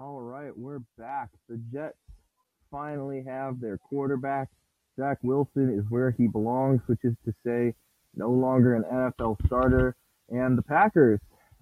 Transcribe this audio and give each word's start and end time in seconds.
All 0.00 0.20
right, 0.20 0.56
we're 0.56 0.78
back. 0.96 1.28
The 1.48 1.60
Jets 1.72 1.96
finally 2.70 3.24
have 3.26 3.60
their 3.60 3.78
quarterback. 3.78 4.48
Zach 4.96 5.18
Wilson 5.24 5.76
is 5.76 5.90
where 5.90 6.12
he 6.12 6.28
belongs, 6.28 6.80
which 6.86 7.00
is 7.02 7.16
to 7.24 7.34
say, 7.44 7.74
no 8.14 8.30
longer 8.30 8.76
an 8.76 8.84
NFL 8.84 9.44
starter. 9.46 9.96
And 10.28 10.56
the 10.56 10.62
Packers, 10.62 11.18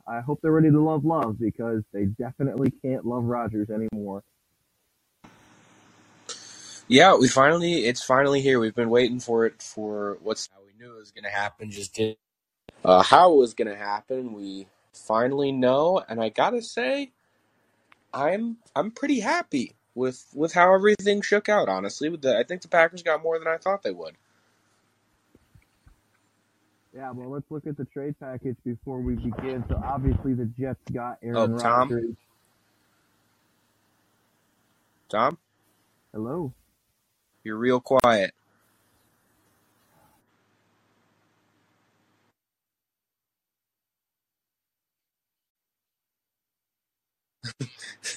I 0.07 0.21
hope 0.21 0.41
they're 0.43 0.53
ready 0.53 0.71
to 0.71 0.79
love 0.79 1.07
love 1.07 1.39
because 1.41 1.83
they 1.95 2.05
definitely 2.05 2.71
can't 2.83 3.07
love 3.07 3.25
Rodgers 3.25 3.71
anymore. 3.71 4.23
Yeah, 6.89 7.17
we 7.17 7.29
finally 7.29 7.87
it's 7.87 8.05
finally 8.05 8.43
here. 8.43 8.61
We've 8.61 8.75
been 8.75 8.91
waiting 8.91 9.19
for 9.19 9.47
it 9.47 9.63
for 9.63 10.19
what's 10.23 10.51
how 10.53 10.61
we 10.63 10.73
knew 10.79 10.93
it 10.93 10.99
was 10.99 11.11
going 11.11 11.25
to 11.25 11.31
happen. 11.31 11.71
Just 11.71 11.95
did 11.95 12.19
uh, 12.85 13.03
how 13.03 13.33
it 13.33 13.37
was 13.37 13.55
going 13.55 13.69
to 13.69 13.77
happen. 13.77 14.35
We 14.35 14.67
finally 14.93 15.53
know, 15.53 16.05
and 16.07 16.21
I 16.21 16.29
gotta 16.29 16.61
say, 16.61 17.13
I'm 18.17 18.57
I'm 18.75 18.91
pretty 18.91 19.21
happy 19.21 19.77
with 19.95 20.25
with 20.35 20.55
how 20.55 20.75
everything 20.75 21.21
shook 21.21 21.49
out. 21.51 21.69
Honestly, 21.69 22.09
with 22.09 22.23
the 22.23 22.39
I 22.39 22.45
think 22.45 22.63
the 22.63 22.69
Packers 22.69 23.03
got 23.03 23.23
more 23.23 23.39
than 23.39 23.47
I 23.47 23.59
thought 23.59 23.83
they 23.83 23.91
would. 23.93 24.15
Yeah, 26.95 27.11
well, 27.11 27.29
let's 27.29 27.45
look 27.51 27.67
at 27.67 27.77
the 27.77 27.85
trade 27.85 28.15
package 28.19 28.57
before 28.65 29.01
we 29.01 29.17
begin. 29.17 29.63
So 29.69 29.79
obviously 29.85 30.33
the 30.33 30.47
Jets 30.59 30.81
got 30.91 31.19
oh, 31.23 31.27
Aaron 31.27 31.53
Oh, 31.53 31.59
Tom, 31.59 31.91
Rodgers. 31.91 32.17
Tom, 35.11 35.39
Hello. 36.15 36.55
you're 37.45 37.59
real 37.59 37.81
quiet. 37.81 38.33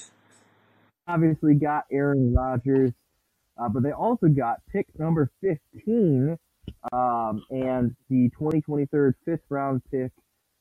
Obviously 1.10 1.54
got 1.54 1.86
Aaron 1.90 2.32
Rodgers, 2.32 2.92
uh, 3.60 3.68
but 3.68 3.82
they 3.82 3.90
also 3.90 4.28
got 4.28 4.58
pick 4.72 4.86
number 4.96 5.28
15 5.40 6.38
um, 6.92 7.42
and 7.50 7.96
the 8.08 8.30
2023 8.38 9.10
fifth 9.24 9.40
round 9.48 9.82
pick, 9.90 10.12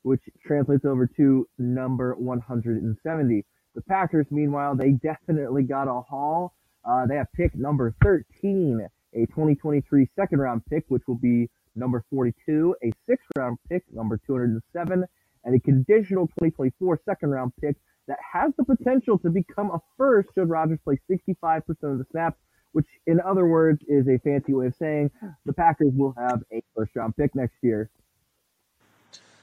which 0.01 0.21
translates 0.43 0.85
over 0.85 1.05
to 1.05 1.47
number 1.59 2.15
170. 2.15 3.45
The 3.75 3.81
Packers, 3.81 4.25
meanwhile, 4.31 4.75
they 4.75 4.93
definitely 4.93 5.61
got 5.61 5.87
a 5.87 6.01
haul. 6.01 6.55
Uh, 6.83 7.05
they 7.05 7.17
have 7.17 7.27
pick 7.33 7.53
number 7.53 7.93
13, 8.03 8.87
a 9.13 9.25
2023 9.27 10.09
second 10.15 10.39
round 10.39 10.65
pick, 10.65 10.83
which 10.87 11.03
will 11.07 11.19
be 11.19 11.47
number 11.75 12.03
42, 12.09 12.75
a 12.83 12.91
sixth 13.07 13.27
round 13.37 13.59
pick, 13.69 13.83
number 13.93 14.19
207, 14.25 15.05
and 15.43 15.55
a 15.55 15.59
conditional 15.59 16.25
2024 16.25 17.01
second 17.05 17.29
round 17.29 17.51
pick 17.61 17.75
that 18.09 18.17
has 18.33 18.51
the 18.57 18.65
potential 18.65 19.17
to 19.19 19.29
become 19.29 19.69
a 19.71 19.79
first 19.95 20.29
should 20.33 20.49
Rodgers 20.49 20.79
play 20.83 20.99
65% 21.09 21.61
of 21.69 21.99
the 21.99 22.05
snaps, 22.11 22.37
which 22.73 22.87
in 23.05 23.21
other 23.21 23.47
words 23.47 23.81
is 23.87 24.07
a 24.07 24.17
fancy 24.19 24.53
way 24.53 24.65
of 24.65 24.75
saying 24.75 25.11
the 25.45 25.53
Packers 25.53 25.93
will 25.95 26.13
have 26.17 26.43
a 26.51 26.61
first 26.75 26.91
round 26.95 27.15
pick 27.15 27.33
next 27.35 27.55
year. 27.61 27.89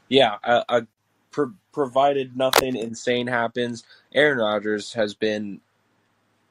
Yeah, 0.09 0.37
I, 0.45 0.65
I 0.69 0.83
pro- 1.31 1.55
provided 1.73 2.37
nothing 2.37 2.77
insane 2.77 3.29
happens. 3.29 3.85
Aaron 4.13 4.39
Rodgers 4.39 4.93
has 4.95 5.15
been, 5.15 5.61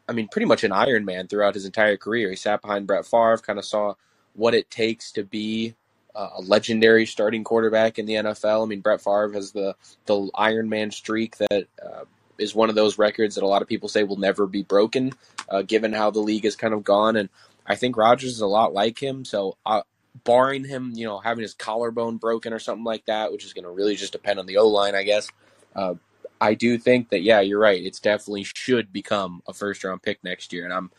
I 0.08 0.14
mean, 0.14 0.30
pretty 0.30 0.46
much 0.46 0.64
an 0.64 0.72
Iron 0.72 1.04
Man 1.04 1.28
throughout 1.28 1.54
his 1.54 1.66
entire 1.66 1.98
career. 1.98 2.30
He 2.30 2.38
sat 2.38 2.62
behind 2.62 2.88
Brett 2.88 3.06
Favre, 3.06 3.38
kind 3.40 3.60
of 3.60 3.66
saw 3.66 3.96
what 4.34 4.56
it 4.56 4.72
takes 4.72 5.12
to 5.14 5.24
be 5.24 5.76
a 6.16 6.42
legendary 6.42 7.06
starting 7.06 7.44
quarterback 7.44 8.00
in 8.00 8.06
the 8.06 8.14
NFL. 8.14 8.64
I 8.64 8.66
mean, 8.68 8.82
Brett 8.82 9.02
Favre 9.02 9.34
has 9.34 9.52
the 9.52 9.76
the 10.06 10.30
Iron 10.36 10.70
Man 10.70 10.92
streak 10.92 11.38
that 11.38 11.68
uh, 11.84 12.06
is 12.38 12.56
one 12.56 12.70
of 12.70 12.76
those 12.76 12.98
records 12.98 13.36
that 13.36 13.44
a 13.44 13.48
lot 13.48 13.62
of 13.62 13.68
people 13.68 13.90
say 13.90 14.04
will 14.04 14.18
never 14.18 14.48
be 14.48 14.64
broken, 14.64 15.14
uh, 15.50 15.62
given 15.62 15.94
how 15.94 16.12
the 16.12 16.20
league 16.20 16.44
has 16.44 16.56
kind 16.56 16.74
of 16.74 16.84
gone. 16.84 17.16
And 17.16 17.30
I 17.66 17.76
think 17.76 17.98
Rodgers 17.98 18.32
is 18.32 18.42
a 18.42 18.48
lot 18.48 18.74
like 18.74 19.02
him. 19.02 19.26
So, 19.26 19.58
uh, 19.66 19.82
barring 20.24 20.64
him, 20.64 20.94
you 20.96 21.06
know, 21.06 21.20
having 21.20 21.42
his 21.42 21.54
collarbone 21.54 22.18
broken 22.18 22.54
or 22.54 22.60
something 22.60 22.86
like 22.86 23.06
that, 23.06 23.32
which 23.32 23.46
is 23.46 23.54
going 23.54 23.66
to 23.66 23.72
really 23.72 23.96
just 23.96 24.14
depend 24.14 24.40
on 24.40 24.46
the 24.46 24.58
O 24.58 24.68
line, 24.68 24.96
I 24.96 25.04
guess. 25.04 25.30
Uh, 25.76 25.96
I 26.40 26.54
do 26.54 26.78
think 26.78 27.10
that 27.10 27.22
yeah, 27.22 27.42
you're 27.42 27.60
right. 27.60 27.82
It's 27.82 28.00
definitely 28.00 28.44
should 28.44 28.92
become 28.92 29.42
a 29.48 29.54
first 29.54 29.84
round 29.84 30.02
pick 30.02 30.24
next 30.24 30.54
year, 30.54 30.66
and 30.66 30.74
I'm 30.74 30.92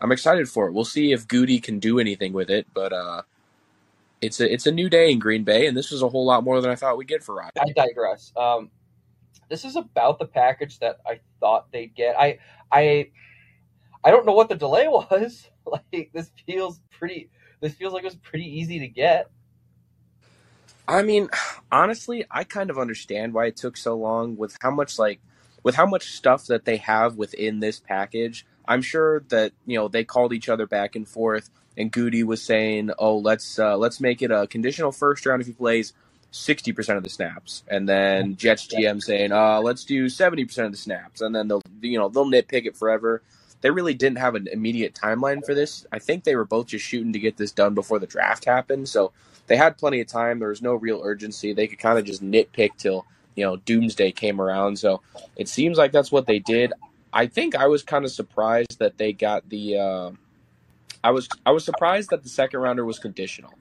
I'm 0.00 0.12
excited 0.12 0.48
for 0.48 0.66
it. 0.66 0.72
We'll 0.72 0.84
see 0.84 1.12
if 1.12 1.28
Gutey 1.28 1.62
can 1.62 1.78
do 1.78 1.98
anything 1.98 2.32
with 2.32 2.50
it, 2.50 2.66
but 2.72 2.92
uh, 2.92 3.22
it's 4.20 4.40
a 4.40 4.52
it's 4.52 4.66
a 4.66 4.72
new 4.72 4.88
day 4.88 5.10
in 5.10 5.18
Green 5.18 5.44
Bay, 5.44 5.66
and 5.66 5.76
this 5.76 5.90
was 5.90 6.02
a 6.02 6.08
whole 6.08 6.24
lot 6.24 6.44
more 6.44 6.60
than 6.60 6.70
I 6.70 6.74
thought 6.74 6.96
we'd 6.98 7.08
get 7.08 7.22
for 7.22 7.36
Rodgers. 7.36 7.52
I 7.58 7.72
digress. 7.72 8.32
Um, 8.36 8.70
this 9.48 9.64
is 9.64 9.76
about 9.76 10.18
the 10.18 10.26
package 10.26 10.78
that 10.80 10.98
I 11.06 11.20
thought 11.40 11.72
they'd 11.72 11.94
get. 11.94 12.18
I 12.18 12.38
I 12.70 13.10
I 14.04 14.10
don't 14.10 14.26
know 14.26 14.32
what 14.32 14.48
the 14.48 14.56
delay 14.56 14.88
was. 14.88 15.48
like 15.66 16.10
this 16.12 16.30
feels 16.46 16.80
pretty. 16.90 17.30
This 17.60 17.74
feels 17.74 17.92
like 17.92 18.02
it 18.02 18.06
was 18.06 18.16
pretty 18.16 18.46
easy 18.46 18.78
to 18.80 18.88
get. 18.88 19.30
I 20.88 21.02
mean, 21.02 21.28
honestly, 21.70 22.24
I 22.30 22.44
kind 22.44 22.68
of 22.68 22.78
understand 22.78 23.32
why 23.32 23.46
it 23.46 23.56
took 23.56 23.76
so 23.76 23.94
long 23.96 24.36
with 24.36 24.56
how 24.60 24.70
much 24.70 24.98
like 24.98 25.20
with 25.62 25.74
how 25.74 25.86
much 25.86 26.12
stuff 26.12 26.46
that 26.46 26.64
they 26.64 26.78
have 26.78 27.16
within 27.16 27.60
this 27.60 27.78
package. 27.78 28.46
I'm 28.66 28.82
sure 28.82 29.20
that, 29.28 29.52
you 29.66 29.76
know, 29.76 29.88
they 29.88 30.04
called 30.04 30.32
each 30.32 30.48
other 30.48 30.66
back 30.66 30.96
and 30.96 31.06
forth 31.08 31.50
and 31.76 31.92
Gutey 31.92 32.24
was 32.24 32.42
saying, 32.42 32.90
"Oh, 32.98 33.18
let's 33.18 33.58
uh, 33.58 33.76
let's 33.76 34.00
make 34.00 34.22
it 34.22 34.30
a 34.30 34.46
conditional 34.46 34.92
first 34.92 35.26
round 35.26 35.40
if 35.40 35.46
he 35.46 35.52
plays 35.52 35.92
60% 36.32 36.96
of 36.96 37.02
the 37.02 37.08
snaps." 37.08 37.64
And 37.68 37.88
then 37.88 38.36
Jets 38.36 38.66
GM 38.66 39.02
saying, 39.02 39.32
"Uh, 39.32 39.60
let's 39.60 39.84
do 39.84 40.06
70% 40.06 40.66
of 40.66 40.72
the 40.72 40.78
snaps." 40.78 41.20
And 41.20 41.34
then 41.34 41.48
they'll 41.48 41.62
you 41.80 41.98
know, 41.98 42.08
they'll 42.08 42.26
nitpick 42.26 42.66
it 42.66 42.76
forever. 42.76 43.22
They 43.62 43.70
really 43.70 43.94
didn't 43.94 44.18
have 44.18 44.34
an 44.34 44.48
immediate 44.50 44.94
timeline 44.94 45.44
for 45.44 45.54
this. 45.54 45.86
I 45.92 45.98
think 45.98 46.24
they 46.24 46.36
were 46.36 46.46
both 46.46 46.68
just 46.68 46.84
shooting 46.84 47.12
to 47.12 47.18
get 47.18 47.36
this 47.36 47.52
done 47.52 47.74
before 47.74 47.98
the 47.98 48.06
draft 48.06 48.46
happened. 48.46 48.88
So 48.88 49.12
they 49.48 49.56
had 49.56 49.76
plenty 49.76 50.00
of 50.00 50.06
time. 50.06 50.38
There 50.38 50.48
was 50.48 50.62
no 50.62 50.74
real 50.74 51.02
urgency. 51.04 51.52
They 51.52 51.66
could 51.66 51.78
kind 51.78 51.98
of 51.98 52.04
just 52.04 52.22
nitpick 52.22 52.76
till 52.78 53.06
you 53.34 53.44
know 53.44 53.56
doomsday 53.56 54.12
came 54.12 54.40
around. 54.40 54.78
So 54.78 55.02
it 55.36 55.48
seems 55.48 55.78
like 55.78 55.92
that's 55.92 56.12
what 56.12 56.26
they 56.26 56.38
did. 56.38 56.72
I 57.12 57.26
think 57.26 57.54
I 57.54 57.66
was 57.66 57.82
kind 57.82 58.04
of 58.04 58.10
surprised 58.10 58.78
that 58.78 58.98
they 58.98 59.12
got 59.12 59.48
the. 59.48 59.78
Uh, 59.78 60.10
I 61.02 61.10
was 61.10 61.28
I 61.46 61.52
was 61.52 61.64
surprised 61.64 62.10
that 62.10 62.22
the 62.22 62.28
second 62.28 62.60
rounder 62.60 62.84
was 62.84 62.98
conditional. 62.98 63.52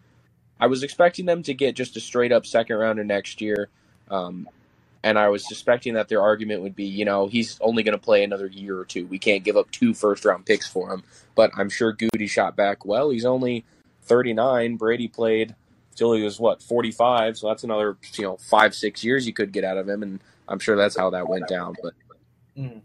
I 0.59 0.67
was 0.67 0.83
expecting 0.83 1.25
them 1.25 1.43
to 1.43 1.53
get 1.53 1.75
just 1.75 1.97
a 1.97 2.01
straight 2.01 2.31
up 2.31 2.45
second 2.45 2.77
rounder 2.77 3.03
next 3.03 3.41
year, 3.41 3.69
um, 4.11 4.49
and 5.03 5.17
I 5.19 5.29
was 5.29 5.47
suspecting 5.47 5.93
that 5.95 6.09
their 6.09 6.21
argument 6.21 6.63
would 6.63 6.75
be, 6.75 6.85
you 6.85 7.05
know, 7.05 7.27
he's 7.27 7.57
only 7.61 7.83
going 7.83 7.97
to 7.97 8.03
play 8.03 8.23
another 8.23 8.47
year 8.47 8.77
or 8.79 8.85
two. 8.85 9.07
We 9.07 9.19
can't 9.19 9.43
give 9.43 9.57
up 9.57 9.71
two 9.71 9.93
first 9.93 10.25
round 10.25 10.45
picks 10.45 10.67
for 10.67 10.91
him. 10.93 11.03
But 11.35 11.51
I'm 11.57 11.69
sure 11.69 11.95
Gutey 11.95 12.29
shot 12.29 12.55
back. 12.57 12.85
Well, 12.85 13.09
he's 13.11 13.25
only 13.25 13.65
39. 14.03 14.77
Brady 14.77 15.07
played 15.07 15.55
till 15.95 16.13
he 16.13 16.23
was 16.23 16.39
what 16.39 16.61
45, 16.61 17.37
so 17.37 17.47
that's 17.47 17.63
another 17.63 17.97
you 18.17 18.23
know 18.25 18.37
five 18.37 18.75
six 18.75 19.03
years 19.03 19.27
you 19.27 19.33
could 19.33 19.53
get 19.53 19.63
out 19.63 19.77
of 19.77 19.87
him, 19.87 20.03
and 20.03 20.19
I'm 20.47 20.59
sure 20.59 20.75
that's 20.75 20.97
how 20.97 21.11
that 21.11 21.29
went 21.29 21.47
down. 21.47 21.77
But 21.81 21.93
Mm. 22.57 22.81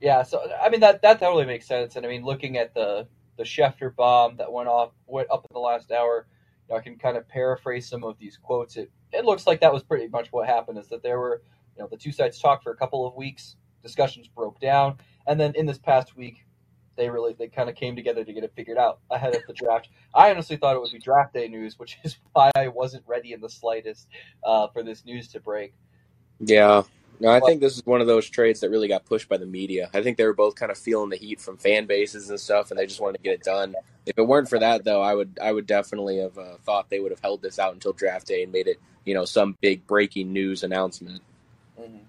Yeah, 0.00 0.22
so 0.22 0.42
I 0.62 0.70
mean 0.70 0.80
that 0.80 1.02
that 1.02 1.20
totally 1.20 1.46
makes 1.46 1.66
sense. 1.66 1.96
And 1.96 2.06
I 2.06 2.08
mean, 2.08 2.24
looking 2.24 2.58
at 2.58 2.74
the 2.74 3.08
the 3.36 3.44
Schefter 3.44 3.94
bomb 3.94 4.36
that 4.36 4.52
went 4.52 4.68
off 4.68 4.92
went 5.06 5.30
up 5.30 5.46
in 5.48 5.54
the 5.54 5.60
last 5.60 5.90
hour, 5.90 6.26
you 6.68 6.74
know, 6.74 6.78
I 6.78 6.82
can 6.82 6.96
kind 6.96 7.16
of 7.16 7.28
paraphrase 7.28 7.88
some 7.88 8.04
of 8.04 8.18
these 8.18 8.36
quotes. 8.36 8.76
It 8.76 8.90
it 9.12 9.24
looks 9.24 9.46
like 9.46 9.60
that 9.60 9.72
was 9.72 9.82
pretty 9.82 10.08
much 10.08 10.28
what 10.32 10.46
happened. 10.46 10.78
Is 10.78 10.88
that 10.88 11.02
there 11.02 11.18
were 11.18 11.42
you 11.76 11.82
know 11.82 11.88
the 11.90 11.96
two 11.96 12.12
sides 12.12 12.38
talked 12.38 12.64
for 12.64 12.72
a 12.72 12.76
couple 12.76 13.06
of 13.06 13.14
weeks, 13.14 13.56
discussions 13.82 14.28
broke 14.28 14.60
down, 14.60 14.98
and 15.26 15.38
then 15.38 15.52
in 15.54 15.66
this 15.66 15.78
past 15.78 16.16
week. 16.16 16.44
They 16.96 17.10
really 17.10 17.34
they 17.34 17.48
kind 17.48 17.68
of 17.68 17.76
came 17.76 17.94
together 17.94 18.24
to 18.24 18.32
get 18.32 18.42
it 18.42 18.54
figured 18.56 18.78
out 18.78 19.00
ahead 19.10 19.36
of 19.36 19.42
the 19.46 19.52
draft. 19.52 19.90
I 20.14 20.30
honestly 20.30 20.56
thought 20.56 20.76
it 20.76 20.80
would 20.80 20.90
be 20.90 20.98
draft 20.98 21.34
day 21.34 21.46
news, 21.46 21.78
which 21.78 21.98
is 22.04 22.16
why 22.32 22.50
I 22.56 22.68
wasn't 22.68 23.04
ready 23.06 23.34
in 23.34 23.42
the 23.42 23.50
slightest 23.50 24.08
uh, 24.42 24.68
for 24.68 24.82
this 24.82 25.04
news 25.04 25.28
to 25.28 25.40
break. 25.40 25.74
yeah, 26.40 26.84
no, 27.20 27.28
I 27.30 27.40
But 27.40 27.46
think 27.46 27.60
this 27.60 27.76
is 27.76 27.86
one 27.86 28.00
of 28.00 28.06
those 28.06 28.28
trades 28.28 28.60
that 28.60 28.70
really 28.70 28.88
got 28.88 29.04
pushed 29.04 29.28
by 29.28 29.36
the 29.36 29.46
media. 29.46 29.90
I 29.94 30.02
think 30.02 30.16
they 30.16 30.24
were 30.24 30.34
both 30.34 30.54
kind 30.54 30.70
of 30.72 30.78
feeling 30.78 31.10
the 31.10 31.16
heat 31.16 31.40
from 31.40 31.56
fan 31.56 31.86
bases 31.86 32.30
and 32.30 32.38
stuff, 32.38 32.70
and 32.70 32.78
they 32.78 32.86
just 32.86 33.00
wanted 33.00 33.18
to 33.18 33.22
get 33.22 33.34
it 33.34 33.42
done. 33.42 33.74
If 34.06 34.18
it 34.18 34.22
weren't 34.22 34.48
for 34.48 34.58
that, 34.58 34.84
though, 34.84 35.02
I 35.02 35.14
would 35.14 35.38
I 35.42 35.52
would 35.52 35.66
definitely 35.66 36.18
have 36.18 36.36
uh, 36.38 36.56
thought 36.64 36.90
they 36.90 37.00
would 37.00 37.12
have 37.12 37.20
held 37.20 37.42
this 37.42 37.58
out 37.58 37.74
until 37.74 37.92
draft 37.92 38.26
day 38.26 38.42
and 38.42 38.52
made 38.52 38.66
it 38.68 38.78
you 39.04 39.14
know 39.14 39.24
some 39.24 39.56
big 39.60 39.86
breaking 39.86 40.32
news 40.32 40.62
announcement. 40.62 41.22
Mhm. 41.80 42.00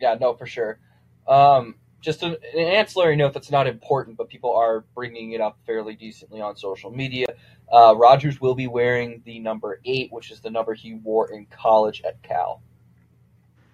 Yeah, 0.00 0.16
no, 0.20 0.34
for 0.34 0.46
sure. 0.46 0.78
Um, 1.26 1.74
just 2.00 2.22
an, 2.22 2.36
an 2.54 2.60
ancillary 2.60 3.16
note 3.16 3.32
that's 3.32 3.50
not 3.50 3.66
important, 3.66 4.16
but 4.16 4.28
people 4.28 4.54
are 4.54 4.84
bringing 4.94 5.32
it 5.32 5.40
up 5.40 5.58
fairly 5.66 5.94
decently 5.94 6.40
on 6.40 6.56
social 6.56 6.90
media. 6.90 7.26
Uh, 7.70 7.94
Rodgers 7.96 8.40
will 8.40 8.54
be 8.54 8.66
wearing 8.66 9.20
the 9.24 9.38
number 9.40 9.80
eight, 9.84 10.12
which 10.12 10.30
is 10.30 10.40
the 10.40 10.50
number 10.50 10.74
he 10.74 10.94
wore 10.94 11.30
in 11.32 11.46
college 11.46 12.02
at 12.02 12.22
Cal, 12.22 12.62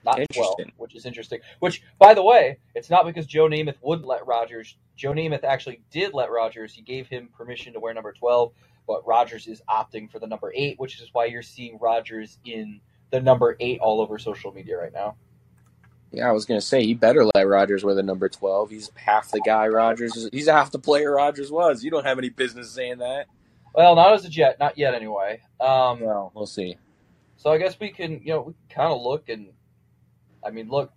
not 0.04 0.18
twelve, 0.32 0.56
which 0.76 0.94
is 0.94 1.06
interesting. 1.06 1.40
Which, 1.60 1.82
by 1.98 2.14
the 2.14 2.22
way, 2.22 2.58
it's 2.74 2.90
not 2.90 3.04
because 3.06 3.26
Joe 3.26 3.48
Namath 3.48 3.76
wouldn't 3.82 4.06
let 4.06 4.26
Rodgers. 4.26 4.76
Joe 4.96 5.12
Namath 5.12 5.44
actually 5.44 5.80
did 5.90 6.14
let 6.14 6.30
Rodgers. 6.30 6.74
He 6.74 6.82
gave 6.82 7.06
him 7.08 7.28
permission 7.36 7.72
to 7.72 7.80
wear 7.80 7.94
number 7.94 8.12
twelve, 8.12 8.52
but 8.86 9.06
Rodgers 9.06 9.46
is 9.46 9.62
opting 9.68 10.10
for 10.10 10.18
the 10.18 10.26
number 10.26 10.52
eight, 10.54 10.78
which 10.78 11.00
is 11.00 11.08
why 11.12 11.24
you're 11.26 11.42
seeing 11.42 11.78
Rodgers 11.80 12.38
in 12.44 12.80
the 13.10 13.20
number 13.20 13.56
eight 13.60 13.80
all 13.80 14.00
over 14.00 14.18
social 14.18 14.52
media 14.52 14.76
right 14.78 14.92
now. 14.92 15.16
Yeah, 16.12 16.28
I 16.28 16.32
was 16.32 16.44
gonna 16.44 16.60
say 16.60 16.84
he 16.84 16.94
better 16.94 17.24
let 17.34 17.42
Rodgers 17.48 17.84
wear 17.84 17.94
the 17.94 18.02
number 18.02 18.28
twelve. 18.28 18.70
He's 18.70 18.90
half 18.94 19.30
the 19.32 19.40
guy 19.40 19.66
Rodgers 19.68 20.14
is- 20.16 20.30
He's 20.32 20.48
half 20.48 20.70
the 20.70 20.78
player 20.78 21.12
Rodgers 21.14 21.50
was. 21.50 21.82
You 21.82 21.90
don't 21.90 22.04
have 22.06 22.18
any 22.18 22.28
business 22.28 22.70
saying 22.70 22.98
that. 22.98 23.26
Well, 23.74 23.96
not 23.96 24.12
as 24.12 24.24
a 24.24 24.28
Jet, 24.28 24.60
not 24.60 24.78
yet 24.78 24.94
anyway. 24.94 25.40
Um, 25.60 26.00
Well, 26.00 26.30
we'll 26.34 26.46
see. 26.46 26.76
So 27.36 27.50
I 27.50 27.58
guess 27.58 27.78
we 27.80 27.90
can, 27.90 28.20
you 28.22 28.28
know, 28.32 28.40
we 28.42 28.52
can 28.52 28.76
kind 28.76 28.92
of 28.92 29.02
look 29.02 29.28
and, 29.28 29.48
I 30.44 30.50
mean, 30.50 30.68
look, 30.68 30.92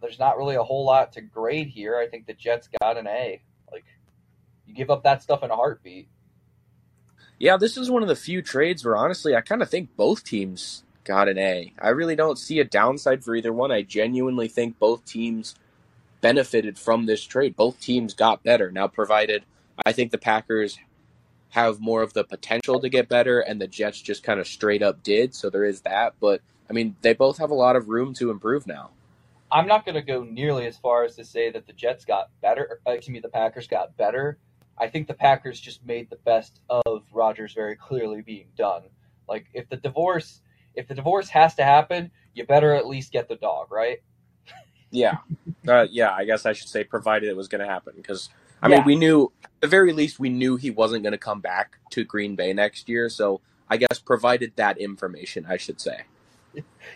there's 0.00 0.18
not 0.18 0.38
really 0.38 0.56
a 0.56 0.62
whole 0.62 0.84
lot 0.84 1.12
to 1.12 1.20
grade 1.20 1.68
here. 1.68 1.96
I 1.96 2.06
think 2.06 2.26
the 2.26 2.34
Jets 2.34 2.68
got 2.80 2.96
an 2.96 3.06
A. 3.06 3.40
Like, 3.72 3.84
you 4.66 4.74
give 4.74 4.90
up 4.90 5.02
that 5.04 5.22
stuff 5.22 5.42
in 5.42 5.50
a 5.50 5.56
heartbeat. 5.56 6.08
Yeah, 7.38 7.56
this 7.56 7.76
is 7.76 7.90
one 7.90 8.02
of 8.02 8.08
the 8.08 8.16
few 8.16 8.40
trades 8.40 8.84
where 8.84 8.96
honestly 8.96 9.34
I 9.34 9.42
kind 9.42 9.62
of 9.62 9.68
think 9.68 9.94
both 9.96 10.24
teams 10.24 10.84
got 11.04 11.28
an 11.28 11.38
A. 11.38 11.72
I 11.80 11.90
really 11.90 12.16
don't 12.16 12.38
see 12.38 12.60
a 12.60 12.64
downside 12.64 13.22
for 13.24 13.34
either 13.34 13.52
one. 13.52 13.70
I 13.70 13.82
genuinely 13.82 14.48
think 14.48 14.78
both 14.78 15.04
teams 15.04 15.54
benefited 16.20 16.78
from 16.78 17.06
this 17.06 17.22
trade. 17.22 17.54
Both 17.54 17.80
teams 17.80 18.14
got 18.14 18.42
better. 18.42 18.70
Now, 18.70 18.88
provided 18.88 19.44
I 19.84 19.92
think 19.92 20.10
the 20.10 20.18
Packers 20.18 20.78
have 21.50 21.80
more 21.80 22.02
of 22.02 22.12
the 22.12 22.24
potential 22.24 22.80
to 22.80 22.88
get 22.88 23.08
better, 23.08 23.40
and 23.40 23.60
the 23.60 23.68
Jets 23.68 24.00
just 24.00 24.22
kind 24.22 24.40
of 24.40 24.46
straight 24.46 24.82
up 24.82 25.02
did. 25.02 25.34
So 25.34 25.50
there 25.50 25.64
is 25.64 25.82
that. 25.82 26.14
But 26.20 26.40
I 26.68 26.72
mean, 26.72 26.96
they 27.02 27.14
both 27.14 27.38
have 27.38 27.50
a 27.50 27.54
lot 27.54 27.76
of 27.76 27.88
room 27.88 28.14
to 28.14 28.30
improve 28.30 28.66
now. 28.66 28.90
I'm 29.50 29.66
not 29.66 29.84
going 29.84 29.94
to 29.94 30.02
go 30.02 30.24
nearly 30.24 30.66
as 30.66 30.76
far 30.76 31.04
as 31.04 31.14
to 31.16 31.24
say 31.24 31.50
that 31.50 31.66
the 31.66 31.72
Jets 31.72 32.04
got 32.04 32.30
better. 32.42 32.80
uh, 32.86 32.92
Excuse 32.92 33.12
me, 33.12 33.20
the 33.20 33.28
Packers 33.28 33.68
got 33.68 33.96
better. 33.96 34.38
I 34.78 34.88
think 34.88 35.06
the 35.06 35.14
Packers 35.14 35.60
just 35.60 35.84
made 35.86 36.10
the 36.10 36.16
best 36.16 36.60
of 36.68 37.02
Rodgers 37.12 37.54
very 37.54 37.76
clearly 37.76 38.22
being 38.22 38.48
done. 38.56 38.82
Like, 39.28 39.46
if 39.54 39.68
the 39.68 39.76
divorce, 39.76 40.42
if 40.74 40.88
the 40.88 40.94
divorce 40.94 41.28
has 41.30 41.54
to 41.54 41.64
happen, 41.64 42.10
you 42.34 42.44
better 42.44 42.74
at 42.74 42.86
least 42.86 43.12
get 43.12 43.28
the 43.28 43.36
dog, 43.36 43.70
right? 43.70 43.98
Yeah, 44.92 45.16
uh, 45.66 45.88
yeah. 45.90 46.12
I 46.12 46.24
guess 46.24 46.46
I 46.46 46.52
should 46.52 46.68
say 46.68 46.84
provided 46.84 47.28
it 47.28 47.36
was 47.36 47.48
going 47.48 47.60
to 47.60 47.66
happen 47.66 47.94
because 47.96 48.30
I 48.62 48.68
mean 48.68 48.84
we 48.84 48.94
knew 48.94 49.32
at 49.42 49.50
the 49.60 49.66
very 49.66 49.92
least 49.92 50.20
we 50.20 50.28
knew 50.28 50.54
he 50.56 50.70
wasn't 50.70 51.02
going 51.02 51.12
to 51.12 51.18
come 51.18 51.40
back 51.40 51.78
to 51.90 52.04
Green 52.04 52.36
Bay 52.36 52.52
next 52.52 52.88
year. 52.88 53.08
So 53.08 53.40
I 53.68 53.78
guess 53.78 53.98
provided 53.98 54.52
that 54.56 54.78
information, 54.78 55.44
I 55.48 55.56
should 55.56 55.80
say. 55.80 56.04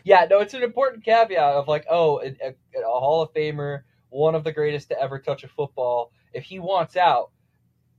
Yeah, 0.04 0.26
no, 0.30 0.40
it's 0.40 0.54
an 0.54 0.62
important 0.62 1.04
caveat 1.04 1.54
of 1.54 1.68
like, 1.68 1.84
oh, 1.90 2.20
a, 2.20 2.28
a, 2.42 2.80
a 2.80 2.84
Hall 2.84 3.22
of 3.22 3.32
Famer, 3.34 3.82
one 4.08 4.34
of 4.34 4.44
the 4.44 4.52
greatest 4.52 4.88
to 4.88 5.00
ever 5.00 5.18
touch 5.18 5.44
a 5.44 5.48
football. 5.48 6.12
If 6.32 6.44
he 6.44 6.58
wants 6.58 6.96
out, 6.96 7.30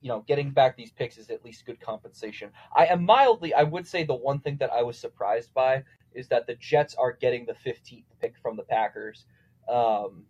you 0.02 0.10
know, 0.10 0.24
getting 0.28 0.52
back 0.52 0.76
these 0.76 0.92
picks 0.92 1.18
is 1.18 1.30
at 1.30 1.46
least 1.46 1.66
good 1.66 1.80
compensation. 1.80 2.52
I 2.76 2.88
am 2.88 3.06
mildly, 3.06 3.54
I 3.54 3.64
would 3.64 3.88
say 3.88 4.04
the 4.04 4.16
one 4.16 4.40
thing 4.40 4.58
that 4.58 4.72
I 4.72 4.82
was 4.82 4.98
surprised 4.98 5.54
by 5.54 5.84
is 6.14 6.28
that 6.30 6.48
the 6.48 6.56
Jets 6.56 6.96
are 6.96 7.14
getting 7.14 7.46
the 7.46 7.54
15th 7.54 8.06
pick 8.20 8.36
from 8.42 8.58
the 8.58 8.64
Packers. 8.64 9.26
Um, 9.70 10.26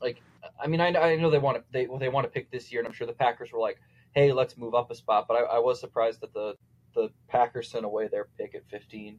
like, 0.00 0.22
I 0.62 0.66
mean, 0.66 0.80
I, 0.80 0.88
I 0.96 1.16
know 1.16 1.30
they 1.30 1.38
want 1.38 1.58
to 1.58 1.64
they 1.72 1.86
they 1.98 2.08
want 2.08 2.24
to 2.24 2.30
pick 2.30 2.50
this 2.50 2.70
year, 2.70 2.80
and 2.80 2.86
I'm 2.86 2.92
sure 2.94 3.06
the 3.06 3.12
Packers 3.12 3.52
were 3.52 3.60
like, 3.60 3.78
hey, 4.14 4.32
let's 4.32 4.56
move 4.56 4.74
up 4.74 4.90
a 4.90 4.94
spot. 4.94 5.26
But 5.28 5.34
I, 5.34 5.56
I 5.56 5.58
was 5.58 5.80
surprised 5.80 6.20
that 6.20 6.34
the 6.34 6.54
the 6.94 7.10
Packers 7.28 7.70
sent 7.70 7.84
away 7.84 8.08
their 8.08 8.28
pick 8.38 8.54
at 8.54 8.68
15. 8.70 9.18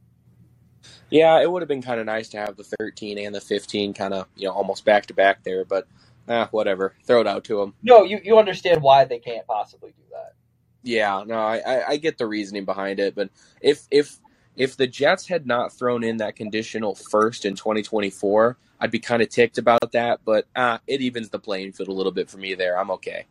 Yeah, 1.10 1.40
it 1.40 1.50
would 1.50 1.62
have 1.62 1.68
been 1.68 1.82
kind 1.82 2.00
of 2.00 2.06
nice 2.06 2.28
to 2.30 2.38
have 2.38 2.56
the 2.56 2.64
13 2.78 3.18
and 3.18 3.34
the 3.34 3.40
15 3.40 3.94
kind 3.94 4.14
of 4.14 4.26
you 4.36 4.46
know 4.46 4.52
almost 4.52 4.84
back 4.84 5.06
to 5.06 5.14
back 5.14 5.42
there, 5.44 5.64
but 5.64 5.86
ah, 6.28 6.48
whatever. 6.50 6.94
Throw 7.04 7.20
it 7.20 7.26
out 7.26 7.44
to 7.44 7.58
them. 7.58 7.74
No, 7.82 8.04
you, 8.04 8.20
you 8.22 8.38
understand 8.38 8.82
why 8.82 9.04
they 9.04 9.18
can't 9.18 9.46
possibly 9.46 9.90
do 9.90 10.02
that. 10.12 10.34
Yeah, 10.82 11.24
no, 11.26 11.38
I, 11.38 11.58
I, 11.58 11.88
I 11.90 11.96
get 11.96 12.18
the 12.18 12.26
reasoning 12.26 12.64
behind 12.64 13.00
it, 13.00 13.14
but 13.14 13.30
if 13.60 13.86
if 13.90 14.18
if 14.56 14.76
the 14.76 14.86
Jets 14.86 15.26
had 15.26 15.46
not 15.46 15.72
thrown 15.72 16.02
in 16.02 16.18
that 16.18 16.36
conditional 16.36 16.94
first 16.94 17.44
in 17.44 17.54
2024, 17.54 18.56
I'd 18.80 18.90
be 18.90 18.98
kind 18.98 19.20
of 19.22 19.28
ticked 19.28 19.58
about 19.58 19.92
that. 19.92 20.20
But 20.24 20.46
ah, 20.56 20.80
it 20.86 21.00
evens 21.00 21.28
the 21.28 21.38
playing 21.38 21.72
field 21.72 21.88
a 21.88 21.92
little 21.92 22.12
bit 22.12 22.30
for 22.30 22.38
me 22.38 22.54
there. 22.54 22.78
I'm 22.78 22.90
okay. 22.92 23.26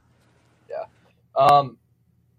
Yeah. 0.69 0.85
Um, 1.35 1.77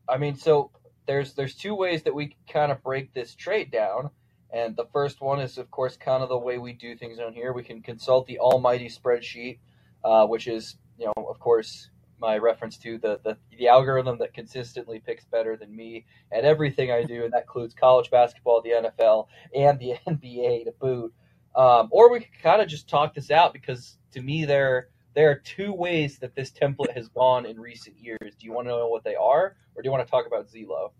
I 0.08 0.18
mean, 0.18 0.36
so 0.36 0.70
there's 1.06 1.34
there's 1.34 1.54
two 1.54 1.74
ways 1.74 2.02
that 2.04 2.14
we 2.14 2.36
kind 2.48 2.70
of 2.70 2.82
break 2.82 3.12
this 3.12 3.34
trade 3.34 3.70
down, 3.70 4.10
and 4.56 4.74
the 4.74 4.86
first 4.86 5.20
one 5.20 5.38
is, 5.38 5.58
of 5.58 5.70
course, 5.70 5.98
kind 5.98 6.22
of 6.22 6.30
the 6.30 6.38
way 6.38 6.56
we 6.56 6.72
do 6.72 6.96
things 6.96 7.18
on 7.18 7.34
here. 7.34 7.52
We 7.52 7.62
can 7.62 7.82
consult 7.82 8.26
the 8.26 8.38
almighty 8.38 8.88
spreadsheet, 8.88 9.58
uh, 10.02 10.26
which 10.26 10.46
is, 10.46 10.76
you 10.98 11.04
know, 11.04 11.26
of 11.28 11.38
course, 11.38 11.90
my 12.18 12.38
reference 12.38 12.78
to 12.78 12.96
the, 12.96 13.20
the 13.22 13.36
the 13.58 13.68
algorithm 13.68 14.16
that 14.18 14.32
consistently 14.32 14.98
picks 14.98 15.26
better 15.26 15.58
than 15.58 15.76
me 15.76 16.06
at 16.32 16.46
everything 16.46 16.90
I 16.90 17.02
do, 17.02 17.24
and 17.24 17.32
that 17.34 17.42
includes 17.42 17.74
college 17.74 18.10
basketball, 18.10 18.62
the 18.62 18.70
NFL, 18.70 19.26
and 19.54 19.78
the 19.78 19.96
NBA 20.08 20.64
to 20.64 20.72
boot. 20.80 21.12
Um, 21.54 21.88
or 21.90 22.10
we 22.10 22.20
could 22.20 22.42
kind 22.42 22.62
of 22.62 22.68
just 22.68 22.88
talk 22.88 23.14
this 23.14 23.30
out 23.30 23.52
because 23.52 23.98
to 24.12 24.22
me, 24.22 24.46
there 24.46 24.88
there 25.12 25.30
are 25.30 25.36
two 25.36 25.74
ways 25.74 26.18
that 26.20 26.34
this 26.34 26.50
template 26.50 26.94
has 26.94 27.08
gone 27.08 27.44
in 27.44 27.60
recent 27.60 27.98
years. 27.98 28.34
Do 28.38 28.46
you 28.46 28.54
want 28.54 28.68
to 28.68 28.70
know 28.70 28.88
what 28.88 29.04
they 29.04 29.16
are, 29.16 29.54
or 29.74 29.82
do 29.82 29.86
you 29.86 29.90
want 29.90 30.06
to 30.06 30.10
talk 30.10 30.26
about 30.26 30.48
Zelo? 30.48 30.92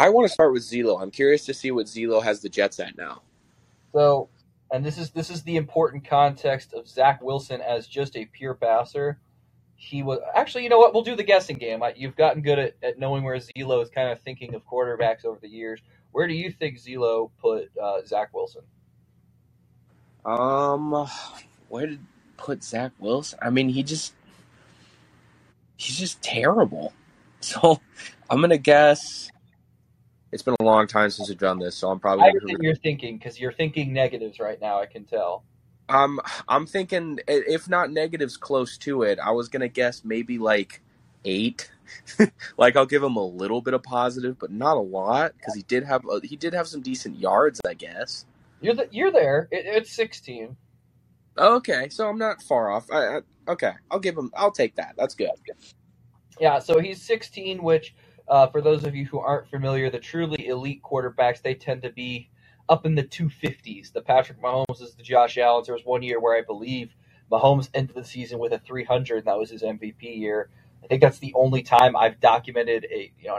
I 0.00 0.08
want 0.08 0.26
to 0.26 0.32
start 0.32 0.54
with 0.54 0.62
Zelo. 0.62 1.02
I'm 1.02 1.10
curious 1.10 1.44
to 1.44 1.52
see 1.52 1.72
what 1.72 1.84
Zelo 1.84 2.22
has 2.22 2.40
the 2.40 2.48
Jets 2.48 2.80
at 2.80 2.96
now. 2.96 3.20
So, 3.92 4.30
and 4.72 4.82
this 4.82 4.96
is 4.96 5.10
this 5.10 5.28
is 5.28 5.42
the 5.42 5.56
important 5.56 6.08
context 6.08 6.72
of 6.72 6.88
Zach 6.88 7.20
Wilson 7.20 7.60
as 7.60 7.86
just 7.86 8.16
a 8.16 8.24
pure 8.24 8.54
passer. 8.54 9.20
He 9.76 10.02
was 10.02 10.20
actually, 10.34 10.62
you 10.62 10.70
know 10.70 10.78
what? 10.78 10.94
We'll 10.94 11.02
do 11.02 11.14
the 11.16 11.22
guessing 11.22 11.58
game. 11.58 11.82
I, 11.82 11.92
you've 11.94 12.16
gotten 12.16 12.40
good 12.40 12.58
at, 12.58 12.76
at 12.82 12.98
knowing 12.98 13.24
where 13.24 13.36
Zelo 13.36 13.82
is 13.82 13.90
kind 13.90 14.08
of 14.08 14.18
thinking 14.22 14.54
of 14.54 14.66
quarterbacks 14.66 15.26
over 15.26 15.38
the 15.38 15.48
years. 15.48 15.82
Where 16.12 16.26
do 16.26 16.32
you 16.32 16.50
think 16.50 16.78
Zelo 16.78 17.30
put 17.38 17.70
uh, 17.76 18.02
Zach 18.06 18.32
Wilson? 18.32 18.62
Um, 20.24 21.06
where 21.68 21.86
did 21.88 22.00
put 22.38 22.64
Zach 22.64 22.92
Wilson? 23.00 23.38
I 23.42 23.50
mean, 23.50 23.68
he 23.68 23.82
just 23.82 24.14
he's 25.76 25.98
just 25.98 26.22
terrible. 26.22 26.94
So 27.42 27.80
I'm 28.28 28.42
gonna 28.42 28.58
guess. 28.58 29.30
It's 30.32 30.42
been 30.42 30.56
a 30.60 30.64
long 30.64 30.86
time 30.86 31.10
since 31.10 31.30
I've 31.30 31.38
done 31.38 31.58
this, 31.58 31.76
so 31.76 31.90
I'm 31.90 31.98
probably. 31.98 32.24
I 32.24 32.32
Gonna, 32.32 32.58
you're 32.60 32.74
thinking 32.74 33.18
because 33.18 33.40
you're 33.40 33.52
thinking 33.52 33.92
negatives 33.92 34.38
right 34.38 34.60
now. 34.60 34.80
I 34.80 34.86
can 34.86 35.04
tell. 35.04 35.44
Um, 35.88 36.20
I'm 36.48 36.66
thinking 36.66 37.18
if 37.26 37.68
not 37.68 37.90
negatives, 37.90 38.36
close 38.36 38.78
to 38.78 39.02
it. 39.02 39.18
I 39.18 39.32
was 39.32 39.48
gonna 39.48 39.68
guess 39.68 40.04
maybe 40.04 40.38
like 40.38 40.82
eight. 41.24 41.70
like 42.56 42.76
I'll 42.76 42.86
give 42.86 43.02
him 43.02 43.16
a 43.16 43.24
little 43.24 43.60
bit 43.60 43.74
of 43.74 43.82
positive, 43.82 44.38
but 44.38 44.52
not 44.52 44.76
a 44.76 44.80
lot 44.80 45.32
because 45.36 45.54
he 45.54 45.62
did 45.62 45.84
have 45.84 46.02
uh, 46.08 46.20
he 46.22 46.36
did 46.36 46.54
have 46.54 46.68
some 46.68 46.80
decent 46.80 47.18
yards, 47.18 47.60
I 47.66 47.74
guess. 47.74 48.26
You're 48.60 48.74
the, 48.74 48.88
you're 48.90 49.10
there. 49.10 49.48
It, 49.50 49.64
it's 49.66 49.92
16. 49.92 50.56
Okay, 51.38 51.88
so 51.88 52.08
I'm 52.08 52.18
not 52.18 52.42
far 52.42 52.70
off. 52.70 52.90
I, 52.92 53.16
I, 53.16 53.20
okay, 53.48 53.72
I'll 53.90 53.98
give 53.98 54.16
him. 54.16 54.30
I'll 54.36 54.50
take 54.52 54.76
that. 54.76 54.94
That's 54.96 55.14
good. 55.14 55.30
Yeah, 56.38 56.58
so 56.58 56.78
he's 56.78 57.02
16, 57.02 57.62
which, 57.62 57.94
uh, 58.30 58.46
for 58.46 58.60
those 58.62 58.84
of 58.84 58.94
you 58.94 59.04
who 59.06 59.18
aren't 59.18 59.48
familiar, 59.48 59.90
the 59.90 59.98
truly 59.98 60.46
elite 60.46 60.82
quarterbacks, 60.82 61.42
they 61.42 61.54
tend 61.54 61.82
to 61.82 61.90
be 61.90 62.30
up 62.68 62.86
in 62.86 62.94
the 62.94 63.02
250s. 63.02 63.92
The 63.92 64.00
Patrick 64.00 64.40
Mahomes 64.40 64.80
is 64.80 64.94
the 64.94 65.02
Josh 65.02 65.36
Allen. 65.36 65.64
There 65.66 65.74
was 65.74 65.84
one 65.84 66.02
year 66.02 66.20
where 66.20 66.38
I 66.38 66.42
believe 66.42 66.94
Mahomes 67.30 67.68
ended 67.74 67.96
the 67.96 68.04
season 68.04 68.38
with 68.38 68.52
a 68.52 68.58
300, 68.60 69.18
and 69.18 69.26
that 69.26 69.36
was 69.36 69.50
his 69.50 69.62
MVP 69.62 70.16
year. 70.16 70.48
I 70.82 70.86
think 70.86 71.02
that's 71.02 71.18
the 71.18 71.34
only 71.34 71.62
time 71.62 71.96
I've 71.96 72.20
documented 72.20 72.86
a, 72.90 73.12
you 73.18 73.28
know, 73.28 73.38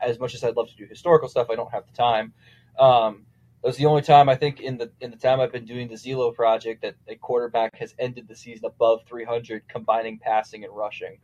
as 0.00 0.18
much 0.18 0.34
as 0.34 0.42
I'd 0.42 0.56
love 0.56 0.68
to 0.70 0.76
do 0.76 0.86
historical 0.86 1.28
stuff, 1.28 1.48
I 1.50 1.54
don't 1.54 1.70
have 1.70 1.86
the 1.86 1.92
time. 1.92 2.32
Um, 2.78 3.26
that 3.60 3.68
was 3.68 3.76
the 3.76 3.86
only 3.86 4.02
time 4.02 4.30
I 4.30 4.34
think 4.34 4.60
in 4.60 4.78
the 4.78 4.90
in 5.00 5.12
the 5.12 5.16
time 5.16 5.40
I've 5.40 5.52
been 5.52 5.66
doing 5.66 5.86
the 5.88 5.94
Zelo 5.94 6.34
project 6.34 6.82
that 6.82 6.96
a 7.06 7.14
quarterback 7.14 7.76
has 7.76 7.94
ended 7.98 8.26
the 8.26 8.34
season 8.34 8.64
above 8.64 9.04
300, 9.06 9.68
combining 9.68 10.18
passing 10.18 10.64
and 10.64 10.74
rushing. 10.74 11.18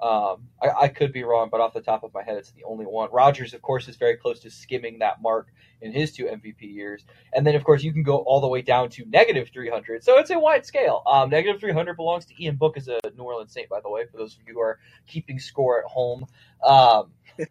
Um, 0.00 0.48
I, 0.62 0.82
I 0.82 0.88
could 0.88 1.12
be 1.12 1.24
wrong, 1.24 1.48
but 1.50 1.60
off 1.60 1.74
the 1.74 1.80
top 1.80 2.04
of 2.04 2.14
my 2.14 2.22
head, 2.22 2.36
it's 2.36 2.52
the 2.52 2.64
only 2.64 2.86
one. 2.86 3.08
Rodgers, 3.12 3.52
of 3.54 3.62
course, 3.62 3.88
is 3.88 3.96
very 3.96 4.16
close 4.16 4.40
to 4.40 4.50
skimming 4.50 5.00
that 5.00 5.20
mark 5.20 5.48
in 5.80 5.92
his 5.92 6.12
two 6.12 6.26
MVP 6.26 6.62
years. 6.62 7.04
And 7.32 7.46
then, 7.46 7.54
of 7.54 7.64
course, 7.64 7.82
you 7.82 7.92
can 7.92 8.02
go 8.02 8.18
all 8.18 8.40
the 8.40 8.48
way 8.48 8.62
down 8.62 8.90
to 8.90 9.04
negative 9.06 9.48
300. 9.52 10.04
So 10.04 10.18
it's 10.18 10.30
a 10.30 10.38
wide 10.38 10.64
scale. 10.64 11.02
Um, 11.06 11.30
negative 11.30 11.60
300 11.60 11.96
belongs 11.96 12.26
to 12.26 12.42
Ian 12.42 12.56
Book 12.56 12.76
as 12.76 12.88
a 12.88 12.98
New 13.16 13.24
Orleans 13.24 13.52
Saint, 13.52 13.68
by 13.68 13.80
the 13.80 13.90
way, 13.90 14.04
for 14.10 14.18
those 14.18 14.34
of 14.34 14.40
you 14.46 14.54
who 14.54 14.60
are 14.60 14.78
keeping 15.06 15.38
score 15.40 15.80
at 15.80 15.84
home. 15.86 16.26
Um, 16.64 17.10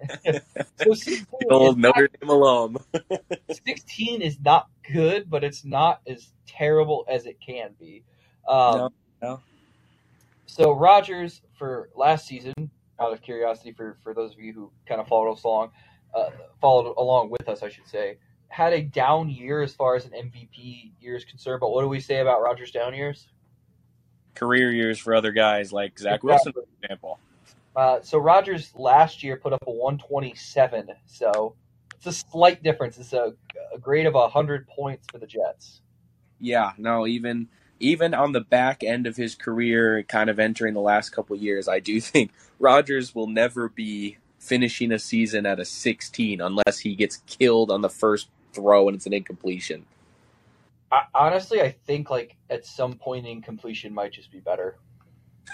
so 0.82 0.94
16 0.94 1.26
Old 1.50 1.78
is 1.78 1.82
not- 1.82 1.96
Notre 1.96 2.10
Dame 2.20 2.30
alum. 2.30 2.78
16 3.66 4.22
is 4.22 4.40
not 4.40 4.70
good, 4.92 5.30
but 5.30 5.44
it's 5.44 5.64
not 5.66 6.02
as 6.08 6.32
terrible 6.46 7.06
as 7.10 7.26
it 7.26 7.40
can 7.46 7.72
be. 7.80 8.04
Um, 8.48 8.78
No, 8.78 8.90
no. 9.22 9.40
So 10.48 10.72
Rodgers 10.72 11.42
for 11.58 11.90
last 11.96 12.26
season, 12.26 12.72
out 13.00 13.14
of 13.14 13.22
curiosity 13.22 13.74
for, 13.74 13.98
for 14.02 14.14
those 14.14 14.34
of 14.34 14.40
you 14.40 14.54
who 14.54 14.72
kind 14.88 15.00
of 15.00 15.08
followed 15.08 15.34
us 15.34 15.44
along, 15.44 15.72
uh, 16.16 16.30
followed 16.60 16.96
along 16.98 17.30
with 17.30 17.48
us, 17.48 17.62
I 17.62 17.70
should 17.70 17.88
say, 17.88 18.18
had 18.48 18.74
a 18.74 18.82
down 18.82 19.30
year 19.30 19.62
as 19.62 19.76
far 19.76 19.96
as 19.96 20.06
an 20.06 20.12
MVP 20.12 20.94
year 21.00 21.16
is 21.16 21.26
concerned. 21.26 21.60
But 21.60 21.72
what 21.72 21.82
do 21.82 21.90
we 21.90 22.00
say 22.00 22.22
about 22.22 22.42
Rodgers' 22.42 22.72
down 22.72 22.96
years? 22.96 23.28
Career 24.34 24.72
years 24.72 24.98
for 24.98 25.14
other 25.14 25.32
guys 25.32 25.74
like 25.74 26.00
Zach 26.00 26.24
Wilson, 26.24 26.54
for 26.54 26.64
example. 26.82 27.20
Uh, 27.76 28.02
so 28.02 28.18
Rodgers 28.18 28.72
last 28.74 29.22
year 29.22 29.36
put 29.36 29.54
up 29.54 29.64
a 29.68 29.72
127. 29.72 30.88
So 31.06 31.56
it's 31.96 32.08
a 32.08 32.14
slight 32.14 32.64
difference. 32.64 32.98
It's 32.98 33.14
a, 33.14 33.34
a 33.76 33.78
grade 33.80 34.06
of 34.06 34.14
100 34.14 34.68
points 34.68 35.06
for 35.12 35.18
the 35.18 35.28
Jets. 35.28 35.82
Yeah, 36.40 36.72
no, 36.78 37.06
even 37.06 37.50
even 37.80 38.14
on 38.14 38.32
the 38.32 38.42
back 38.42 38.84
end 38.84 39.08
of 39.08 39.16
his 39.16 39.36
career, 39.36 40.04
kind 40.04 40.30
of 40.30 40.40
entering 40.40 40.74
the 40.74 40.82
last 40.82 41.10
couple 41.10 41.36
years, 41.36 41.68
I 41.68 41.80
do 41.80 42.00
think 42.02 42.32
Rodgers 42.60 43.14
will 43.14 43.28
never 43.28 43.70
be 43.70 44.18
finishing 44.40 44.92
a 44.92 45.00
season 45.00 45.46
at 45.46 45.60
a 45.60 45.66
16 45.66 46.40
unless 46.42 46.80
he 46.80 46.96
gets 46.96 47.18
killed 47.28 47.72
on 47.72 47.82
the 47.82 47.90
first 47.90 48.30
throw 48.54 48.88
and 48.88 48.96
it's 48.96 49.06
an 49.06 49.14
incompletion. 49.14 49.86
I, 50.92 51.04
honestly, 51.14 51.62
I 51.62 51.72
think 51.72 52.10
like 52.10 52.36
at 52.50 52.66
some 52.66 52.94
point 52.94 53.28
incompletion 53.28 53.94
might 53.94 54.14
just 54.14 54.32
be 54.32 54.40
better. 54.40 54.78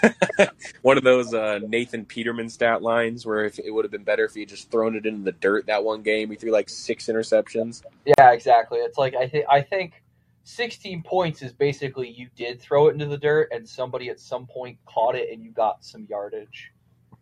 one 0.82 0.96
of 0.98 1.04
those 1.04 1.32
uh, 1.32 1.60
Nathan 1.66 2.04
Peterman 2.04 2.48
stat 2.48 2.82
lines 2.82 3.24
where 3.24 3.44
if 3.44 3.58
it 3.58 3.70
would 3.70 3.84
have 3.84 3.92
been 3.92 4.04
better 4.04 4.24
if 4.24 4.34
he 4.34 4.40
had 4.40 4.48
just 4.48 4.70
thrown 4.70 4.96
it 4.96 5.06
into 5.06 5.22
the 5.22 5.32
dirt 5.32 5.66
that 5.66 5.84
one 5.84 6.02
game. 6.02 6.30
He 6.30 6.36
threw 6.36 6.50
like 6.50 6.68
six 6.68 7.06
interceptions. 7.06 7.82
Yeah, 8.04 8.32
exactly. 8.32 8.78
It's 8.78 8.98
like 8.98 9.14
I 9.14 9.28
think 9.28 9.46
I 9.48 9.60
think 9.60 10.02
16 10.44 11.02
points 11.02 11.42
is 11.42 11.52
basically 11.52 12.08
you 12.08 12.28
did 12.36 12.60
throw 12.60 12.88
it 12.88 12.92
into 12.92 13.06
the 13.06 13.16
dirt 13.16 13.48
and 13.50 13.66
somebody 13.66 14.10
at 14.10 14.20
some 14.20 14.46
point 14.46 14.78
caught 14.84 15.14
it 15.14 15.32
and 15.32 15.42
you 15.42 15.50
got 15.50 15.82
some 15.82 16.06
yardage. 16.08 16.70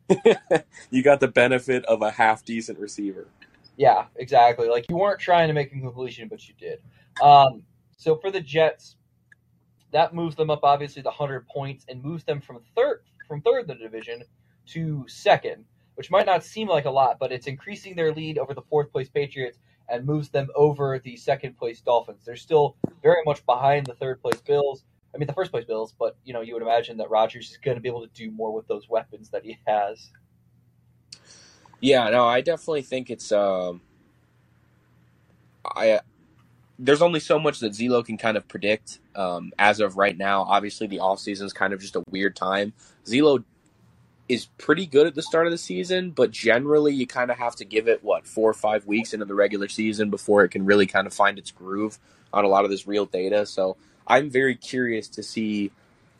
you 0.90 1.02
got 1.02 1.20
the 1.20 1.28
benefit 1.28 1.84
of 1.86 2.02
a 2.02 2.10
half 2.10 2.44
decent 2.44 2.78
receiver. 2.78 3.28
Yeah, 3.76 4.06
exactly. 4.16 4.68
Like 4.68 4.86
you 4.88 4.96
weren't 4.96 5.20
trying 5.20 5.48
to 5.48 5.54
make 5.54 5.72
a 5.72 5.78
completion, 5.78 6.28
but 6.28 6.46
you 6.48 6.54
did. 6.58 6.80
Um, 7.22 7.62
so 7.96 8.16
for 8.16 8.32
the 8.32 8.40
Jets, 8.40 8.96
that 9.92 10.14
moves 10.14 10.34
them 10.34 10.50
up 10.50 10.60
obviously 10.64 11.00
the 11.02 11.10
100 11.10 11.46
points 11.46 11.84
and 11.88 12.02
moves 12.02 12.24
them 12.24 12.40
from 12.40 12.58
third 12.74 13.02
from 13.28 13.40
third 13.42 13.62
in 13.62 13.66
the 13.68 13.74
division 13.76 14.22
to 14.66 15.04
second, 15.06 15.64
which 15.94 16.10
might 16.10 16.26
not 16.26 16.42
seem 16.44 16.68
like 16.68 16.86
a 16.86 16.90
lot, 16.90 17.18
but 17.20 17.30
it's 17.30 17.46
increasing 17.46 17.94
their 17.94 18.12
lead 18.12 18.36
over 18.36 18.52
the 18.52 18.62
fourth 18.62 18.90
place 18.90 19.08
Patriots 19.08 19.58
and 19.92 20.06
moves 20.06 20.30
them 20.30 20.48
over 20.56 20.98
the 20.98 21.16
second 21.16 21.56
place 21.56 21.80
Dolphins. 21.80 22.24
They're 22.24 22.34
still 22.34 22.76
very 23.02 23.22
much 23.24 23.44
behind 23.46 23.86
the 23.86 23.94
third 23.94 24.20
place 24.20 24.40
Bills. 24.40 24.84
I 25.14 25.18
mean 25.18 25.26
the 25.26 25.34
first 25.34 25.52
place 25.52 25.66
Bills, 25.66 25.94
but 25.96 26.16
you 26.24 26.32
know 26.32 26.40
you 26.40 26.54
would 26.54 26.62
imagine 26.62 26.96
that 26.96 27.10
Rodgers 27.10 27.50
is 27.50 27.58
going 27.58 27.76
to 27.76 27.80
be 27.80 27.88
able 27.88 28.00
to 28.00 28.12
do 28.14 28.30
more 28.30 28.52
with 28.52 28.66
those 28.66 28.88
weapons 28.88 29.28
that 29.30 29.44
he 29.44 29.58
has. 29.66 30.10
Yeah, 31.80 32.08
no, 32.08 32.24
I 32.24 32.40
definitely 32.40 32.82
think 32.82 33.10
it's 33.10 33.30
um 33.30 33.82
I 35.64 36.00
there's 36.78 37.02
only 37.02 37.20
so 37.20 37.38
much 37.38 37.60
that 37.60 37.72
Zelo 37.72 38.04
can 38.04 38.16
kind 38.16 38.36
of 38.36 38.48
predict 38.48 38.98
um, 39.14 39.52
as 39.58 39.78
of 39.78 39.96
right 39.96 40.16
now. 40.16 40.42
Obviously, 40.42 40.88
the 40.88 40.98
off 40.98 41.20
season 41.20 41.46
is 41.46 41.52
kind 41.52 41.72
of 41.72 41.80
just 41.80 41.94
a 41.94 42.02
weird 42.10 42.34
time. 42.34 42.72
Zelo 43.04 43.44
is 44.28 44.46
pretty 44.58 44.86
good 44.86 45.06
at 45.06 45.14
the 45.14 45.22
start 45.22 45.46
of 45.46 45.52
the 45.52 45.58
season, 45.58 46.10
but 46.10 46.30
generally 46.30 46.94
you 46.94 47.06
kind 47.06 47.30
of 47.30 47.38
have 47.38 47.56
to 47.56 47.64
give 47.64 47.88
it 47.88 48.02
what 48.02 48.26
four 48.26 48.50
or 48.50 48.54
five 48.54 48.86
weeks 48.86 49.12
into 49.12 49.26
the 49.26 49.34
regular 49.34 49.68
season 49.68 50.10
before 50.10 50.44
it 50.44 50.50
can 50.50 50.64
really 50.64 50.86
kind 50.86 51.06
of 51.06 51.12
find 51.12 51.38
its 51.38 51.50
groove 51.50 51.98
on 52.32 52.44
a 52.44 52.48
lot 52.48 52.64
of 52.64 52.70
this 52.70 52.86
real 52.86 53.04
data. 53.04 53.44
So 53.44 53.76
I'm 54.06 54.30
very 54.30 54.54
curious 54.54 55.08
to 55.08 55.22
see 55.22 55.70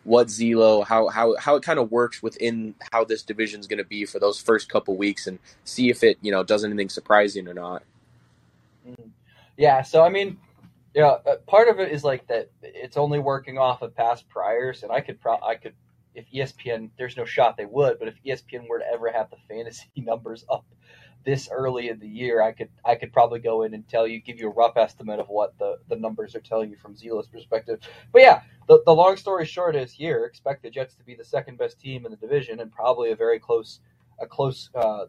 what 0.05 0.27
Zelo 0.27 0.85
how 0.85 1.09
how 1.09 1.37
how 1.37 1.55
it 1.55 1.63
kind 1.63 1.79
of 1.79 1.93
works 1.93 2.23
within 2.23 2.75
how 2.91 3.05
this 3.05 3.23
division 3.23 3.61
is 3.61 3.69
going 3.69 3.79
to 3.79 3.85
be 3.85 4.05
for 4.05 4.19
those 4.19 4.41
first 4.41 4.69
couple 4.69 4.97
weeks 4.97 5.27
and 5.27 5.39
see 5.65 5.91
if 5.91 6.03
it 6.03 6.19
you 6.21 6.33
know 6.33 6.43
does 6.43 6.65
anything 6.65 6.89
surprising 6.89 7.47
or 7.47 7.55
not. 7.55 7.83
Mm-hmm. 8.87 9.09
Yeah, 9.57 9.83
so 9.83 10.03
I 10.03 10.09
mean, 10.09 10.39
yeah, 10.95 11.19
uh, 11.27 11.37
part 11.47 11.69
of 11.69 11.79
it 11.79 11.93
is 11.93 12.03
like 12.03 12.27
that 12.27 12.51
it's 12.63 12.97
only 12.97 13.19
working 13.19 13.59
off 13.59 13.83
of 13.83 13.95
past 13.95 14.29
priors, 14.29 14.83
and 14.83 14.91
I 14.91 15.01
could 15.01 15.21
pro 15.21 15.37
I 15.41 15.55
could 15.55 15.75
if 16.15 16.31
ESPN 16.33 16.91
there's 16.99 17.17
no 17.17 17.25
shot 17.25 17.57
they 17.57 17.67
would, 17.67 17.99
but 17.99 18.09
if 18.09 18.15
ESPN 18.25 18.69
were 18.69 18.79
to 18.79 18.87
ever 18.93 19.11
have 19.11 19.31
the 19.31 19.37
fantasy 19.49 19.89
numbers 19.97 20.45
up 20.51 20.65
this 21.25 21.49
early 21.51 21.89
in 21.89 21.99
the 22.01 22.09
year, 22.09 22.43
I 22.43 22.53
could 22.53 22.69
I 22.85 22.95
could 22.97 23.13
probably 23.13 23.41
go 23.41 23.63
in 23.63 23.75
and 23.75 23.87
tell 23.89 24.07
you, 24.07 24.21
give 24.21 24.39
you 24.39 24.49
a 24.49 24.53
rough 24.53 24.77
estimate 24.77 25.21
of 25.21 25.29
what 25.29 25.57
the, 25.59 25.79
the 25.89 25.97
numbers 25.97 26.35
are 26.35 26.41
telling 26.41 26.71
you 26.71 26.77
from 26.77 26.95
Zelo's 26.95 27.29
perspective. 27.29 27.81
But 28.13 28.23
yeah, 28.23 28.43
the, 28.69 28.83
the 28.85 28.95
long 28.95 29.17
story 29.17 29.47
short 29.47 29.77
is 29.77 29.93
here, 29.93 30.25
expect 30.25 30.63
the 30.63 30.71
Jets 30.71 30.95
to 30.97 31.05
be 31.05 31.15
the 31.15 31.25
second 31.25 31.59
best 31.59 31.81
team 31.81 32.05
in 32.05 32.11
the 32.11 32.17
division 32.17 32.61
and 32.61 32.73
probably 32.73 33.11
a 33.11 33.17
very 33.17 33.39
close 33.39 33.81
a 34.21 34.27
close 34.27 34.71
uh, 34.75 35.07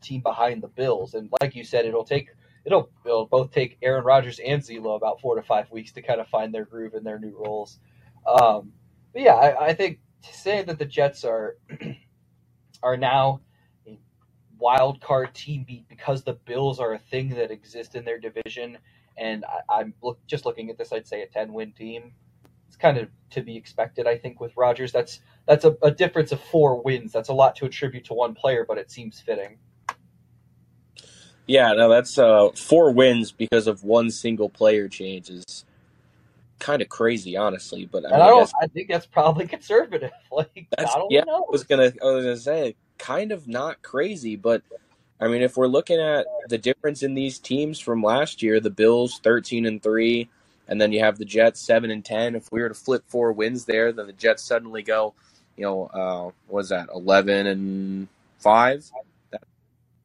team 0.00 0.20
behind 0.20 0.62
the 0.62 0.68
Bills. 0.68 1.14
And 1.14 1.30
like 1.40 1.54
you 1.54 1.64
said, 1.64 1.86
it'll 1.86 2.04
take 2.04 2.28
it'll 2.64 2.90
it'll 3.04 3.26
both 3.26 3.50
take 3.50 3.78
Aaron 3.82 4.04
Rodgers 4.04 4.38
and 4.40 4.62
Zelo 4.62 4.96
about 4.96 5.20
four 5.20 5.36
to 5.36 5.42
five 5.42 5.70
weeks 5.70 5.92
to 5.92 6.02
kind 6.02 6.20
of 6.20 6.28
find 6.28 6.54
their 6.54 6.64
groove 6.64 6.94
in 6.94 7.04
their 7.04 7.18
new 7.18 7.36
roles. 7.36 7.78
Um, 8.26 8.72
but 9.12 9.22
yeah, 9.22 9.34
I, 9.34 9.66
I 9.66 9.74
think 9.74 9.98
saying 10.32 10.66
that 10.66 10.78
the 10.78 10.84
Jets 10.84 11.24
are 11.24 11.56
are 12.82 12.96
now 12.96 13.40
a 13.86 13.98
wild 14.58 15.00
card 15.00 15.34
team 15.34 15.64
beat 15.66 15.88
because 15.88 16.22
the 16.22 16.34
Bills 16.34 16.80
are 16.80 16.94
a 16.94 16.98
thing 16.98 17.30
that 17.30 17.50
exists 17.50 17.94
in 17.94 18.04
their 18.04 18.18
division, 18.18 18.78
and 19.16 19.44
I, 19.68 19.80
am 19.80 19.94
look, 20.02 20.18
just 20.26 20.44
looking 20.44 20.70
at 20.70 20.78
this, 20.78 20.92
I'd 20.92 21.06
say 21.06 21.22
a 21.22 21.26
ten 21.26 21.52
win 21.52 21.72
team. 21.72 22.12
It's 22.68 22.76
kind 22.76 22.98
of 22.98 23.08
to 23.30 23.42
be 23.42 23.56
expected, 23.56 24.06
I 24.06 24.18
think, 24.18 24.40
with 24.40 24.56
Rodgers. 24.56 24.92
That's 24.92 25.20
that's 25.46 25.64
a, 25.64 25.76
a 25.82 25.90
difference 25.90 26.32
of 26.32 26.40
four 26.40 26.82
wins. 26.82 27.12
That's 27.12 27.28
a 27.28 27.34
lot 27.34 27.56
to 27.56 27.66
attribute 27.66 28.04
to 28.06 28.14
one 28.14 28.34
player, 28.34 28.64
but 28.66 28.78
it 28.78 28.90
seems 28.90 29.20
fitting. 29.20 29.58
Yeah, 31.46 31.72
no, 31.74 31.88
that's 31.90 32.16
uh, 32.18 32.50
four 32.54 32.90
wins 32.90 33.30
because 33.30 33.66
of 33.66 33.84
one 33.84 34.10
single 34.10 34.48
player 34.48 34.88
changes. 34.88 35.64
Kind 36.58 36.82
of 36.82 36.88
crazy, 36.88 37.36
honestly. 37.36 37.86
But 37.86 38.06
I, 38.06 38.10
mean, 38.10 38.20
I 38.20 38.26
don't. 38.26 38.52
I, 38.60 38.66
think 38.66 38.88
that's 38.88 39.06
probably 39.06 39.46
conservative. 39.48 40.10
Like, 40.30 40.66
that's, 40.76 40.94
yeah, 41.10 41.24
I 41.28 41.40
was 41.48 41.64
gonna. 41.64 41.92
I 42.02 42.04
was 42.06 42.24
gonna 42.24 42.36
say, 42.36 42.76
kind 42.98 43.32
of 43.32 43.46
not 43.48 43.82
crazy, 43.82 44.36
but 44.36 44.62
I 45.20 45.28
mean, 45.28 45.42
if 45.42 45.56
we're 45.56 45.66
looking 45.66 46.00
at 46.00 46.26
the 46.48 46.58
difference 46.58 47.02
in 47.02 47.14
these 47.14 47.38
teams 47.38 47.78
from 47.78 48.02
last 48.02 48.42
year, 48.42 48.60
the 48.60 48.70
Bills 48.70 49.20
thirteen 49.22 49.66
and 49.66 49.82
three, 49.82 50.28
and 50.68 50.80
then 50.80 50.92
you 50.92 51.00
have 51.00 51.18
the 51.18 51.24
Jets 51.24 51.60
seven 51.60 51.90
and 51.90 52.04
ten. 52.04 52.34
If 52.34 52.50
we 52.50 52.60
were 52.62 52.68
to 52.68 52.74
flip 52.74 53.04
four 53.08 53.32
wins 53.32 53.64
there, 53.64 53.92
then 53.92 54.06
the 54.06 54.12
Jets 54.12 54.44
suddenly 54.44 54.82
go, 54.82 55.14
you 55.56 55.64
know, 55.64 55.86
uh, 55.86 56.24
what 56.48 56.58
was 56.58 56.68
that 56.70 56.88
eleven 56.94 57.46
and 57.46 58.08
five? 58.38 58.84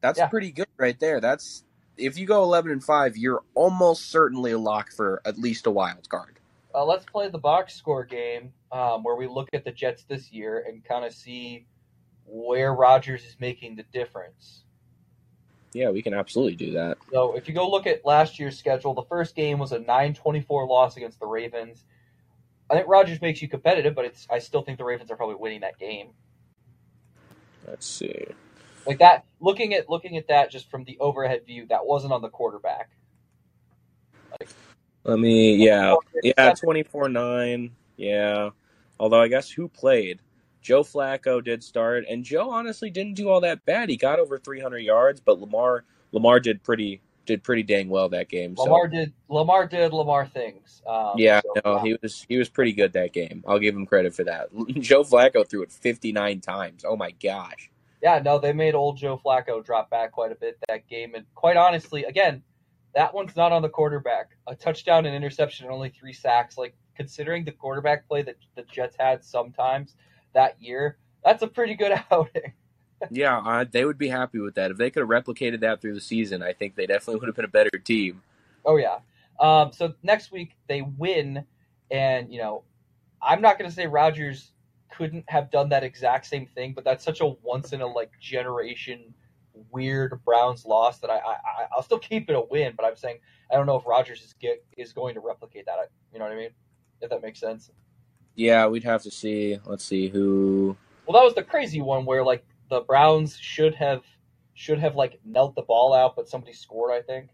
That's 0.00 0.18
yeah. 0.18 0.28
pretty 0.28 0.50
good 0.50 0.68
right 0.78 0.98
there. 0.98 1.20
That's 1.20 1.62
if 2.00 2.18
you 2.18 2.26
go 2.26 2.42
11 2.42 2.70
and 2.70 2.82
5, 2.82 3.16
you're 3.16 3.42
almost 3.54 4.10
certainly 4.10 4.52
a 4.52 4.58
lock 4.58 4.92
for 4.92 5.20
at 5.24 5.38
least 5.38 5.66
a 5.66 5.70
wild 5.70 6.08
card. 6.08 6.39
Uh, 6.74 6.84
let's 6.84 7.04
play 7.04 7.28
the 7.28 7.38
box 7.38 7.74
score 7.74 8.04
game 8.04 8.52
um, 8.70 9.02
where 9.02 9.16
we 9.16 9.26
look 9.26 9.48
at 9.52 9.64
the 9.64 9.72
Jets 9.72 10.04
this 10.04 10.30
year 10.30 10.64
and 10.68 10.84
kind 10.84 11.04
of 11.04 11.12
see 11.12 11.66
where 12.26 12.74
Rodgers 12.74 13.24
is 13.24 13.36
making 13.40 13.76
the 13.76 13.82
difference. 13.92 14.62
Yeah, 15.72 15.90
we 15.90 16.02
can 16.02 16.14
absolutely 16.14 16.56
do 16.56 16.72
that. 16.72 16.98
So 17.12 17.36
if 17.36 17.48
you 17.48 17.54
go 17.54 17.68
look 17.68 17.86
at 17.86 18.04
last 18.04 18.38
year's 18.38 18.58
schedule, 18.58 18.94
the 18.94 19.04
first 19.04 19.34
game 19.34 19.58
was 19.58 19.72
a 19.72 19.78
9-24 19.78 20.68
loss 20.68 20.96
against 20.96 21.20
the 21.20 21.26
Ravens. 21.26 21.84
I 22.68 22.74
think 22.74 22.88
Rodgers 22.88 23.20
makes 23.20 23.42
you 23.42 23.48
competitive, 23.48 23.94
but 23.94 24.04
it's 24.04 24.26
I 24.30 24.38
still 24.38 24.62
think 24.62 24.78
the 24.78 24.84
Ravens 24.84 25.10
are 25.10 25.16
probably 25.16 25.36
winning 25.36 25.60
that 25.60 25.78
game. 25.78 26.10
Let's 27.66 27.86
see. 27.86 28.26
Like 28.86 28.98
that, 28.98 29.24
looking 29.40 29.74
at 29.74 29.88
looking 29.88 30.16
at 30.16 30.28
that 30.28 30.50
just 30.50 30.70
from 30.70 30.84
the 30.84 30.96
overhead 31.00 31.44
view, 31.46 31.66
that 31.68 31.84
wasn't 31.84 32.12
on 32.12 32.22
the 32.22 32.28
quarterback. 32.28 32.90
Like, 34.38 34.48
Let 35.04 35.18
me, 35.18 35.54
yeah, 35.54 35.94
yeah, 36.22 36.52
twenty 36.54 36.82
four 36.82 37.08
nine, 37.08 37.70
yeah. 37.96 38.50
Although 38.98 39.20
I 39.20 39.28
guess 39.28 39.50
who 39.50 39.68
played? 39.68 40.20
Joe 40.60 40.82
Flacco 40.82 41.42
did 41.42 41.64
start, 41.64 42.04
and 42.08 42.22
Joe 42.22 42.50
honestly 42.50 42.90
didn't 42.90 43.14
do 43.14 43.30
all 43.30 43.40
that 43.40 43.64
bad. 43.64 43.88
He 43.88 43.96
got 43.96 44.18
over 44.18 44.38
three 44.38 44.60
hundred 44.60 44.80
yards, 44.80 45.20
but 45.20 45.40
Lamar 45.40 45.84
Lamar 46.12 46.38
did 46.38 46.62
pretty 46.62 47.00
did 47.24 47.42
pretty 47.42 47.62
dang 47.62 47.88
well 47.88 48.10
that 48.10 48.28
game. 48.28 48.54
Lamar 48.58 48.90
so. 48.90 48.96
did 48.96 49.12
Lamar 49.28 49.66
did 49.66 49.92
Lamar 49.94 50.26
things. 50.26 50.82
Um, 50.86 51.12
yeah, 51.16 51.40
so, 51.40 51.62
no, 51.64 51.78
he 51.78 51.96
was 52.02 52.26
he 52.28 52.36
was 52.36 52.50
pretty 52.50 52.72
good 52.72 52.92
that 52.92 53.14
game. 53.14 53.42
I'll 53.48 53.58
give 53.58 53.74
him 53.74 53.86
credit 53.86 54.14
for 54.14 54.24
that. 54.24 54.48
Joe 54.80 55.02
Flacco 55.02 55.48
threw 55.48 55.62
it 55.62 55.72
fifty 55.72 56.12
nine 56.12 56.40
times. 56.40 56.84
Oh 56.86 56.96
my 56.96 57.12
gosh 57.12 57.70
yeah, 58.02 58.20
no, 58.24 58.38
they 58.38 58.52
made 58.52 58.74
old 58.74 58.96
Joe 58.96 59.20
Flacco 59.22 59.64
drop 59.64 59.90
back 59.90 60.12
quite 60.12 60.32
a 60.32 60.34
bit 60.34 60.58
that 60.68 60.88
game. 60.88 61.14
And 61.14 61.26
quite 61.34 61.56
honestly, 61.56 62.04
again, 62.04 62.42
that 62.94 63.14
one's 63.14 63.36
not 63.36 63.52
on 63.52 63.62
the 63.62 63.68
quarterback. 63.68 64.30
A 64.46 64.54
touchdown 64.54 65.06
and 65.06 65.14
interception 65.14 65.66
and 65.66 65.74
only 65.74 65.90
three 65.90 66.12
sacks. 66.12 66.58
Like, 66.58 66.74
considering 66.96 67.44
the 67.44 67.52
quarterback 67.52 68.06
play 68.08 68.22
that 68.22 68.36
the 68.56 68.62
Jets 68.62 68.96
had 68.98 69.24
sometimes 69.24 69.94
that 70.34 70.60
year, 70.60 70.98
that's 71.24 71.42
a 71.42 71.46
pretty 71.46 71.74
good 71.74 71.92
outing. 72.10 72.52
yeah, 73.10 73.38
uh, 73.38 73.64
they 73.70 73.84
would 73.84 73.98
be 73.98 74.08
happy 74.08 74.38
with 74.38 74.54
that. 74.56 74.70
If 74.70 74.76
they 74.76 74.90
could 74.90 75.00
have 75.00 75.08
replicated 75.08 75.60
that 75.60 75.80
through 75.80 75.94
the 75.94 76.00
season, 76.00 76.42
I 76.42 76.52
think 76.52 76.74
they 76.74 76.86
definitely 76.86 77.20
would 77.20 77.28
have 77.28 77.36
been 77.36 77.44
a 77.44 77.48
better 77.48 77.78
team. 77.82 78.22
Oh, 78.64 78.76
yeah. 78.76 78.98
Um, 79.38 79.72
so 79.72 79.94
next 80.02 80.32
week, 80.32 80.56
they 80.68 80.82
win. 80.82 81.44
And, 81.90 82.32
you 82.32 82.40
know, 82.40 82.64
I'm 83.22 83.40
not 83.40 83.58
going 83.58 83.70
to 83.70 83.74
say 83.74 83.86
Rodgers 83.86 84.52
couldn't 84.90 85.24
have 85.28 85.50
done 85.50 85.68
that 85.70 85.84
exact 85.84 86.26
same 86.26 86.46
thing, 86.46 86.72
but 86.74 86.84
that's 86.84 87.04
such 87.04 87.20
a 87.20 87.26
once 87.42 87.72
in 87.72 87.80
a 87.80 87.86
like 87.86 88.10
generation 88.20 89.14
weird 89.72 90.20
Browns 90.24 90.64
loss 90.64 90.98
that 90.98 91.10
I, 91.10 91.18
I 91.18 91.36
I'll 91.72 91.82
still 91.82 91.98
keep 91.98 92.28
it 92.28 92.34
a 92.34 92.40
win, 92.50 92.74
but 92.76 92.84
I'm 92.84 92.96
saying 92.96 93.18
I 93.50 93.56
don't 93.56 93.66
know 93.66 93.76
if 93.76 93.86
Rodgers 93.86 94.22
is 94.22 94.34
get 94.40 94.64
is 94.76 94.92
going 94.92 95.14
to 95.14 95.20
replicate 95.20 95.66
that. 95.66 95.90
You 96.12 96.18
know 96.18 96.24
what 96.24 96.32
I 96.32 96.36
mean? 96.36 96.50
If 97.00 97.10
that 97.10 97.22
makes 97.22 97.40
sense. 97.40 97.70
Yeah, 98.34 98.66
we'd 98.66 98.84
have 98.84 99.02
to 99.02 99.10
see. 99.10 99.58
Let's 99.66 99.84
see 99.84 100.08
who. 100.08 100.76
Well, 101.06 101.20
that 101.20 101.24
was 101.24 101.34
the 101.34 101.42
crazy 101.42 101.80
one 101.80 102.04
where 102.04 102.24
like 102.24 102.44
the 102.68 102.80
Browns 102.80 103.36
should 103.36 103.74
have 103.74 104.02
should 104.54 104.78
have 104.78 104.96
like 104.96 105.20
knelt 105.24 105.54
the 105.54 105.62
ball 105.62 105.92
out, 105.92 106.16
but 106.16 106.28
somebody 106.28 106.52
scored. 106.52 106.92
I 106.92 107.02
think. 107.02 107.30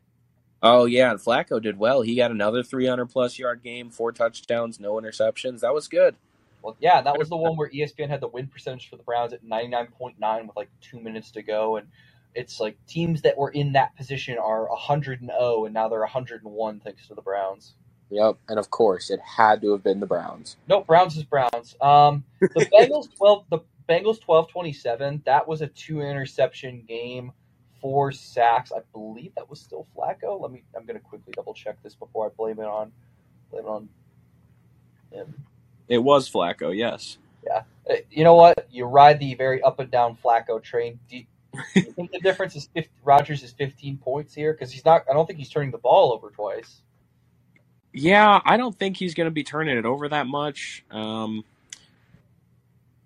Oh 0.62 0.86
yeah, 0.86 1.10
and 1.10 1.20
Flacco 1.20 1.60
did 1.60 1.78
well. 1.78 2.02
He 2.02 2.16
got 2.16 2.30
another 2.30 2.62
300 2.62 3.06
plus 3.06 3.38
yard 3.38 3.62
game, 3.62 3.90
four 3.90 4.12
touchdowns, 4.12 4.80
no 4.80 4.94
interceptions. 4.94 5.60
That 5.60 5.74
was 5.74 5.86
good. 5.86 6.16
Well, 6.62 6.76
yeah, 6.80 7.00
that 7.02 7.16
was 7.16 7.28
the 7.28 7.36
one 7.36 7.56
where 7.56 7.68
ESPN 7.68 8.08
had 8.08 8.20
the 8.20 8.26
win 8.26 8.48
percentage 8.48 8.90
for 8.90 8.96
the 8.96 9.04
Browns 9.04 9.32
at 9.32 9.44
99.9 9.44 10.46
with 10.46 10.56
like 10.56 10.68
two 10.80 10.98
minutes 10.98 11.30
to 11.32 11.42
go. 11.42 11.76
And 11.76 11.86
it's 12.36 12.60
like 12.60 12.76
teams 12.86 13.22
that 13.22 13.36
were 13.36 13.50
in 13.50 13.72
that 13.72 13.96
position 13.96 14.38
are 14.38 14.68
100 14.68 15.22
and 15.22 15.30
0, 15.30 15.66
and 15.66 15.74
now 15.74 15.88
they're 15.88 16.00
101 16.00 16.80
thanks 16.80 17.08
to 17.08 17.14
the 17.14 17.22
Browns. 17.22 17.74
Yep, 18.10 18.38
and 18.48 18.58
of 18.58 18.70
course 18.70 19.10
it 19.10 19.20
had 19.20 19.60
to 19.62 19.72
have 19.72 19.82
been 19.82 20.00
the 20.00 20.06
Browns. 20.06 20.56
No, 20.68 20.82
Browns 20.82 21.16
is 21.16 21.24
Browns. 21.24 21.76
Um, 21.80 22.24
the 22.54 22.66
Bengals 22.72 23.08
12, 23.16 23.46
the 23.50 23.60
Bengals 23.88 24.20
12-27. 24.20 25.24
That 25.24 25.48
was 25.48 25.62
a 25.62 25.68
two 25.68 26.02
interception 26.02 26.84
game, 26.86 27.32
four 27.80 28.12
sacks. 28.12 28.72
I 28.72 28.80
believe 28.92 29.32
that 29.36 29.50
was 29.50 29.60
still 29.60 29.86
Flacco. 29.96 30.40
Let 30.40 30.52
me. 30.52 30.62
I'm 30.76 30.86
going 30.86 30.98
to 30.98 31.04
quickly 31.04 31.32
double 31.34 31.54
check 31.54 31.82
this 31.82 31.94
before 31.94 32.26
I 32.26 32.30
blame 32.36 32.60
it 32.60 32.66
on 32.66 32.92
blame 33.50 33.64
it 33.64 33.68
on 33.68 33.88
him. 35.12 35.34
It 35.88 35.98
was 35.98 36.30
Flacco, 36.30 36.76
yes. 36.76 37.18
Uh, 37.90 37.96
You 38.10 38.24
know 38.24 38.34
what? 38.34 38.66
You 38.70 38.86
ride 38.86 39.20
the 39.20 39.34
very 39.34 39.62
up 39.62 39.78
and 39.78 39.90
down 39.90 40.16
Flacco 40.22 40.62
train. 40.62 40.98
Do 41.08 41.22
you 41.74 41.82
think 41.92 42.10
the 42.12 42.20
difference 42.20 42.56
is 42.56 42.68
50, 42.74 42.90
Rodgers 43.04 43.42
is 43.42 43.52
15 43.52 43.98
points 43.98 44.34
here 44.34 44.52
because 44.52 44.72
he's 44.72 44.84
not. 44.84 45.04
I 45.10 45.12
don't 45.12 45.26
think 45.26 45.38
he's 45.38 45.48
turning 45.50 45.70
the 45.70 45.78
ball 45.78 46.12
over 46.12 46.30
twice. 46.30 46.82
Yeah, 47.92 48.40
I 48.44 48.56
don't 48.56 48.78
think 48.78 48.96
he's 48.96 49.14
going 49.14 49.26
to 49.26 49.30
be 49.32 49.42
turning 49.44 49.76
it 49.78 49.86
over 49.86 50.08
that 50.08 50.26
much. 50.26 50.84
Um, 50.90 51.44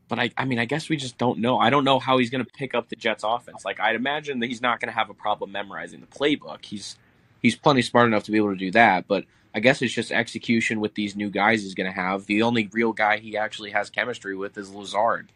but 0.09 0.19
I, 0.19 0.31
I 0.37 0.45
mean, 0.45 0.59
I 0.59 0.65
guess 0.65 0.89
we 0.89 0.97
just 0.97 1.17
don't 1.17 1.39
know. 1.39 1.59
I 1.59 1.71
don't 1.71 1.85
know 1.85 2.01
how 2.01 2.19
he's 2.19 2.31
going 2.31 2.45
to 2.45 2.51
pick 2.51 2.75
up 2.75 2.89
the 2.89 2.97
Jets' 2.97 3.23
offense. 3.25 3.65
Like, 3.65 3.79
I'd 3.79 3.95
imagine 3.95 4.41
that 4.41 4.49
he's 4.49 4.61
not 4.61 4.81
going 4.81 4.89
to 4.93 4.99
have 4.99 5.09
a 5.09 5.15
problem 5.15 5.53
memorizing 5.53 6.01
the 6.01 6.07
playbook. 6.07 6.65
He's 6.65 6.97
he's 7.41 7.55
plenty 7.55 7.83
smart 7.83 8.09
enough 8.09 8.25
to 8.25 8.33
be 8.33 8.39
able 8.39 8.51
to 8.51 8.57
do 8.57 8.73
that. 8.73 9.07
But 9.07 9.25
I 9.55 9.61
guess 9.61 9.81
it's 9.83 9.95
just 9.95 10.11
execution 10.11 10.81
with 10.81 10.95
these 10.95 11.15
new 11.15 11.31
guys 11.31 11.63
he's 11.63 11.75
going 11.75 11.89
to 11.89 11.97
have. 11.97 12.27
The 12.27 12.43
only 12.43 12.69
real 12.73 12.93
guy 12.93 13.19
he 13.19 13.37
actually 13.37 13.71
has 13.71 13.91
chemistry 13.91 14.37
with 14.37 14.59
is 14.59 14.73
Lazard. 14.73 15.31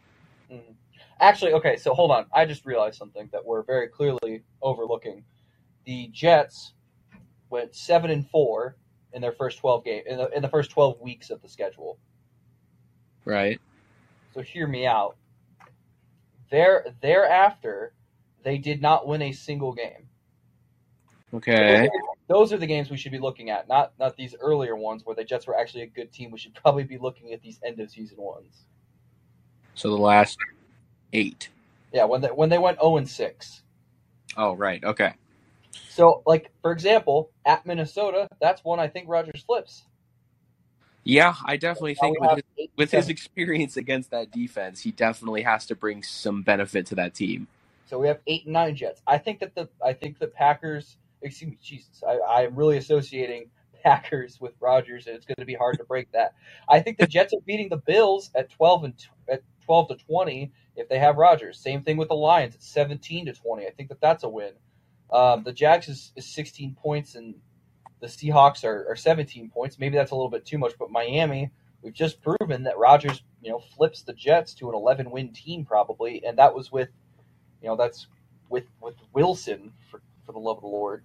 Mhm. 0.53 0.75
Actually, 1.21 1.53
okay. 1.55 1.77
So 1.77 1.95
hold 1.95 2.11
on. 2.11 2.27
I 2.33 2.45
just 2.45 2.67
realized 2.67 2.97
something 2.97 3.29
that 3.33 3.45
we're 3.45 3.63
very 3.63 3.89
clearly 3.89 4.43
overlooking. 4.63 5.25
The 5.85 6.09
Jets 6.09 6.75
went 7.51 7.75
seven 7.75 8.11
and 8.11 8.29
four 8.29 8.77
in 9.13 9.23
their 9.23 9.33
first 9.33 9.59
12 9.59 9.85
game 9.85 10.03
in 10.07 10.19
the, 10.19 10.29
in 10.31 10.43
the 10.43 10.49
first 10.49 10.71
12 10.71 11.01
weeks 11.01 11.31
of 11.31 11.41
the 11.41 11.49
schedule. 11.49 11.99
Right. 13.25 13.61
So 14.35 14.43
hear 14.43 14.67
me 14.67 14.87
out. 14.87 15.17
There 16.51 16.87
thereafter, 17.01 17.95
they 18.43 18.59
did 18.59 18.83
not 18.83 19.07
win 19.07 19.23
a 19.23 19.33
single 19.33 19.73
game. 19.73 20.09
Okay. 21.33 21.89
Those 22.29 22.53
are 22.53 22.59
the 22.59 22.67
games 22.67 22.91
we 22.91 22.97
should 22.97 23.13
be 23.13 23.19
looking 23.19 23.51
at, 23.51 23.69
not 23.69 23.93
not 23.99 24.17
these 24.17 24.35
earlier 24.41 24.77
ones 24.77 25.05
where 25.05 25.17
the 25.17 25.25
Jets 25.25 25.47
were 25.47 25.59
actually 25.59 25.83
a 25.83 25.87
good 25.87 26.13
team. 26.13 26.31
We 26.31 26.39
should 26.39 26.55
probably 26.55 26.85
be 26.85 26.99
looking 26.99 27.33
at 27.33 27.43
these 27.43 27.59
end 27.65 27.81
of 27.81 27.91
season 27.91 28.19
ones. 28.19 28.65
So 29.75 29.91
the 29.91 29.97
last 29.97 30.39
eight. 31.15 31.49
Yeah, 31.93 32.05
when 32.05 32.21
they 32.21 32.29
when 32.29 32.49
they 32.51 32.59
went 32.59 32.81
0 32.81 32.99
and 32.99 33.09
6. 33.09 33.63
Oh, 34.37 34.55
right. 34.55 34.83
Okay. 34.85 35.15
So, 35.89 36.23
like 36.27 36.51
for 36.63 36.73
example, 36.73 37.31
at 37.47 37.65
Minnesota, 37.67 38.29
that's 38.41 38.65
one 38.65 38.81
I 38.81 38.89
think 38.89 39.09
Rodgers 39.09 39.45
flips. 39.47 39.85
Yeah, 41.05 41.35
I 41.45 41.57
definitely 41.57 41.95
think 41.95 42.21
with 42.21 42.31
his, 42.33 42.43
eight 42.59 42.73
with 42.77 42.91
his 42.91 43.09
experience 43.09 43.77
against 43.77 44.11
that 44.11 44.31
defense, 44.31 44.83
he 44.83 44.91
definitely 44.91 45.43
has 45.43 45.67
to 45.67 45.77
bring 45.77 46.03
some 46.03 46.43
benefit 46.43 46.87
to 46.87 46.95
that 46.97 47.15
team. 47.15 47.47
So 47.87 47.99
we 47.99 48.09
have 48.09 48.21
eight 48.27 48.45
and 48.45 48.55
nine 48.55 48.75
Jets. 48.75 49.03
I 49.07 49.19
think 49.19 49.41
that 49.41 49.55
the 49.55 49.69
I 49.85 49.93
think 49.93 50.19
the 50.19 50.27
Packers. 50.29 50.97
Excuse 51.23 51.51
me, 51.53 51.59
Jesus. 51.63 52.03
I, 52.07 52.19
I'm 52.45 52.55
really 52.55 52.77
associating 52.79 53.51
Packers 53.85 54.41
with 54.41 54.55
Rodgers, 54.61 55.07
and 55.07 55.17
it's 55.17 55.27
going 55.27 55.37
to 55.39 55.45
be 55.47 55.55
hard 55.55 55.79
to 55.79 55.85
break 55.85 56.11
that. 56.13 56.35
I 56.69 56.81
think 56.81 56.99
the 56.99 57.07
Jets 57.07 57.33
are 57.35 57.41
beating 57.47 57.69
the 57.69 57.79
Bills 57.79 58.31
at 58.35 58.51
12 58.51 58.85
and 58.85 58.99
tw- 58.99 59.11
at 59.31 59.43
12 59.65 59.89
to 59.89 59.97
20 59.97 60.53
if 60.77 60.89
they 60.89 60.99
have 60.99 61.17
Rodgers. 61.17 61.59
Same 61.59 61.83
thing 61.83 61.97
with 61.97 62.09
the 62.09 62.15
Lions 62.15 62.55
It's 62.55 62.69
17 62.69 63.27
to 63.27 63.33
20. 63.33 63.67
I 63.67 63.71
think 63.71 63.89
that 63.89 64.01
that's 64.01 64.25
a 64.25 64.29
win. 64.29 64.53
Um, 65.13 65.45
the 65.45 65.53
Jags 65.53 65.89
is, 65.89 66.13
is 66.17 66.27
16 66.27 66.75
points, 66.75 67.15
and 67.15 67.35
the 68.01 68.07
Seahawks 68.07 68.65
are, 68.65 68.87
are 68.89 68.97
17 68.97 69.51
points. 69.51 69.79
Maybe 69.79 69.97
that's 69.97 70.11
a 70.11 70.15
little 70.15 70.31
bit 70.31 70.45
too 70.45 70.59
much, 70.59 70.73
but 70.79 70.91
Miami, 70.91 71.51
we've 71.83 71.93
just 71.93 72.21
proven 72.21 72.65
that 72.65 72.79
Rodgers, 72.79 73.23
you 73.43 73.51
know, 73.51 73.61
flips 73.77 74.03
the 74.03 74.13
Jets 74.13 74.55
to 74.55 74.69
an 74.69 74.75
11 74.75 75.11
win 75.11 75.33
team 75.33 75.65
probably, 75.65 76.25
and 76.25 76.39
that 76.39 76.55
was 76.55 76.73
with, 76.73 76.89
you 77.63 77.69
know, 77.69 77.77
that's 77.77 78.07
with 78.49 78.65
with 78.81 78.97
Wilson 79.13 79.73
for 79.91 80.03
for 80.25 80.33
the 80.33 80.39
love 80.39 80.57
of 80.57 80.63
the 80.63 80.69
Lord. 80.69 81.05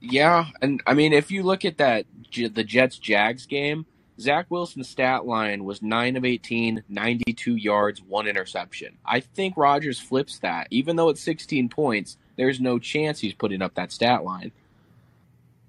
Yeah, 0.00 0.46
and 0.60 0.82
I 0.86 0.94
mean, 0.94 1.12
if 1.12 1.30
you 1.30 1.42
look 1.42 1.64
at 1.64 1.78
that 1.78 2.06
the 2.34 2.64
Jets 2.64 2.98
Jags 2.98 3.46
game, 3.46 3.86
Zach 4.18 4.46
Wilson's 4.48 4.88
stat 4.88 5.26
line 5.26 5.64
was 5.64 5.82
9 5.82 6.16
of 6.16 6.24
18, 6.24 6.84
92 6.88 7.56
yards, 7.56 8.02
one 8.02 8.26
interception. 8.26 8.96
I 9.04 9.20
think 9.20 9.56
Rodgers 9.56 10.00
flips 10.00 10.38
that. 10.38 10.68
Even 10.70 10.96
though 10.96 11.10
it's 11.10 11.20
16 11.20 11.68
points, 11.68 12.16
there's 12.36 12.60
no 12.60 12.78
chance 12.78 13.20
he's 13.20 13.34
putting 13.34 13.60
up 13.60 13.74
that 13.74 13.92
stat 13.92 14.24
line. 14.24 14.52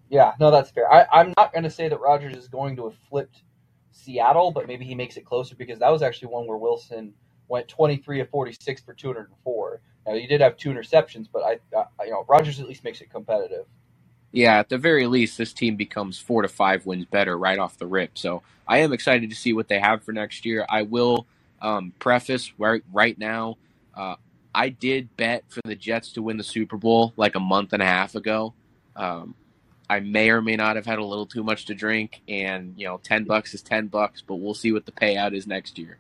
Yeah, 0.09 0.33
no, 0.39 0.51
that's 0.51 0.71
fair. 0.71 0.91
I, 0.91 1.05
I'm 1.11 1.33
not 1.35 1.51
going 1.51 1.63
to 1.63 1.69
say 1.69 1.89
that 1.89 1.99
Rodgers 1.99 2.35
is 2.35 2.47
going 2.47 2.77
to 2.77 2.85
have 2.85 2.97
flipped 3.09 3.41
Seattle, 3.91 4.51
but 4.51 4.67
maybe 4.67 4.85
he 4.85 4.95
makes 4.95 5.17
it 5.17 5.25
closer 5.25 5.55
because 5.55 5.79
that 5.79 5.91
was 5.91 6.01
actually 6.01 6.29
one 6.29 6.47
where 6.47 6.57
Wilson 6.57 7.13
went 7.49 7.67
23 7.67 8.21
of 8.21 8.29
46 8.29 8.81
for 8.81 8.93
204. 8.93 9.81
Now 10.05 10.13
he 10.13 10.27
did 10.27 10.39
have 10.39 10.55
two 10.55 10.69
interceptions, 10.69 11.27
but 11.31 11.43
I, 11.43 11.59
I 11.75 12.05
you 12.05 12.11
know, 12.11 12.25
Rodgers 12.29 12.61
at 12.61 12.67
least 12.67 12.85
makes 12.85 13.01
it 13.01 13.09
competitive. 13.09 13.65
Yeah, 14.31 14.59
at 14.59 14.69
the 14.69 14.77
very 14.77 15.07
least, 15.07 15.37
this 15.37 15.53
team 15.53 15.75
becomes 15.75 16.19
four 16.19 16.41
to 16.41 16.47
five 16.47 16.85
wins 16.85 17.05
better 17.05 17.37
right 17.37 17.57
off 17.57 17.77
the 17.77 17.87
rip. 17.87 18.17
So 18.17 18.43
I 18.67 18.79
am 18.79 18.93
excited 18.93 19.29
to 19.29 19.35
see 19.35 19.53
what 19.53 19.67
they 19.67 19.79
have 19.79 20.03
for 20.03 20.11
next 20.11 20.45
year. 20.45 20.65
I 20.69 20.83
will 20.83 21.25
um, 21.61 21.93
preface 21.99 22.51
right 22.57 22.83
right 22.91 23.17
now. 23.17 23.57
Uh, 23.95 24.15
I 24.53 24.69
did 24.69 25.15
bet 25.17 25.43
for 25.47 25.61
the 25.65 25.75
Jets 25.75 26.11
to 26.13 26.21
win 26.21 26.37
the 26.37 26.43
Super 26.43 26.77
Bowl 26.77 27.13
like 27.15 27.35
a 27.35 27.39
month 27.39 27.73
and 27.73 27.81
a 27.81 27.85
half 27.85 28.15
ago. 28.15 28.53
Um, 28.95 29.35
I 29.89 30.01
may 30.01 30.29
or 30.29 30.41
may 30.41 30.55
not 30.55 30.75
have 30.75 30.85
had 30.85 30.99
a 30.99 31.05
little 31.05 31.25
too 31.25 31.43
much 31.43 31.65
to 31.65 31.73
drink, 31.73 32.21
and 32.27 32.73
you 32.75 32.85
know, 32.85 32.99
ten 33.01 33.23
bucks 33.23 33.53
is 33.53 33.61
ten 33.61 33.87
bucks, 33.87 34.21
but 34.21 34.35
we'll 34.35 34.53
see 34.53 34.73
what 34.73 34.85
the 34.85 34.91
payout 34.91 35.33
is 35.33 35.47
next 35.47 35.77
year. 35.77 35.97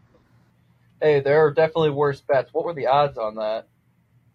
Hey, 1.01 1.21
there 1.21 1.45
are 1.45 1.51
definitely 1.51 1.91
worse 1.91 2.19
bets. 2.19 2.53
What 2.53 2.65
were 2.65 2.73
the 2.73 2.87
odds 2.87 3.17
on 3.17 3.35
that? 3.35 3.67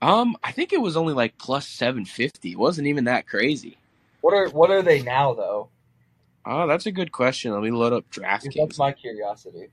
Um, 0.00 0.37
I 0.42 0.52
think 0.52 0.72
it 0.72 0.81
was 0.81 0.96
only 0.96 1.12
like 1.12 1.37
plus 1.37 1.66
seven 1.66 2.05
fifty. 2.05 2.52
It 2.52 2.59
wasn't 2.59 2.87
even 2.87 3.05
that 3.05 3.26
crazy. 3.26 3.76
What 4.22 4.35
are 4.35 4.48
what 4.48 4.70
are 4.70 4.82
they 4.82 5.02
now 5.02 5.35
though? 5.35 5.68
Oh, 6.46 6.66
that's 6.66 6.87
a 6.87 6.92
good 6.92 7.12
question. 7.12 7.52
Let 7.52 7.62
me 7.62 7.70
load 7.70 7.92
up 7.92 8.11
DraftKings. 8.11 8.54
that's 8.56 8.78
my 8.78 8.92
curiosity. 8.92 9.68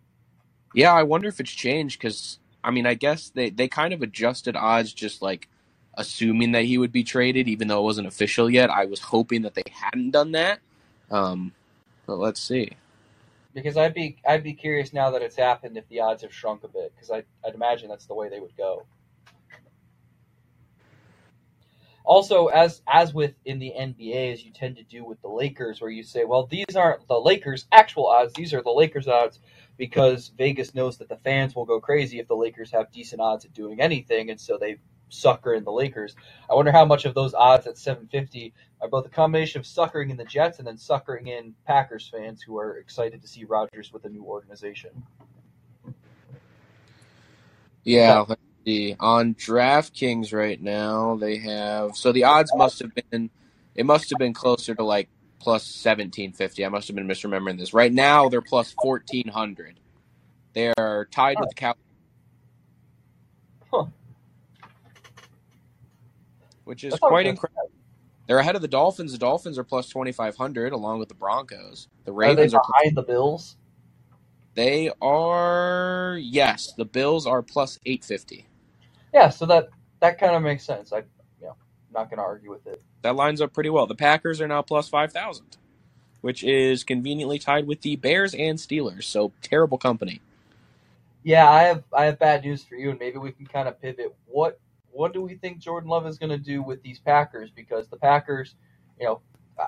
Yeah, 0.73 0.93
I 0.93 1.03
wonder 1.03 1.27
if 1.27 1.39
it's 1.39 1.51
changed 1.51 1.99
because 1.99 2.39
I 2.63 2.71
mean, 2.71 2.85
I 2.85 2.95
guess 2.95 3.29
they 3.29 3.51
they 3.51 3.67
kind 3.67 3.93
of 3.93 4.01
adjusted 4.01 4.55
odds, 4.55 4.91
just 4.91 5.21
like 5.21 5.47
assuming 5.93 6.51
that 6.53 6.65
he 6.65 6.77
would 6.77 6.91
be 6.91 7.03
traded, 7.03 7.47
even 7.47 7.67
though 7.67 7.79
it 7.79 7.83
wasn't 7.83 8.07
official 8.07 8.49
yet. 8.49 8.69
I 8.69 8.85
was 8.85 8.99
hoping 8.99 9.43
that 9.43 9.53
they 9.53 9.63
hadn't 9.71 10.11
done 10.11 10.31
that. 10.33 10.59
Um, 11.11 11.53
but 12.05 12.17
let's 12.17 12.41
see. 12.41 12.71
Because 13.53 13.77
I'd 13.77 13.93
be 13.93 14.17
I'd 14.27 14.43
be 14.43 14.53
curious 14.53 14.93
now 14.93 15.11
that 15.11 15.21
it's 15.21 15.35
happened 15.35 15.77
if 15.77 15.87
the 15.89 16.01
odds 16.01 16.23
have 16.23 16.33
shrunk 16.33 16.63
a 16.63 16.67
bit. 16.67 16.91
Because 16.95 17.11
I 17.11 17.23
I'd 17.47 17.53
imagine 17.53 17.87
that's 17.87 18.07
the 18.07 18.15
way 18.15 18.29
they 18.29 18.39
would 18.39 18.57
go. 18.57 18.85
Also, 22.09 22.47
as 22.47 22.81
as 22.87 23.13
with 23.13 23.35
in 23.45 23.59
the 23.59 23.71
NBA, 23.77 24.33
as 24.33 24.43
you 24.43 24.51
tend 24.51 24.75
to 24.77 24.83
do 24.83 25.05
with 25.05 25.21
the 25.21 25.27
Lakers, 25.27 25.79
where 25.79 25.91
you 25.91 26.01
say, 26.01 26.25
"Well, 26.25 26.47
these 26.47 26.75
aren't 26.75 27.07
the 27.07 27.19
Lakers' 27.19 27.67
actual 27.71 28.07
odds; 28.07 28.33
these 28.33 28.51
are 28.51 28.63
the 28.63 28.71
Lakers' 28.71 29.07
odds," 29.07 29.39
because 29.77 30.29
Vegas 30.29 30.73
knows 30.73 30.97
that 30.97 31.07
the 31.07 31.17
fans 31.17 31.55
will 31.55 31.65
go 31.65 31.79
crazy 31.79 32.17
if 32.17 32.27
the 32.27 32.35
Lakers 32.35 32.71
have 32.71 32.91
decent 32.91 33.21
odds 33.21 33.45
at 33.45 33.53
doing 33.53 33.79
anything, 33.79 34.31
and 34.31 34.41
so 34.41 34.57
they 34.57 34.77
sucker 35.09 35.53
in 35.53 35.63
the 35.63 35.71
Lakers. 35.71 36.15
I 36.49 36.55
wonder 36.55 36.71
how 36.71 36.83
much 36.83 37.05
of 37.05 37.13
those 37.13 37.35
odds 37.35 37.67
at 37.67 37.77
750 37.77 38.55
are 38.81 38.87
both 38.87 39.05
a 39.05 39.09
combination 39.09 39.59
of 39.59 39.67
suckering 39.67 40.09
in 40.09 40.17
the 40.17 40.25
Jets 40.25 40.57
and 40.57 40.67
then 40.67 40.77
suckering 40.79 41.27
in 41.27 41.53
Packers 41.67 42.09
fans 42.09 42.41
who 42.41 42.57
are 42.57 42.77
excited 42.77 43.21
to 43.21 43.27
see 43.27 43.45
Rodgers 43.45 43.93
with 43.93 44.05
a 44.05 44.09
new 44.09 44.23
organization. 44.23 45.03
Yeah, 47.83 48.25
let's 48.27 48.48
see. 48.65 48.95
On 48.99 49.35
DraftKings 49.35 50.33
right 50.33 50.61
now, 50.61 51.15
they 51.17 51.37
have 51.37 51.95
so 51.95 52.11
the 52.11 52.23
odds 52.23 52.51
must 52.55 52.79
have 52.79 52.91
been 52.93 53.29
it 53.75 53.85
must 53.85 54.09
have 54.09 54.19
been 54.19 54.33
closer 54.33 54.75
to 54.75 54.83
like 54.83 55.09
plus 55.39 55.63
seventeen 55.63 56.33
fifty. 56.33 56.65
I 56.65 56.69
must 56.69 56.87
have 56.87 56.95
been 56.95 57.07
misremembering 57.07 57.57
this. 57.57 57.73
Right 57.73 57.93
now, 57.93 58.29
they're 58.29 58.41
plus 58.41 58.73
fourteen 58.81 59.27
hundred. 59.27 59.79
They 60.53 60.73
are 60.77 61.05
tied 61.11 61.37
with 61.39 61.49
the 61.49 61.55
Cow. 61.55 61.75
Huh. 63.71 63.85
Which 66.63 66.83
is 66.83 66.91
That's 66.91 66.99
quite 66.99 67.25
incredible. 67.25 67.71
They're 68.27 68.39
ahead 68.39 68.55
of 68.55 68.61
the 68.61 68.67
Dolphins. 68.67 69.11
The 69.11 69.17
Dolphins 69.17 69.57
are 69.57 69.63
plus 69.63 69.89
twenty 69.89 70.11
five 70.11 70.35
hundred, 70.35 70.73
along 70.73 70.99
with 70.99 71.09
the 71.09 71.15
Broncos. 71.15 71.87
The 72.05 72.11
Are 72.11 72.13
they 72.13 72.27
Ravens 72.27 72.53
are. 72.53 72.61
behind 72.61 72.97
the 72.97 73.03
Bills? 73.03 73.55
They 74.55 74.91
are 75.01 76.17
yes. 76.19 76.73
The 76.73 76.85
Bills 76.85 77.25
are 77.25 77.41
plus 77.41 77.79
eight 77.85 78.03
fifty. 78.03 78.45
Yeah, 79.13 79.29
so 79.29 79.45
that 79.47 79.69
that 80.01 80.19
kind 80.19 80.35
of 80.35 80.41
makes 80.43 80.63
sense. 80.65 80.93
I, 80.93 80.99
you 80.99 81.03
know, 81.47 81.51
I'm 81.51 81.93
not 81.93 82.09
going 82.09 82.17
to 82.19 82.23
argue 82.23 82.51
with 82.51 82.67
it. 82.67 82.81
that 83.03 83.15
lines 83.15 83.41
up 83.41 83.53
pretty 83.53 83.69
well. 83.69 83.87
The 83.87 83.95
Packers 83.95 84.41
are 84.41 84.47
now 84.47 84.61
plus 84.61 84.89
five 84.89 85.11
thousand, 85.13 85.57
which 86.21 86.43
is 86.43 86.83
conveniently 86.83 87.39
tied 87.39 87.67
with 87.67 87.81
the 87.81 87.95
Bears 87.97 88.33
and 88.35 88.57
Steelers. 88.59 89.03
So 89.05 89.33
terrible 89.41 89.77
company. 89.77 90.21
Yeah, 91.23 91.49
I 91.49 91.63
have 91.63 91.83
I 91.93 92.05
have 92.05 92.19
bad 92.19 92.43
news 92.43 92.63
for 92.63 92.75
you, 92.75 92.91
and 92.91 92.99
maybe 92.99 93.17
we 93.17 93.31
can 93.31 93.45
kind 93.45 93.67
of 93.67 93.81
pivot. 93.81 94.15
What 94.25 94.59
what 94.91 95.13
do 95.13 95.21
we 95.21 95.35
think 95.35 95.59
Jordan 95.59 95.89
Love 95.89 96.07
is 96.07 96.17
going 96.17 96.31
to 96.31 96.37
do 96.37 96.63
with 96.63 96.81
these 96.81 96.99
Packers? 96.99 97.51
Because 97.51 97.87
the 97.89 97.97
Packers, 97.97 98.55
you 98.99 99.05
know, 99.05 99.21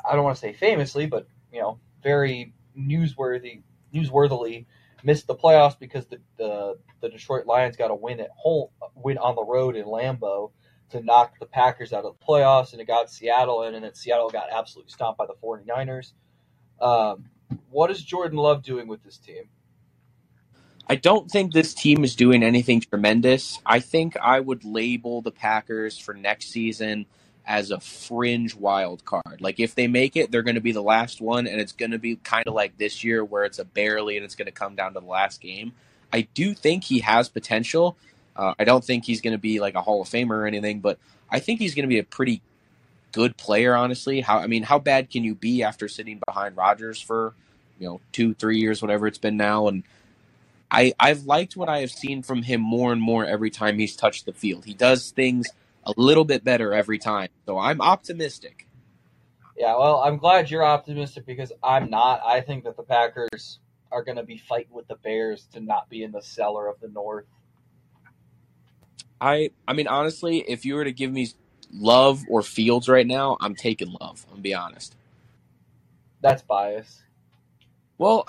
I 0.09 0.15
don't 0.15 0.23
want 0.23 0.35
to 0.35 0.41
say 0.41 0.53
famously, 0.53 1.05
but 1.07 1.27
you 1.51 1.61
know, 1.61 1.79
very 2.03 2.53
newsworthy 2.77 3.61
newsworthily 3.93 4.65
missed 5.03 5.27
the 5.27 5.35
playoffs 5.35 5.77
because 5.79 6.05
the 6.07 6.19
the, 6.37 6.77
the 7.01 7.09
Detroit 7.09 7.45
Lions 7.45 7.77
got 7.77 7.91
a 7.91 7.95
win 7.95 8.19
at 8.19 8.29
home, 8.35 8.69
win 8.95 9.17
on 9.17 9.35
the 9.35 9.43
road 9.43 9.75
in 9.75 9.85
Lambeau 9.85 10.51
to 10.89 11.01
knock 11.01 11.39
the 11.39 11.45
Packers 11.45 11.93
out 11.93 12.03
of 12.05 12.15
the 12.19 12.25
playoffs, 12.25 12.73
and 12.73 12.81
it 12.81 12.87
got 12.87 13.09
Seattle 13.09 13.63
in, 13.63 13.75
and 13.75 13.83
then 13.85 13.93
Seattle 13.93 14.29
got 14.29 14.47
absolutely 14.51 14.91
stomped 14.91 15.17
by 15.17 15.25
the 15.25 15.35
49ers. 15.43 16.13
Um, 16.81 17.25
what 17.69 17.91
is 17.91 18.03
Jordan 18.03 18.37
Love 18.37 18.63
doing 18.63 18.87
with 18.87 19.03
this 19.03 19.17
team? 19.17 19.43
I 20.87 20.95
don't 20.95 21.31
think 21.31 21.53
this 21.53 21.73
team 21.73 22.03
is 22.03 22.15
doing 22.15 22.43
anything 22.43 22.81
tremendous. 22.81 23.59
I 23.65 23.79
think 23.79 24.17
I 24.17 24.39
would 24.41 24.65
label 24.65 25.21
the 25.21 25.31
Packers 25.31 25.97
for 25.97 26.13
next 26.13 26.47
season 26.47 27.05
as 27.45 27.71
a 27.71 27.79
fringe 27.79 28.55
wild 28.55 29.03
card. 29.05 29.41
Like 29.41 29.59
if 29.59 29.75
they 29.75 29.87
make 29.87 30.15
it, 30.15 30.31
they're 30.31 30.43
going 30.43 30.55
to 30.55 30.61
be 30.61 30.71
the 30.71 30.81
last 30.81 31.21
one, 31.21 31.47
and 31.47 31.59
it's 31.59 31.71
going 31.71 31.91
to 31.91 31.99
be 31.99 32.15
kind 32.17 32.47
of 32.47 32.53
like 32.53 32.77
this 32.77 33.03
year 33.03 33.23
where 33.23 33.43
it's 33.43 33.59
a 33.59 33.65
barely 33.65 34.17
and 34.17 34.23
it's 34.23 34.35
going 34.35 34.45
to 34.45 34.51
come 34.51 34.75
down 34.75 34.93
to 34.93 34.99
the 34.99 35.05
last 35.05 35.41
game. 35.41 35.73
I 36.13 36.27
do 36.33 36.53
think 36.53 36.83
he 36.83 36.99
has 36.99 37.29
potential. 37.29 37.95
Uh, 38.35 38.53
I 38.59 38.63
don't 38.63 38.83
think 38.83 39.05
he's 39.05 39.21
going 39.21 39.33
to 39.33 39.39
be 39.39 39.59
like 39.59 39.75
a 39.75 39.81
Hall 39.81 40.01
of 40.01 40.07
Famer 40.07 40.31
or 40.31 40.45
anything, 40.45 40.79
but 40.79 40.97
I 41.29 41.39
think 41.39 41.59
he's 41.59 41.75
going 41.75 41.83
to 41.83 41.89
be 41.89 41.99
a 41.99 42.03
pretty 42.03 42.41
good 43.11 43.37
player. 43.37 43.75
Honestly, 43.75 44.21
how 44.21 44.39
I 44.39 44.47
mean, 44.47 44.63
how 44.63 44.79
bad 44.79 45.09
can 45.09 45.23
you 45.23 45.35
be 45.35 45.63
after 45.63 45.87
sitting 45.87 46.21
behind 46.25 46.57
Rodgers 46.57 47.01
for 47.01 47.33
you 47.79 47.87
know 47.87 48.01
two, 48.11 48.33
three 48.33 48.59
years, 48.59 48.81
whatever 48.81 49.07
it's 49.07 49.17
been 49.17 49.37
now, 49.37 49.67
and 49.67 49.83
I 50.69 50.93
I've 50.99 51.25
liked 51.25 51.57
what 51.57 51.69
I 51.69 51.79
have 51.79 51.91
seen 51.91 52.23
from 52.23 52.43
him 52.43 52.61
more 52.61 52.91
and 52.91 53.01
more 53.01 53.25
every 53.25 53.49
time 53.49 53.79
he's 53.79 53.95
touched 53.95 54.25
the 54.25 54.33
field. 54.33 54.65
He 54.65 54.73
does 54.73 55.11
things 55.11 55.47
a 55.85 55.93
little 55.97 56.25
bit 56.25 56.43
better 56.43 56.73
every 56.73 56.99
time, 56.99 57.29
so 57.45 57.57
I'm 57.57 57.81
optimistic. 57.81 58.67
Yeah, 59.57 59.77
well, 59.77 59.99
I'm 59.99 60.17
glad 60.17 60.49
you're 60.49 60.65
optimistic 60.65 61.25
because 61.25 61.51
I'm 61.63 61.89
not. 61.89 62.21
I 62.25 62.41
think 62.41 62.63
that 62.63 62.77
the 62.77 62.83
Packers 62.83 63.59
are 63.91 64.03
going 64.03 64.17
to 64.17 64.23
be 64.23 64.37
fighting 64.37 64.73
with 64.73 64.87
the 64.87 64.95
Bears 64.95 65.47
to 65.53 65.59
not 65.59 65.89
be 65.89 66.03
in 66.03 66.11
the 66.11 66.21
cellar 66.21 66.67
of 66.67 66.79
the 66.79 66.87
North. 66.87 67.25
I 69.21 69.51
I 69.67 69.73
mean 69.73 69.87
honestly, 69.87 70.39
if 70.39 70.65
you 70.65 70.75
were 70.75 70.83
to 70.83 70.91
give 70.91 71.11
me 71.11 71.29
Love 71.71 72.23
or 72.27 72.41
Fields 72.41 72.89
right 72.89 73.05
now, 73.05 73.37
I'm 73.39 73.55
taking 73.55 73.95
Love. 74.01 74.25
I'm 74.27 74.35
gonna 74.35 74.41
be 74.41 74.53
honest. 74.55 74.95
That's 76.21 76.41
bias. 76.41 77.03
Well, 77.97 78.25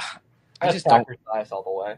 I 0.60 0.68
That's 0.68 0.74
just 0.74 0.86
don't. 0.86 1.06
Packers 1.06 1.18
bias 1.26 1.50
all 1.50 1.62
the 1.62 1.70
way. 1.70 1.96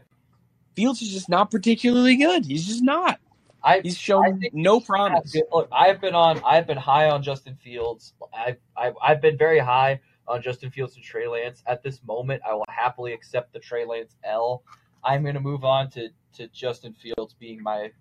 Fields 0.75 1.01
is 1.01 1.11
just 1.11 1.29
not 1.29 1.51
particularly 1.51 2.15
good. 2.15 2.45
He's 2.45 2.65
just 2.65 2.83
not. 2.83 3.19
I 3.65 3.81
He's 3.81 3.97
shown 3.97 4.41
no 4.53 4.77
I've 4.77 4.85
promise. 4.85 5.31
been, 5.31 5.43
look, 5.51 5.67
I've 5.71 5.99
been 5.99 6.13
on. 6.13 6.39
I've 6.45 6.67
been 6.67 6.77
high 6.77 7.09
on 7.09 7.23
Justin 7.23 7.55
Fields. 7.55 8.13
I've, 8.33 8.57
I've 8.77 8.93
I've 9.01 9.21
been 9.21 9.37
very 9.37 9.57
high 9.59 9.99
on 10.27 10.41
Justin 10.43 10.69
Fields 10.69 10.95
and 10.95 11.03
Trey 11.03 11.27
Lance. 11.27 11.63
At 11.65 11.81
this 11.81 12.01
moment, 12.03 12.43
I 12.47 12.53
will 12.53 12.65
happily 12.69 13.11
accept 13.11 13.53
the 13.53 13.59
Trey 13.59 13.83
Lance 13.85 14.15
L. 14.23 14.63
I'm 15.03 15.23
going 15.23 15.33
to 15.33 15.41
move 15.41 15.63
on 15.63 15.89
to, 15.91 16.09
to 16.33 16.47
Justin 16.49 16.93
Fields 16.93 17.33
being 17.39 17.61
my 17.63 17.91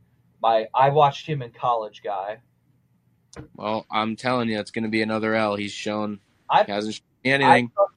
my. 0.43 0.67
I 0.75 0.91
watched 0.91 1.27
him 1.27 1.41
in 1.41 1.51
college 1.51 2.03
guy. 2.05 2.39
Well, 3.57 3.87
I'm 3.91 4.17
telling 4.17 4.51
you, 4.51 4.61
it's 4.61 4.71
going 4.71 4.85
to 4.85 4.91
be 4.91 5.01
another 5.01 5.35
L. 5.35 5.57
He's 5.57 5.73
shown 5.73 6.21
I 6.51 6.65
he 6.65 6.73
hasn't 6.73 6.95
shown 6.95 7.03
anything. 7.25 7.71
trust, 7.75 7.93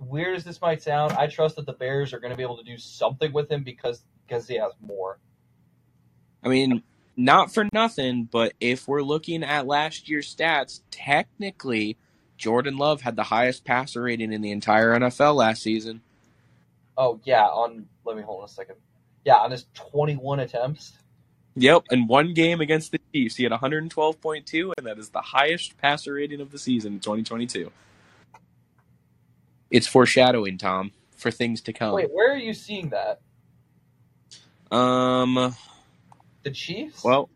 weird 0.00 0.36
as 0.36 0.44
this 0.44 0.60
might 0.60 0.82
sound, 0.82 1.12
I 1.14 1.26
trust 1.26 1.56
that 1.56 1.64
the 1.64 1.72
Bears 1.72 2.12
are 2.12 2.20
going 2.20 2.30
to 2.30 2.36
be 2.36 2.42
able 2.42 2.58
to 2.58 2.64
do 2.64 2.76
something 2.76 3.32
with 3.32 3.50
him 3.50 3.64
because 3.64 4.04
because 4.26 4.46
he 4.46 4.56
has 4.56 4.72
more. 4.80 5.18
I 6.44 6.48
mean, 6.48 6.82
not 7.16 7.52
for 7.52 7.66
nothing, 7.72 8.28
but 8.30 8.52
if 8.60 8.86
we're 8.86 9.02
looking 9.02 9.42
at 9.42 9.66
last 9.66 10.08
year's 10.08 10.34
stats, 10.34 10.80
technically, 10.90 11.96
Jordan 12.36 12.76
Love 12.76 13.00
had 13.00 13.16
the 13.16 13.24
highest 13.24 13.64
passer 13.64 14.02
rating 14.02 14.32
in 14.32 14.42
the 14.42 14.50
entire 14.50 14.94
NFL 14.98 15.36
last 15.36 15.62
season. 15.62 16.02
Oh 16.98 17.20
yeah, 17.24 17.44
on 17.44 17.86
let 18.04 18.16
me 18.16 18.22
hold 18.22 18.40
on 18.40 18.44
a 18.46 18.48
second. 18.48 18.76
Yeah, 19.24 19.36
on 19.36 19.50
his 19.50 19.66
21 19.74 20.40
attempts. 20.40 20.92
Yep, 21.56 21.84
in 21.90 22.06
one 22.06 22.34
game 22.34 22.60
against 22.60 22.92
the 22.92 23.00
Chiefs, 23.12 23.36
he 23.36 23.44
had 23.44 23.52
112.2, 23.52 24.72
and 24.76 24.86
that 24.86 24.98
is 24.98 25.08
the 25.08 25.22
highest 25.22 25.78
passer 25.78 26.12
rating 26.12 26.42
of 26.42 26.50
the 26.50 26.58
season 26.58 26.94
in 26.94 27.00
2022. 27.00 27.72
It's 29.70 29.86
foreshadowing, 29.86 30.58
Tom, 30.58 30.92
for 31.16 31.30
things 31.30 31.62
to 31.62 31.72
come. 31.72 31.94
Wait, 31.94 32.12
where 32.12 32.32
are 32.32 32.38
you 32.38 32.52
seeing 32.52 32.90
that? 32.90 33.20
Um, 34.70 35.54
The 36.46 36.52
Chiefs? 36.52 37.02
well, 37.02 37.28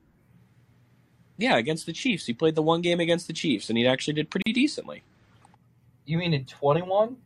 yeah, 1.36 1.56
against 1.56 1.84
the 1.84 1.92
Chiefs. 1.92 2.26
He 2.26 2.32
played 2.32 2.54
the 2.54 2.62
one 2.62 2.80
game 2.80 3.00
against 3.00 3.26
the 3.26 3.32
Chiefs, 3.32 3.68
and 3.68 3.76
he 3.76 3.84
actually 3.84 4.14
did 4.14 4.30
pretty 4.30 4.52
decently. 4.52 5.02
you 6.06 6.16
mean 6.16 6.32
in 6.32 6.44
21? 6.44 7.16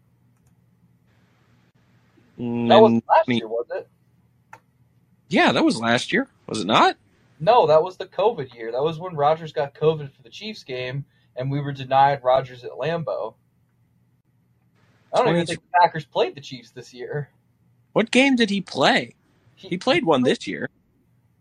Mm, 2.40 2.68
That 2.70 2.81
was 2.81 2.92
and- 2.92 3.03
last 3.07 3.29
year, 3.29 3.47
was 3.49 3.66
it? 3.70 3.87
yeah, 5.29 5.53
that 5.53 5.62
was 5.62 5.79
last 5.79 6.11
year, 6.11 6.27
was 6.47 6.62
it 6.62 6.66
not? 6.66 6.97
No, 7.38 7.66
that 7.66 7.83
was 7.83 7.99
the 7.99 8.07
COVID 8.07 8.55
year. 8.55 8.73
That 8.73 8.83
was 8.83 8.99
when 8.99 9.14
Rodgers 9.14 9.53
got 9.53 9.75
COVID 9.75 10.11
for 10.11 10.23
the 10.23 10.31
Chiefs 10.31 10.64
game, 10.64 11.05
and 11.37 11.51
we 11.51 11.61
were 11.61 11.73
denied 11.73 12.25
Rodgers 12.25 12.64
at 12.64 12.70
Lambeau. 12.70 13.35
I 15.12 15.18
don't 15.18 15.35
even 15.35 15.47
think 15.47 15.61
the 15.61 15.79
Packers 15.83 16.07
played 16.07 16.35
the 16.35 16.40
Chiefs 16.40 16.70
this 16.70 16.94
year. 16.94 17.29
What 17.92 18.11
game 18.11 18.37
did 18.37 18.49
he 18.49 18.62
play? 18.62 19.16
He 19.55 19.77
played 19.77 20.07
one 20.07 20.23
this 20.23 20.47
year. 20.47 20.70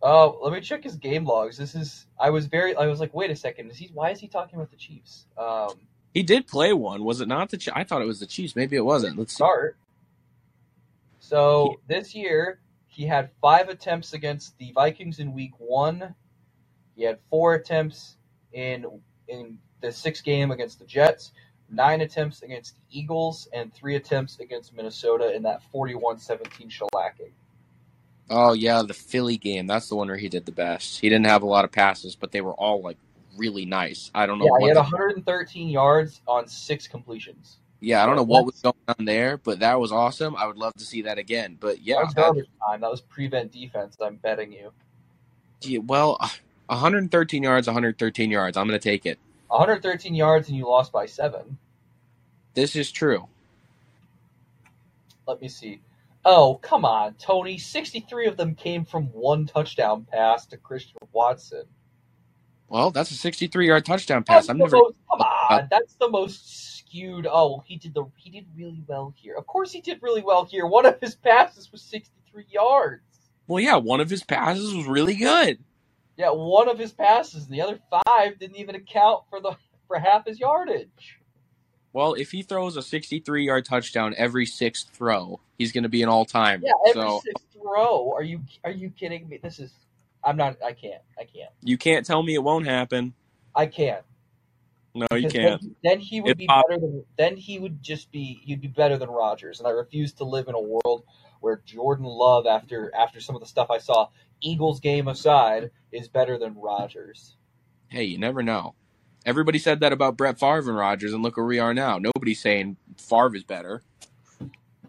Oh, 0.06 0.38
let 0.44 0.52
me 0.52 0.60
check 0.60 0.84
his 0.84 0.98
game 0.98 1.24
logs. 1.26 1.58
This 1.58 1.76
is. 1.76 2.06
I 2.20 2.30
was 2.30 2.46
very. 2.48 2.76
I 2.76 2.88
was 2.88 3.00
like, 3.00 3.14
wait 3.14 3.32
a 3.32 3.36
second. 3.38 3.72
Is 3.72 3.78
he? 3.78 3.90
Why 3.94 4.10
is 4.12 4.20
he 4.20 4.28
talking 4.28 4.56
about 4.56 4.70
the 4.70 4.76
Chiefs? 4.78 5.28
Um, 5.38 5.70
He 6.14 6.24
did 6.24 6.46
play 6.46 6.74
one, 6.74 7.04
was 7.06 7.22
it 7.22 7.28
not? 7.30 7.50
The 7.50 7.58
Ch- 7.58 7.70
I 7.74 7.86
thought 7.86 8.02
it 8.02 8.06
was 8.08 8.20
the 8.20 8.26
Chiefs. 8.26 8.54
Maybe 8.56 8.76
it 8.76 8.84
wasn't. 8.84 9.18
Let's 9.18 9.32
see. 9.32 9.36
start. 9.38 9.78
So 11.20 11.80
this 11.88 12.14
year 12.14 12.60
he 12.88 13.06
had 13.06 13.30
five 13.42 13.70
attempts 13.70 14.14
against 14.14 14.58
the 14.58 14.72
Vikings 14.74 15.20
in 15.20 15.34
Week 15.34 15.54
One. 15.58 16.14
He 16.96 17.04
had 17.04 17.20
four 17.30 17.54
attempts 17.56 18.18
in 18.52 18.86
in 19.30 19.58
the 19.82 19.92
sixth 19.92 20.24
game 20.24 20.52
against 20.52 20.80
the 20.80 20.86
Jets, 20.86 21.32
nine 21.70 22.02
attempts 22.02 22.42
against 22.44 22.76
the 22.76 22.82
Eagles, 23.00 23.48
and 23.54 23.74
three 23.74 23.96
attempts 23.96 24.40
against 24.40 24.74
Minnesota 24.76 25.34
in 25.34 25.44
that 25.44 25.62
41-17 25.74 26.70
shellacking. 26.70 27.32
Oh 28.30 28.54
yeah, 28.54 28.82
the 28.84 28.94
Philly 28.94 29.38
game. 29.38 29.68
That's 29.68 29.90
the 29.90 29.96
one 29.96 30.08
where 30.08 30.18
he 30.18 30.30
did 30.30 30.46
the 30.46 30.52
best. 30.52 31.00
He 31.02 31.10
didn't 31.10 31.26
have 31.26 31.44
a 31.44 31.48
lot 31.48 31.66
of 31.66 31.72
passes, 31.72 32.16
but 32.16 32.32
they 32.32 32.42
were 32.42 32.54
all 32.54 32.82
like 32.82 32.98
really 33.38 33.66
nice. 33.66 34.10
I 34.16 34.26
don't 34.26 34.40
know 34.40 34.46
Yeah, 34.46 34.52
he 34.62 34.68
had 34.68 34.78
the- 34.78 34.82
113 34.82 35.70
yards 35.70 36.22
on 36.28 36.48
six 36.48 36.88
completions. 36.88 37.58
yeah, 37.82 38.02
I 38.02 38.06
don't 38.06 38.16
know 38.16 38.24
what 38.24 38.46
was 38.46 38.62
going 38.62 38.76
on 38.98 39.06
there, 39.06 39.38
but 39.38 39.60
that 39.60 39.80
was 39.80 39.92
awesome. 39.92 40.36
I 40.36 40.48
would 40.48 40.58
love 40.58 40.74
to 40.76 40.86
see 40.86 41.02
that 41.04 41.18
again. 41.18 41.58
But 41.60 41.82
yeah, 41.82 41.96
that 41.96 42.06
was 42.06 42.14
garbage 42.14 42.50
time. 42.68 42.82
That 42.82 42.92
was 42.92 43.02
prevent 43.02 43.52
defense. 43.52 43.98
I'm 44.02 44.16
betting 44.18 44.52
you. 44.54 44.72
yeah, 45.62 45.80
well, 45.80 46.18
113 46.68 47.44
yards, 47.44 47.68
113 47.68 48.32
yards. 48.32 48.56
I'm 48.58 48.68
going 48.68 48.80
to 48.80 48.84
take 48.84 49.06
it. 49.06 49.20
113 49.50 50.16
yards 50.16 50.48
and 50.48 50.58
you 50.58 50.68
lost 50.68 50.92
by 50.92 51.06
seven. 51.06 51.58
This 52.56 52.76
is 52.76 52.92
true. 52.92 53.28
Let 55.28 55.42
me 55.42 55.48
see. 55.48 55.80
Oh, 56.26 56.56
come 56.62 56.86
on, 56.86 57.16
Tony. 57.16 57.58
63 57.58 58.28
of 58.28 58.38
them 58.38 58.56
came 58.56 58.86
from 58.86 59.06
one 59.08 59.46
touchdown 59.46 60.08
pass 60.10 60.46
to 60.48 60.58
Christian 60.58 60.98
Watson. 61.12 61.64
Well, 62.70 62.92
that's 62.92 63.12
a 63.12 63.16
63 63.16 63.68
yard 63.68 63.86
touchdown 63.86 64.24
pass. 64.24 64.48
That's 64.48 64.50
I'm 64.50 64.58
never. 64.58 64.78
most, 64.78 64.98
come 65.10 65.22
on, 65.22 65.60
uh, 65.60 65.68
that's 65.70 65.96
the 65.96 66.10
most 66.10 66.78
skewed. 66.78 67.28
Oh, 67.30 67.62
he 67.66 67.78
did 67.78 67.94
the 67.94 68.06
he 68.16 68.30
did 68.30 68.48
really 68.56 68.84
well 68.88 69.14
here. 69.16 69.36
Of 69.36 69.46
course, 69.48 69.72
he 69.72 69.82
did 69.82 70.00
really 70.02 70.24
well 70.24 70.46
here. 70.46 70.66
One 70.66 70.86
of 70.86 71.00
his 71.02 71.16
passes 71.16 71.72
was 71.72 71.82
63 71.82 72.46
yards. 72.50 73.04
Well, 73.48 73.60
yeah, 73.60 73.76
one 73.76 74.00
of 74.00 74.10
his 74.10 74.24
passes 74.24 74.74
was 74.74 74.88
really 74.88 75.16
good. 75.16 75.60
Yeah, 76.18 76.32
one 76.32 76.70
of 76.70 76.80
his 76.80 76.94
passes, 76.94 77.46
and 77.46 77.54
the 77.54 77.62
other 77.62 77.80
five 78.06 78.40
didn't 78.40 78.58
even 78.58 78.76
account 78.76 79.24
for 79.30 79.42
the 79.42 79.56
for 79.88 80.00
half 80.00 80.26
his 80.26 80.40
yardage. 80.40 81.20
Well, 81.94 82.16
if 82.16 82.32
he 82.32 82.42
throws 82.42 82.76
a 82.76 82.82
63 82.82 83.46
yard 83.46 83.66
touchdown 83.66 84.16
every 84.18 84.48
sixth 84.48 84.90
throw, 84.90 85.40
he's 85.60 85.72
going 85.72 85.84
to 85.84 85.90
be 85.90 86.02
an 86.02 86.10
all 86.10 86.26
time. 86.26 86.64
Yeah, 86.64 86.72
every 86.90 87.02
so 87.02 87.22
sixth 87.24 87.46
row. 87.64 88.12
Are 88.16 88.24
you 88.24 88.42
are 88.64 88.72
you 88.72 88.90
kidding 88.90 89.30
me? 89.30 89.40
This 89.42 89.60
is. 89.60 89.72
I'm 90.24 90.36
not. 90.36 90.58
I 90.64 90.74
can't. 90.74 91.02
I 91.20 91.24
can't. 91.24 91.52
you 91.62 91.78
can't 91.78 92.06
tell 92.06 92.24
me 92.24 92.34
it 92.34 92.44
won't 92.44 92.66
happen. 92.66 93.14
I 93.56 93.68
can't. 93.68 94.04
No, 94.96 95.08
you 95.12 95.28
Because 95.28 95.34
can't. 95.34 95.62
Then, 95.62 95.76
then 95.84 96.00
he 96.00 96.22
would 96.22 96.32
It's 96.32 96.40
be 96.40 96.48
pop- 96.48 96.68
better 96.68 96.80
than. 96.80 97.06
Then 97.18 97.38
he 97.38 97.60
would 97.60 97.84
just 97.84 98.12
be. 98.12 98.42
You'd 98.44 98.62
be 98.62 98.68
better 98.68 98.98
than 98.98 99.10
Rodgers, 99.10 99.60
and 99.60 99.68
I 99.68 99.72
refuse 99.72 100.14
to 100.14 100.24
live 100.24 100.48
in 100.48 100.56
a 100.56 100.62
world 100.62 101.04
where 101.42 101.62
Jordan 101.66 102.06
Love, 102.06 102.48
after 102.48 102.92
after 102.96 103.20
some 103.20 103.36
of 103.36 103.42
the 103.42 103.48
stuff 103.48 103.70
I 103.70 103.78
saw, 103.78 104.10
Eagles 104.42 104.80
game 104.80 105.08
aside, 105.08 105.70
is 105.92 106.08
better 106.08 106.40
than 106.40 106.56
Rodgers. 106.56 107.36
Hey, 107.90 108.06
you 108.06 108.18
never 108.18 108.42
know. 108.42 108.74
Everybody 109.26 109.58
said 109.60 109.80
that 109.80 109.94
about 109.94 110.18
Brett 110.18 110.40
Favre 110.40 110.70
and 110.70 110.76
Rodgers, 110.78 111.14
and 111.14 111.24
look 111.24 111.38
where 111.38 111.46
we 111.46 111.60
are 111.60 111.74
now. 111.74 111.98
Nobody's 111.98 112.42
saying 112.42 112.78
Favre 112.98 113.36
is 113.36 113.44
better. 113.44 113.82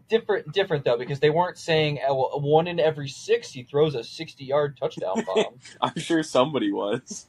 Different, 0.09 0.53
different 0.53 0.85
though, 0.85 0.99
because 0.99 1.20
they 1.20 1.31
weren't 1.31 1.57
saying 1.57 1.99
uh, 1.99 2.14
well, 2.14 2.40
one 2.40 2.66
in 2.66 2.79
every 2.79 3.09
six 3.09 3.51
he 3.51 3.62
throws 3.62 3.94
a 3.94 4.05
sixty-yard 4.05 4.77
touchdown 4.77 5.25
bomb. 5.25 5.59
I'm 5.81 5.99
sure 5.99 6.23
somebody 6.23 6.73
was. 6.73 7.27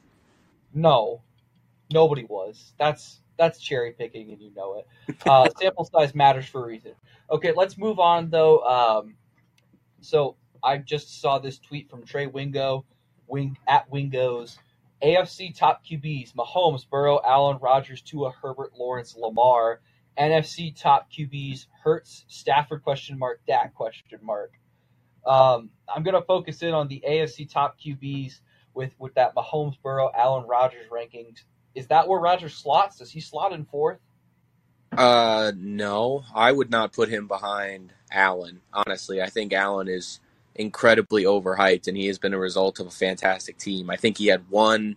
no, 0.74 1.22
nobody 1.90 2.24
was. 2.24 2.72
That's 2.78 3.20
that's 3.38 3.58
cherry 3.58 3.92
picking, 3.92 4.30
and 4.32 4.40
you 4.40 4.52
know 4.54 4.78
it. 4.78 5.16
Uh, 5.26 5.48
sample 5.58 5.84
size 5.84 6.14
matters 6.14 6.46
for 6.46 6.64
a 6.64 6.66
reason. 6.66 6.92
Okay, 7.30 7.52
let's 7.56 7.78
move 7.78 7.98
on 7.98 8.30
though. 8.30 8.60
Um, 8.60 9.14
so 10.00 10.36
I 10.62 10.78
just 10.78 11.20
saw 11.20 11.38
this 11.38 11.58
tweet 11.58 11.88
from 11.90 12.04
Trey 12.04 12.26
Wingo, 12.26 12.84
Wing 13.26 13.56
at 13.66 13.90
Wingo's. 13.90 14.58
AFC 15.02 15.56
top 15.56 15.84
QBs: 15.84 16.34
Mahomes, 16.34 16.88
Burrow, 16.88 17.20
Allen, 17.24 17.58
Rodgers, 17.60 18.02
Tua, 18.02 18.30
Herbert, 18.30 18.72
Lawrence, 18.76 19.16
Lamar. 19.16 19.80
NFC 20.18 20.74
top 20.74 21.10
QBs: 21.12 21.66
Hurts, 21.82 22.24
Stafford 22.28 22.82
question 22.82 23.18
mark, 23.18 23.40
Dak 23.46 23.74
question 23.74 24.18
mark. 24.22 24.52
Um, 25.26 25.70
I'm 25.94 26.02
gonna 26.02 26.22
focus 26.22 26.62
in 26.62 26.72
on 26.72 26.88
the 26.88 27.02
AFC 27.06 27.50
top 27.50 27.78
QBs 27.78 28.40
with 28.74 28.94
with 28.98 29.14
that 29.14 29.34
Mahomes, 29.34 29.76
Burrow, 29.82 30.10
Allen, 30.16 30.46
Rodgers 30.46 30.86
rankings. 30.88 31.42
Is 31.74 31.88
that 31.88 32.08
where 32.08 32.20
Rodgers 32.20 32.54
slots? 32.54 32.98
Does 32.98 33.10
he 33.10 33.20
slot 33.20 33.52
in 33.52 33.64
fourth? 33.64 33.98
Uh, 34.96 35.52
no, 35.56 36.24
I 36.34 36.52
would 36.52 36.70
not 36.70 36.92
put 36.92 37.10
him 37.10 37.26
behind 37.26 37.92
Allen. 38.10 38.62
Honestly, 38.72 39.20
I 39.20 39.28
think 39.28 39.52
Allen 39.52 39.88
is 39.88 40.20
incredibly 40.56 41.24
overhyped, 41.24 41.88
and 41.88 41.96
he 41.96 42.06
has 42.06 42.18
been 42.18 42.34
a 42.34 42.38
result 42.38 42.80
of 42.80 42.86
a 42.86 42.90
fantastic 42.90 43.58
team. 43.58 43.90
I 43.90 43.96
think 43.96 44.18
he 44.18 44.26
had 44.26 44.48
one, 44.50 44.96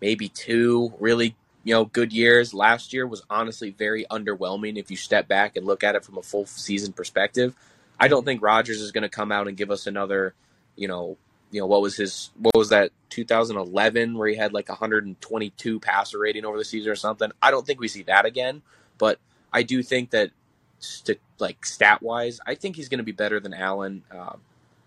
maybe 0.00 0.28
two 0.28 0.92
really 0.98 1.36
you 1.64 1.74
know 1.74 1.84
good 1.84 2.12
years. 2.12 2.54
Last 2.54 2.92
year 2.92 3.06
was 3.06 3.22
honestly 3.28 3.70
very 3.70 4.06
underwhelming 4.10 4.78
if 4.78 4.90
you 4.90 4.96
step 4.96 5.28
back 5.28 5.56
and 5.56 5.66
look 5.66 5.82
at 5.82 5.96
it 5.96 6.04
from 6.04 6.16
a 6.16 6.22
full 6.22 6.46
season 6.46 6.92
perspective. 6.92 7.54
I 7.98 8.08
don't 8.08 8.24
think 8.24 8.42
Rodgers 8.42 8.80
is 8.80 8.92
going 8.92 9.02
to 9.02 9.08
come 9.08 9.32
out 9.32 9.48
and 9.48 9.56
give 9.56 9.70
us 9.70 9.86
another, 9.86 10.34
you 10.76 10.86
know, 10.86 11.16
you 11.50 11.60
know 11.60 11.66
what 11.66 11.82
was 11.82 11.96
his 11.96 12.30
what 12.38 12.54
was 12.56 12.68
that 12.68 12.90
2011 13.10 14.16
where 14.16 14.28
he 14.28 14.36
had 14.36 14.52
like 14.52 14.68
122 14.68 15.80
passer 15.80 16.18
rating 16.18 16.44
over 16.44 16.58
the 16.58 16.64
season 16.64 16.90
or 16.90 16.96
something. 16.96 17.30
I 17.42 17.50
don't 17.50 17.66
think 17.66 17.80
we 17.80 17.88
see 17.88 18.02
that 18.04 18.26
again, 18.26 18.62
but 18.98 19.18
I 19.52 19.62
do 19.62 19.82
think 19.82 20.10
that 20.10 20.30
st- 20.78 21.20
like 21.38 21.64
stat 21.66 22.02
wise, 22.02 22.40
I 22.46 22.54
think 22.54 22.76
he's 22.76 22.88
going 22.88 22.98
to 22.98 23.04
be 23.04 23.12
better 23.12 23.40
than 23.40 23.54
Allen. 23.54 24.02
Uh, 24.10 24.36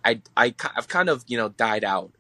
I 0.04 0.22
I 0.36 0.54
I've 0.76 0.88
kind 0.88 1.10
of 1.10 1.24
you 1.28 1.38
know 1.38 1.50
died 1.50 1.84
out 1.84 2.12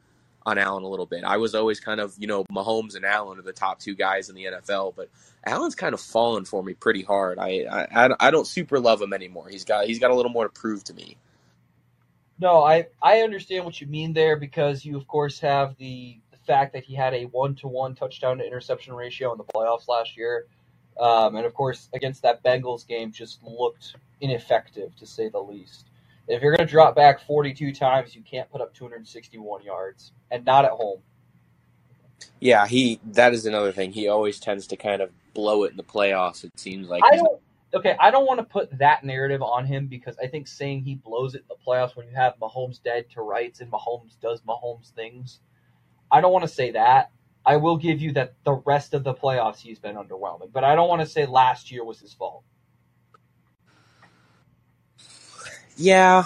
on 0.45 0.57
Allen 0.57 0.83
a 0.83 0.87
little 0.87 1.05
bit. 1.05 1.23
I 1.23 1.37
was 1.37 1.55
always 1.55 1.79
kind 1.79 1.99
of 1.99 2.15
you 2.17 2.27
know 2.27 2.45
Mahomes 2.45 2.95
and 2.95 3.05
Allen 3.05 3.39
are 3.39 3.43
the 3.43 3.53
top 3.53 3.79
two 3.79 3.95
guys 3.95 4.29
in 4.29 4.35
the 4.35 4.45
NFL, 4.45 4.95
but 4.95 5.09
Allen's 5.45 5.75
kind 5.75 5.93
of 5.93 6.01
fallen 6.01 6.45
for 6.45 6.63
me 6.63 6.73
pretty 6.73 7.03
hard. 7.03 7.39
I 7.39 7.87
I 7.91 8.09
I 8.19 8.31
don't 8.31 8.47
super 8.47 8.79
love 8.79 9.01
him 9.01 9.13
anymore. 9.13 9.47
He's 9.49 9.65
got 9.65 9.85
he's 9.85 9.99
got 9.99 10.11
a 10.11 10.15
little 10.15 10.31
more 10.31 10.45
to 10.45 10.49
prove 10.49 10.83
to 10.85 10.93
me. 10.93 11.17
No, 12.39 12.63
I 12.63 12.87
I 13.01 13.19
understand 13.19 13.65
what 13.65 13.79
you 13.81 13.87
mean 13.87 14.13
there 14.13 14.37
because 14.37 14.85
you 14.85 14.97
of 14.97 15.07
course 15.07 15.39
have 15.39 15.75
the, 15.77 16.19
the 16.31 16.37
fact 16.37 16.73
that 16.73 16.85
he 16.85 16.95
had 16.95 17.13
a 17.13 17.25
one 17.25 17.55
to 17.55 17.67
one 17.67 17.95
touchdown 17.95 18.37
to 18.37 18.45
interception 18.45 18.93
ratio 18.93 19.31
in 19.31 19.37
the 19.37 19.43
playoffs 19.43 19.87
last 19.87 20.15
year, 20.17 20.45
um, 20.99 21.35
and 21.35 21.45
of 21.45 21.53
course 21.53 21.89
against 21.93 22.21
that 22.21 22.43
Bengals 22.43 22.87
game 22.87 23.11
just 23.11 23.43
looked 23.43 23.95
ineffective 24.21 24.95
to 24.95 25.05
say 25.05 25.29
the 25.29 25.39
least. 25.39 25.88
If 26.29 26.43
you're 26.43 26.55
going 26.55 26.65
to 26.65 26.71
drop 26.71 26.95
back 26.95 27.19
42 27.25 27.73
times, 27.73 28.15
you 28.15 28.21
can't 28.21 28.49
put 28.51 28.61
up 28.61 28.73
261 28.75 29.63
yards, 29.63 30.13
and 30.29 30.45
not 30.45 30.63
at 30.63 30.71
home. 30.71 31.01
Yeah, 32.39 32.67
he 32.67 32.99
that 33.11 33.33
is 33.33 33.45
another 33.45 33.71
thing. 33.71 33.91
He 33.91 34.07
always 34.07 34.39
tends 34.39 34.67
to 34.67 34.77
kind 34.77 35.01
of 35.01 35.09
blow 35.33 35.63
it 35.63 35.71
in 35.71 35.77
the 35.77 35.83
playoffs. 35.83 36.43
It 36.43 36.51
seems 36.57 36.87
like 36.87 37.01
I 37.03 37.15
don't. 37.15 37.41
Okay, 37.73 37.95
I 37.99 38.09
don't 38.11 38.25
want 38.25 38.39
to 38.39 38.43
put 38.43 38.77
that 38.79 39.03
narrative 39.03 39.41
on 39.43 39.65
him 39.65 39.87
because 39.87 40.15
I 40.21 40.27
think 40.27 40.47
saying 40.47 40.83
he 40.83 40.95
blows 40.95 41.35
it 41.35 41.39
in 41.41 41.47
the 41.49 41.55
playoffs 41.65 41.95
when 41.95 42.07
you 42.07 42.15
have 42.15 42.33
Mahomes 42.39 42.81
dead 42.81 43.09
to 43.11 43.21
rights 43.21 43.61
and 43.61 43.71
Mahomes 43.71 44.19
does 44.19 44.41
Mahomes 44.41 44.91
things, 44.91 45.39
I 46.11 46.21
don't 46.21 46.33
want 46.33 46.43
to 46.43 46.53
say 46.53 46.71
that. 46.71 47.11
I 47.45 47.57
will 47.57 47.77
give 47.77 48.01
you 48.01 48.11
that 48.13 48.33
the 48.43 48.53
rest 48.53 48.93
of 48.93 49.03
the 49.03 49.13
playoffs 49.13 49.59
he's 49.59 49.79
been 49.79 49.95
underwhelming, 49.95 50.51
but 50.51 50.63
I 50.63 50.75
don't 50.75 50.89
want 50.89 51.01
to 51.01 51.07
say 51.07 51.25
last 51.25 51.71
year 51.71 51.83
was 51.83 51.99
his 51.99 52.13
fault. 52.13 52.43
Yeah, 55.79 56.25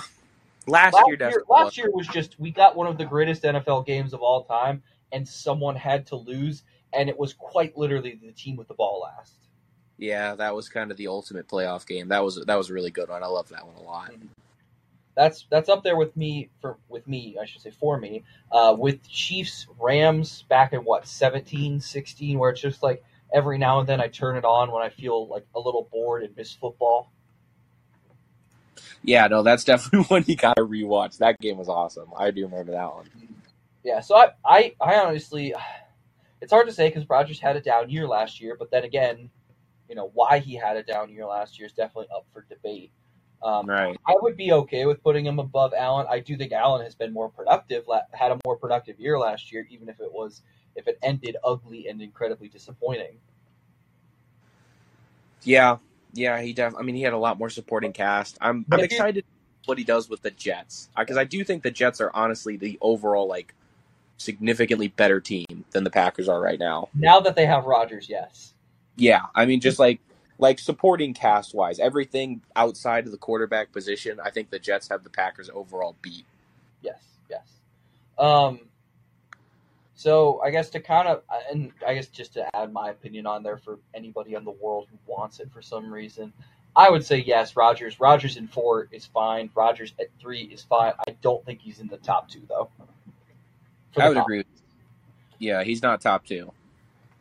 last, 0.66 0.94
Last 0.94 0.96
year, 0.96 1.06
year, 1.10 1.18
definitely. 1.18 1.46
last 1.50 1.78
year 1.78 1.92
was 1.92 2.08
just 2.08 2.39
we 2.39 2.52
got 2.52 2.76
one 2.76 2.88
of 2.88 2.98
the 2.98 3.06
greatest 3.06 3.44
NFL 3.44 3.86
games 3.86 4.13
of 4.13 4.22
all 4.22 4.44
time, 4.46 4.82
and 5.12 5.28
someone 5.28 5.76
had 5.76 6.08
to 6.08 6.16
lose, 6.16 6.63
and 6.92 7.08
it 7.08 7.18
was 7.18 7.34
quite 7.34 7.78
literally 7.78 8.20
the 8.22 8.32
team 8.32 8.56
with 8.56 8.68
the 8.68 8.74
ball 8.74 9.02
last. 9.02 9.36
Yeah, 9.98 10.36
that 10.36 10.56
was 10.56 10.70
kind 10.70 10.89
of 10.89 10.98
the 10.98 11.08
ultimate 11.08 11.48
playoff 11.48 11.86
game. 11.86 12.08
That 12.08 12.24
was 12.24 12.44
that 12.46 12.56
was 12.56 12.70
a 12.70 12.74
really 12.74 12.92
good 12.92 13.10
one. 13.10 13.24
I 13.24 13.28
love 13.28 13.50
that 13.50 13.66
one 13.66 13.76
a 13.76 13.82
lot. 13.82 14.12
That's 15.16 15.46
that's 15.52 15.70
up 15.70 15.84
there 15.84 15.96
with 15.96 16.18
me 16.18 16.50
for 16.60 16.78
with 16.89 17.08
me, 17.08 17.38
I 17.39 17.46
should 17.46 17.62
say 17.62 17.70
for 17.70 18.00
me, 18.00 18.24
uh, 18.52 18.76
with 18.78 19.08
Chiefs 19.08 19.68
Rams 19.80 20.46
back 20.50 20.74
in 20.74 20.80
what 20.80 21.08
17, 21.08 21.80
16, 21.80 22.39
where 22.39 22.50
it's 22.50 22.62
just 22.62 22.82
like 22.82 23.04
every 23.32 23.60
now 23.60 23.80
and 23.80 23.88
then 23.88 24.02
I 24.02 24.08
turn 24.08 24.36
it 24.36 24.46
on 24.46 24.72
when 24.72 24.82
I 24.82 24.89
feel 24.89 25.28
like 25.28 25.46
a 25.54 25.60
little 25.60 25.88
bored 25.92 26.24
and 26.24 26.36
miss 26.36 26.54
football. 26.54 27.12
Yeah, 29.04 29.28
no, 29.28 29.44
that's 29.44 29.66
definitely 29.66 30.06
one 30.10 30.26
you 30.28 30.38
got 30.38 30.56
to 30.58 30.63
rewatch. 30.66 31.20
That 31.20 31.39
game 31.42 31.58
was 31.58 31.70
awesome. 31.70 32.10
I 32.18 32.32
do 32.32 32.44
remember 32.46 32.74
that 32.74 32.94
one. 32.96 33.08
Yeah, 33.84 34.02
so 34.02 34.16
I 34.18 34.30
I, 34.46 34.76
I 34.82 34.96
honestly, 34.98 35.56
it's 36.42 36.52
hard 36.54 36.68
to 36.68 36.74
say 36.74 36.89
because 36.89 37.10
Rodgers 37.10 37.39
had 37.39 37.58
a 37.58 37.62
down 37.62 37.89
year 37.89 38.08
last 38.08 38.42
year, 38.42 38.56
but 38.60 38.72
then 38.72 38.84
again, 38.86 39.30
you 39.89 39.96
know 39.96 40.12
why 40.13 40.39
he 40.39 40.56
had 40.56 40.78
a 40.78 40.84
down 40.84 41.12
year 41.12 41.26
last 41.26 41.60
year 41.60 41.68
is 41.68 41.74
definitely 41.74 42.10
up 42.16 42.28
for 42.34 42.46
debate. 42.50 42.92
Um, 43.44 43.68
Right. 43.68 43.98
I 44.08 44.16
would 44.22 44.38
be 44.38 44.54
okay 44.54 44.86
with 44.86 45.04
putting 45.04 45.26
him 45.26 45.39
above 45.39 45.74
Allen. 45.78 46.08
I 46.10 46.20
do 46.20 46.38
think 46.38 46.54
Allen 46.54 46.84
has 46.84 46.96
been 46.96 47.13
more 47.13 47.30
productive, 47.30 47.86
had 48.13 48.32
a 48.32 48.39
more 48.46 48.58
productive 48.58 49.00
year 49.00 49.20
last 49.20 49.52
year, 49.52 49.68
even 49.70 49.89
if 49.89 50.00
it 50.02 50.12
was 50.12 50.44
if 50.76 50.88
it 50.88 50.98
ended 51.04 51.38
ugly 51.44 51.88
and 51.89 52.02
incredibly 52.02 52.50
disappointing. 52.50 53.18
Yeah, 55.44 55.78
yeah. 56.13 56.41
He 56.41 56.54
def. 56.54 56.73
I 56.78 56.82
mean, 56.82 56.95
he 56.95 57.02
had 57.02 57.13
a 57.13 57.17
lot 57.17 57.38
more 57.38 57.49
supporting 57.49 57.93
cast. 57.93 58.38
I'm 58.41 58.65
I'm 58.71 58.80
excited 58.80 59.26
what 59.65 59.78
he 59.78 59.84
does 59.84 60.10
with 60.10 60.21
the 60.21 60.32
Jets 60.32 60.89
because 60.97 61.17
I 61.17 61.23
do 61.23 61.43
think 61.43 61.63
the 61.63 61.71
Jets 61.71 62.02
are 62.02 62.12
honestly 62.13 62.58
the 62.58 62.78
overall 62.82 63.28
like 63.28 63.54
significantly 64.17 64.88
better 64.88 65.19
team 65.19 65.65
than 65.71 65.84
the 65.84 65.89
Packers 65.89 66.30
are 66.30 66.39
right 66.39 66.60
now. 66.60 66.89
Now 66.93 67.19
that 67.21 67.36
they 67.36 67.45
have 67.45 67.65
Rodgers, 67.65 68.10
yes. 68.10 68.54
Yeah, 68.95 69.21
I 69.36 69.45
mean, 69.45 69.60
just 69.60 69.80
like 69.80 69.99
like 70.39 70.60
supporting 70.60 71.13
cast 71.13 71.54
wise, 71.54 71.80
everything 71.80 72.41
outside 72.56 73.06
of 73.06 73.12
the 73.12 73.17
quarterback 73.17 73.71
position, 73.71 74.19
I 74.23 74.30
think 74.30 74.49
the 74.49 74.60
Jets 74.60 74.89
have 74.89 75.04
the 75.04 75.10
Packers 75.10 75.49
overall 75.54 75.95
beat. 76.02 76.26
Yes, 76.82 77.02
yes. 77.30 77.47
Um, 78.17 78.60
so 80.04 80.42
I 80.44 80.52
guess 80.52 80.70
to 80.72 80.82
kind 80.82 81.08
of, 81.08 81.22
and 81.50 81.72
I 81.88 81.94
guess 81.94 82.08
just 82.08 82.34
to 82.34 82.54
add 82.54 82.74
my 82.74 82.89
opinion 82.89 83.26
on 83.26 83.42
there 83.42 83.56
for 83.56 83.80
anybody 83.94 84.34
in 84.34 84.44
the 84.44 84.52
world 84.52 84.89
who 84.92 84.98
wants 85.08 85.39
it 85.39 85.50
for 85.54 85.62
some 85.62 85.89
reason, 85.89 86.34
I 86.76 86.89
would 86.89 87.06
say 87.06 87.20
yes. 87.20 87.56
Rodgers, 87.56 88.02
Rodgers 88.02 88.36
in 88.36 88.50
four 88.50 88.89
is 88.92 89.06
fine. 89.06 89.50
Rodgers 89.56 89.94
at 90.02 90.08
three 90.20 90.42
is 90.42 90.62
fine. 90.62 90.92
I 91.08 91.16
don't 91.22 91.46
think 91.46 91.62
he's 91.62 91.80
in 91.80 91.88
the 91.88 92.00
top 92.00 92.28
two 92.28 92.42
though. 92.50 92.68
I 93.96 94.10
would 94.10 94.16
top. 94.16 94.26
agree. 94.26 94.39
With 94.39 94.48
yeah, 95.39 95.63
he's 95.63 95.82
not 95.82 96.02
top 96.02 96.26
two. 96.26 96.52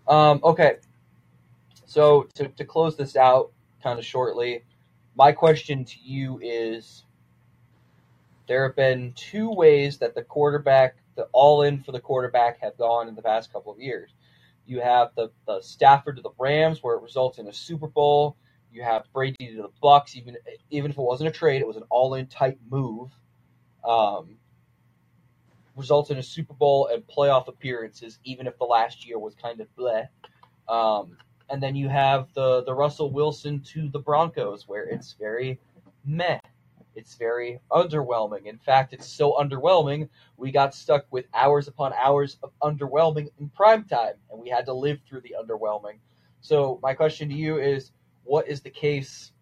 Um, 0.09 0.41
okay. 0.43 0.79
So 1.87 2.27
to, 2.35 2.49
to 2.49 2.65
close 2.65 2.97
this 2.97 3.15
out 3.15 3.53
kind 3.81 3.97
of 3.97 4.05
shortly, 4.05 4.65
my 5.15 5.31
question 5.31 5.85
to 5.85 5.97
you 6.03 6.41
is 6.43 7.05
there 8.49 8.67
have 8.67 8.75
been 8.75 9.13
two 9.13 9.53
ways 9.53 9.99
that 9.99 10.17
the 10.17 10.23
quarterback, 10.23 10.97
the 11.15 11.29
all 11.33 11.63
in 11.63 11.83
for 11.83 11.93
the 11.93 12.01
quarterback 12.01 12.61
have 12.61 12.77
gone 12.79 13.09
in 13.09 13.15
the 13.15 13.23
past 13.23 13.53
couple 13.53 13.73
of 13.73 13.79
years. 13.79 14.11
You 14.67 14.81
have 14.81 15.11
the, 15.17 15.31
the 15.47 15.61
Stafford 15.61 16.17
to 16.17 16.23
the 16.23 16.31
Rams 16.39 16.83
where 16.83 16.97
it 16.97 17.03
results 17.03 17.39
in 17.39 17.49
a 17.49 17.53
Super 17.53 17.89
Bowl. 17.89 18.37
You 18.73 18.83
have 18.83 19.05
Brady 19.13 19.49
to 19.49 19.63
the 19.63 19.71
Bucks, 19.83 20.17
even 20.17 20.37
even 20.71 20.91
if 20.91 20.99
it 20.99 21.03
wasn't 21.03 21.29
a 21.29 21.33
trade, 21.33 21.61
it 21.61 21.67
was 21.67 21.77
an 21.77 21.85
all 21.91 22.15
in 22.15 22.27
type 22.27 22.59
move. 22.71 23.11
Um, 23.85 24.37
results 25.77 26.11
in 26.11 26.19
a 26.19 26.23
Super 26.23 26.55
Bowl 26.55 26.89
and 26.93 27.03
playoff 27.07 27.49
appearances, 27.49 28.19
even 28.25 28.47
if 28.47 28.57
the 28.59 28.65
last 28.65 29.07
year 29.07 29.19
was 29.19 29.35
kind 29.35 29.61
of 29.61 29.69
bleh. 29.77 30.07
Um, 30.69 31.17
and 31.51 31.63
then 31.63 31.77
you 31.77 31.89
have 31.89 32.33
the 32.35 32.63
the 32.65 32.73
Russell 32.73 33.11
Wilson 33.11 33.61
to 33.61 33.89
the 33.89 33.99
Broncos, 33.99 34.67
where 34.67 34.85
it's 34.85 35.13
very 35.19 35.61
meh. 36.05 36.39
It's 36.95 37.15
very 37.15 37.61
underwhelming. 37.71 38.47
In 38.47 38.59
fact, 38.59 38.93
it's 38.93 39.07
so 39.07 39.33
underwhelming 39.33 40.09
we 40.37 40.51
got 40.53 40.75
stuck 40.75 41.07
with 41.11 41.27
hours 41.35 41.69
upon 41.69 41.93
hours 41.95 42.39
of 42.43 42.53
underwhelming 42.63 43.31
in 43.39 43.49
prime 43.51 43.85
time, 43.85 44.15
and 44.31 44.41
we 44.41 44.49
had 44.49 44.67
to 44.67 44.73
live 44.73 45.01
through 45.09 45.23
the 45.23 45.35
underwhelming. 45.41 45.99
So 46.41 46.79
my 46.83 46.95
question 46.95 47.29
to 47.29 47.35
you 47.35 47.59
is, 47.59 47.93
what 48.25 48.49
is 48.49 48.61
the 48.61 48.71
case? 48.71 49.33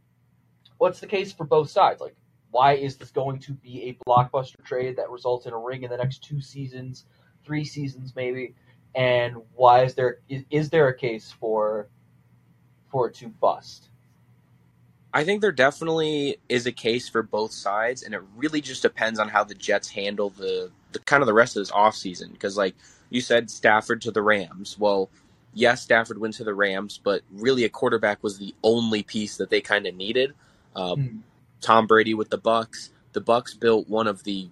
What's 0.79 1.01
the 1.01 1.07
case 1.07 1.33
for 1.33 1.45
both 1.45 1.71
sides? 1.71 2.01
Like, 2.01 2.17
why 2.51 2.75
is 2.75 2.97
this 2.97 3.11
going 3.11 3.39
to 3.41 3.53
be 3.53 3.85
a 3.85 4.09
blockbuster 4.09 4.65
trade 4.65 4.97
that 4.97 5.11
results 5.11 5.47
in 5.47 5.53
a 5.53 5.59
ring 5.59 5.83
in 5.83 5.91
the 5.91 5.97
next 5.97 6.25
two 6.25 6.41
seasons, 6.41 7.07
three 7.45 7.65
seasons 7.65 8.15
maybe? 8.17 8.55
and 8.95 9.37
why 9.55 9.85
is 9.85 9.95
there 9.95 10.19
is, 10.29 10.45
is 10.51 10.71
there 10.71 10.89
a 10.89 10.97
case 10.97 11.31
for 11.31 11.89
for 12.91 13.09
it 13.09 13.15
to 13.17 13.29
bust? 13.29 13.90
I 15.13 15.25
think 15.25 15.41
there 15.41 15.53
definitely 15.53 16.39
is 16.49 16.67
a 16.67 16.73
case 16.73 17.09
for 17.09 17.23
both 17.23 17.53
sides, 17.53 18.03
and 18.03 18.15
it 18.15 18.23
really 18.37 18.61
just 18.61 18.83
depends 18.83 19.19
on 19.19 19.29
how 19.29 19.43
the 19.43 19.55
Jets 19.55 19.89
handle 19.89 20.31
the, 20.31 20.71
the 20.93 21.01
kind 21.01 21.23
of 21.23 21.27
the 21.27 21.33
rest 21.33 21.57
of 21.57 21.63
this 21.63 21.73
offseason. 21.73 22.33
Because, 22.33 22.57
like 22.57 22.77
you 23.11 23.21
said, 23.21 23.51
Stafford 23.51 24.03
to 24.03 24.13
the 24.13 24.23
Rams. 24.23 24.79
Well, 24.79 25.11
yes, 25.53 25.83
Stafford 25.83 26.19
went 26.19 26.35
to 26.35 26.45
the 26.45 26.55
Rams, 26.55 27.01
but 27.03 27.23
really 27.33 27.65
a 27.65 27.69
quarterback 27.69 28.23
was 28.23 28.39
the 28.39 28.55
only 28.63 29.03
piece 29.03 29.37
that 29.39 29.51
they 29.51 29.61
kind 29.61 29.87
of 29.87 29.97
needed. 29.97 30.33
Um, 30.77 30.97
mm. 30.97 31.19
Tom 31.61 31.87
Brady 31.87 32.15
with 32.15 32.31
the 32.31 32.39
Bucks. 32.39 32.91
The 33.13 33.21
Bucks 33.21 33.55
built 33.55 33.89
one 33.89 34.07
of 34.07 34.23
the, 34.23 34.49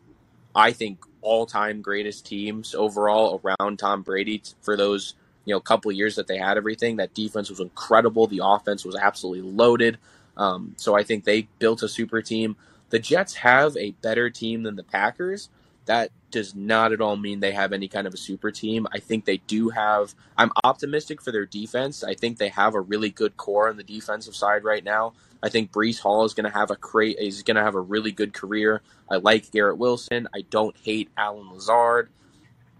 I 0.54 0.72
think, 0.72 0.98
all-time 1.20 1.82
greatest 1.82 2.26
teams 2.26 2.74
overall 2.74 3.40
around 3.44 3.78
Tom 3.78 4.02
Brady 4.02 4.42
for 4.62 4.76
those 4.76 5.14
you 5.44 5.54
know 5.54 5.60
couple 5.60 5.90
years 5.90 6.16
that 6.16 6.26
they 6.26 6.36
had 6.36 6.56
everything. 6.56 6.96
That 6.96 7.14
defense 7.14 7.48
was 7.48 7.60
incredible. 7.60 8.26
The 8.26 8.40
offense 8.44 8.84
was 8.84 8.94
absolutely 8.94 9.50
loaded. 9.50 9.98
Um, 10.38 10.74
so 10.76 10.96
I 10.96 11.02
think 11.02 11.24
they 11.24 11.48
built 11.58 11.82
a 11.82 11.88
super 11.88 12.22
team. 12.22 12.56
The 12.90 12.98
Jets 12.98 13.34
have 13.34 13.76
a 13.76 13.90
better 13.90 14.30
team 14.30 14.62
than 14.62 14.76
the 14.76 14.84
Packers. 14.84 15.50
That 15.86 16.10
does 16.30 16.54
not 16.54 16.92
at 16.92 17.00
all 17.00 17.16
mean 17.16 17.40
they 17.40 17.52
have 17.52 17.72
any 17.72 17.88
kind 17.88 18.06
of 18.06 18.14
a 18.14 18.18
super 18.18 18.50
team. 18.50 18.86
I 18.92 18.98
think 18.98 19.24
they 19.24 19.38
do 19.38 19.70
have. 19.70 20.14
I'm 20.36 20.52
optimistic 20.62 21.22
for 21.22 21.32
their 21.32 21.46
defense. 21.46 22.04
I 22.04 22.14
think 22.14 22.38
they 22.38 22.50
have 22.50 22.74
a 22.74 22.80
really 22.80 23.10
good 23.10 23.36
core 23.36 23.68
on 23.68 23.76
the 23.76 23.82
defensive 23.82 24.36
side 24.36 24.64
right 24.64 24.84
now. 24.84 25.14
I 25.42 25.48
think 25.48 25.72
Breece 25.72 26.00
Hall 26.00 26.24
is 26.24 26.34
going 26.34 26.50
to 26.50 26.56
have 26.56 26.70
a 26.70 26.76
great. 26.76 27.18
Is 27.18 27.42
going 27.42 27.56
to 27.56 27.62
have 27.62 27.74
a 27.74 27.80
really 27.80 28.12
good 28.12 28.34
career. 28.34 28.82
I 29.10 29.16
like 29.16 29.50
Garrett 29.50 29.78
Wilson. 29.78 30.28
I 30.34 30.42
don't 30.50 30.76
hate 30.76 31.10
Allen 31.16 31.50
Lazard. 31.50 32.10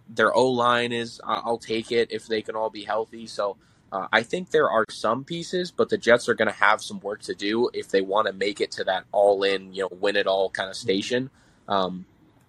Their 0.09 0.35
O 0.35 0.49
line 0.49 0.93
is. 0.93 1.21
I'll 1.25 1.59
take 1.59 1.93
it 1.93 2.13
if 2.13 2.27
they 2.27 2.43
can 2.43 2.57
all 2.57 2.71
be 2.71 2.85
healthy. 2.85 3.27
So 3.27 3.57
uh, 3.91 4.07
I 4.13 4.23
think 4.23 4.51
there 4.51 4.71
are 4.71 4.85
some 4.91 5.25
pieces, 5.25 5.71
but 5.71 5.89
the 5.89 5.99
Jets 5.99 6.29
are 6.29 6.35
going 6.35 6.49
to 6.49 6.55
have 6.55 6.83
some 6.83 7.01
work 7.01 7.23
to 7.23 7.35
do 7.35 7.71
if 7.73 7.89
they 7.89 8.01
want 8.03 8.27
to 8.27 8.33
make 8.33 8.61
it 8.61 8.71
to 8.73 8.85
that 8.85 9.05
all-in, 9.13 9.73
you 9.73 9.83
know, 9.83 9.89
win 9.99 10.17
it 10.17 10.27
all 10.27 10.51
kind 10.51 10.69
of 10.69 10.77
station. 10.77 11.31
Um, 11.69 12.05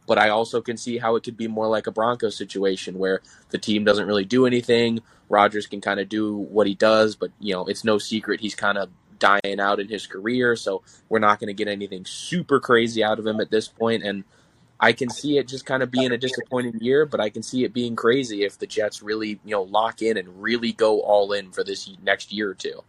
but 0.06 0.18
I 0.18 0.30
also 0.30 0.62
can 0.62 0.76
see 0.76 0.98
how 0.98 1.16
it 1.16 1.24
could 1.24 1.38
be 1.38 1.48
more 1.48 1.68
like 1.68 1.88
a 1.88 1.92
Broncos 1.92 2.36
situation 2.36 2.98
where 2.98 3.22
the 3.52 3.58
team 3.58 3.84
doesn't 3.84 4.08
really 4.08 4.26
do 4.26 4.46
anything. 4.46 5.02
Rodgers 5.30 5.68
can 5.68 5.82
kind 5.82 6.00
of 6.00 6.10
do 6.10 6.36
what 6.36 6.68
he 6.68 6.74
does, 6.74 7.16
but 7.16 7.32
you 7.40 7.54
know, 7.54 7.66
it's 7.66 7.84
no 7.84 8.00
secret 8.00 8.42
he's 8.42 8.56
kind 8.56 8.78
of 8.78 8.90
dying 9.20 9.60
out 9.60 9.80
in 9.80 9.88
his 9.88 10.08
career, 10.08 10.56
so 10.56 10.82
we're 11.10 11.20
not 11.20 11.40
going 11.40 11.48
to 11.48 11.54
get 11.54 11.68
anything 11.68 12.06
super 12.06 12.60
crazy 12.60 13.04
out 13.04 13.20
of 13.20 13.28
him 13.28 13.40
at 13.40 13.52
this 13.52 13.68
point. 13.68 14.04
And 14.04 14.24
I 14.80 14.94
can 14.94 15.10
see 15.10 15.38
it 15.38 15.48
just 15.48 15.66
kind 15.66 15.84
of 15.84 15.92
being 15.92 16.12
a 16.12 16.18
disappointing 16.18 16.80
year, 16.80 17.06
but 17.06 17.20
I 17.20 17.30
can 17.30 17.44
see 17.44 17.66
it 17.66 17.74
being 17.74 17.96
crazy 17.96 18.44
if 18.44 18.58
the 18.58 18.68
Jets 18.68 19.02
really, 19.02 19.40
you 19.44 19.52
know, 19.52 19.64
lock 19.64 20.02
in 20.02 20.18
and 20.18 20.42
really 20.42 20.72
go 20.72 21.02
all 21.02 21.34
in 21.34 21.52
for 21.52 21.64
this 21.64 21.90
next 22.02 22.32
year 22.32 22.50
or 22.50 22.56
two. 22.56 22.84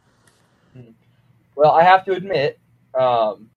Well, 1.57 1.73
I 1.73 1.83
have 1.83 2.05
to 2.07 2.13
admit, 2.13 2.59
um, 2.99 3.51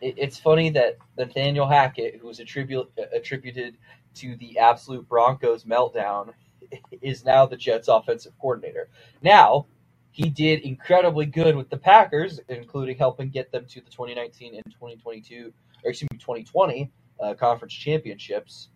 it, 0.00 0.16
it's 0.18 0.38
funny 0.38 0.70
that 0.70 0.98
Nathaniel 1.16 1.66
Hackett, 1.66 2.16
who 2.20 2.26
was 2.26 2.40
attribu- 2.40 2.88
attributed 3.12 3.76
to 4.16 4.36
the 4.36 4.58
absolute 4.58 5.08
Broncos 5.08 5.64
meltdown, 5.64 6.32
is 7.02 7.24
now 7.24 7.46
the 7.46 7.56
Jets' 7.56 7.88
offensive 7.88 8.32
coordinator. 8.40 8.88
Now, 9.22 9.66
he 10.10 10.30
did 10.30 10.60
incredibly 10.62 11.26
good 11.26 11.56
with 11.56 11.70
the 11.70 11.76
Packers, 11.76 12.40
including 12.48 12.96
helping 12.98 13.30
get 13.30 13.50
them 13.52 13.66
to 13.66 13.80
the 13.80 13.90
2019 13.90 14.54
and 14.54 14.64
2022 14.66 15.52
or 15.84 15.90
excuse 15.90 16.08
me, 16.10 16.18
2020 16.18 16.90
uh, 17.20 17.34
conference 17.34 17.74
championships. 17.74 18.68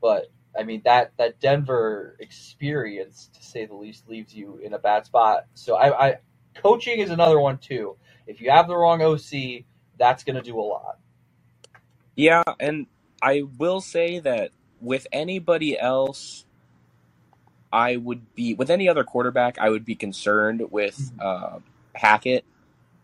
But 0.00 0.26
I 0.58 0.62
mean 0.62 0.82
that 0.84 1.12
that 1.18 1.40
Denver 1.40 2.16
experience, 2.20 3.30
to 3.34 3.44
say 3.44 3.66
the 3.66 3.74
least, 3.74 4.08
leaves 4.08 4.34
you 4.34 4.58
in 4.62 4.74
a 4.74 4.78
bad 4.78 5.06
spot. 5.06 5.46
So 5.54 5.76
I, 5.76 6.08
I 6.08 6.18
coaching 6.54 7.00
is 7.00 7.10
another 7.10 7.40
one 7.40 7.58
too. 7.58 7.96
If 8.26 8.40
you 8.40 8.50
have 8.50 8.66
the 8.66 8.76
wrong 8.76 9.02
OC, 9.02 9.64
that's 9.98 10.24
going 10.24 10.36
to 10.36 10.42
do 10.42 10.58
a 10.58 10.62
lot. 10.62 10.98
Yeah, 12.16 12.42
and 12.58 12.86
I 13.22 13.42
will 13.58 13.80
say 13.80 14.18
that 14.20 14.50
with 14.80 15.06
anybody 15.12 15.78
else, 15.78 16.44
I 17.72 17.96
would 17.96 18.34
be 18.34 18.54
with 18.54 18.70
any 18.70 18.88
other 18.88 19.04
quarterback, 19.04 19.58
I 19.58 19.70
would 19.70 19.84
be 19.84 19.94
concerned 19.94 20.62
with 20.70 21.12
uh, 21.20 21.58
Hackett. 21.94 22.44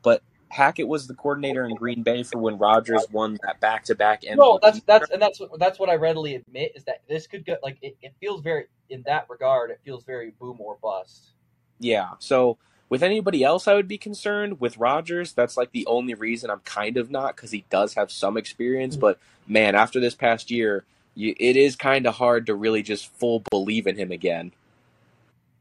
But 0.03 0.23
Hackett 0.53 0.87
was 0.87 1.07
the 1.07 1.15
coordinator 1.15 1.65
in 1.65 1.75
Green 1.75 2.03
Bay 2.03 2.23
for 2.23 2.39
when 2.39 2.59
Rodgers 2.59 3.07
won 3.11 3.39
that 3.43 3.59
back 3.59 3.85
to 3.85 3.95
back 3.95 4.21
MVP. 4.21 4.37
No, 4.37 4.59
that's 4.61 4.81
that's 4.83 5.11
and 5.11 5.21
that's 5.21 5.41
what 5.41 5.59
that's 5.59 5.79
what 5.79 5.89
I 5.89 5.95
readily 5.95 6.35
admit 6.35 6.73
is 6.75 6.85
that 6.85 7.01
this 7.09 7.27
could 7.27 7.47
get 7.47 7.63
like 7.63 7.79
it, 7.81 7.97
it 8.03 8.13
feels 8.21 8.43
very 8.43 8.67
in 8.91 9.03
that 9.07 9.27
regard 9.31 9.71
it 9.71 9.81
feels 9.83 10.05
very 10.05 10.33
boom 10.39 10.59
or 10.61 10.77
bust. 10.83 11.31
Yeah. 11.79 12.11
So 12.19 12.59
with 12.91 13.03
anybody 13.03 13.43
else, 13.43 13.67
I 13.67 13.73
would 13.73 13.89
be 13.89 13.97
concerned. 13.97 14.61
With 14.61 14.77
Rodgers, 14.77 15.33
that's 15.33 15.57
like 15.57 15.73
the 15.73 15.87
only 15.87 16.13
reason 16.13 16.51
I'm 16.51 16.61
kind 16.61 16.99
of 16.99 17.11
not 17.11 17.35
because 17.35 17.51
he 17.51 17.65
does 17.71 17.95
have 17.95 18.13
some 18.13 18.37
experience. 18.37 18.95
Mm-hmm. 18.95 19.01
But 19.01 19.19
man, 19.47 19.75
after 19.75 20.01
this 20.01 20.15
past 20.15 20.51
year, 20.51 20.85
you, 21.15 21.35
it 21.41 21.57
is 21.57 21.77
kind 21.77 22.07
of 22.07 22.17
hard 22.17 22.45
to 22.45 22.55
really 22.55 22.83
just 22.83 23.11
full 23.15 23.43
believe 23.51 23.87
in 23.87 23.97
him 23.97 24.13
again. 24.13 24.53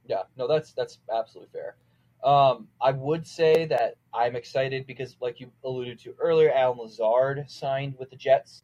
Yeah, 0.05 0.23
no, 0.37 0.49
that's 0.49 0.73
that's 0.73 0.97
absolutely 1.09 1.49
fair. 1.53 1.75
Um, 2.23 2.67
I 2.79 2.91
would 2.91 3.25
say 3.25 3.65
that 3.65 3.95
I'm 4.13 4.35
excited 4.35 4.85
because, 4.85 5.15
like 5.21 5.39
you 5.39 5.51
alluded 5.63 5.99
to 5.99 6.13
earlier, 6.19 6.51
Allen 6.51 6.79
Lazard 6.79 7.45
signed 7.47 7.95
with 7.97 8.09
the 8.09 8.15
Jets. 8.15 8.63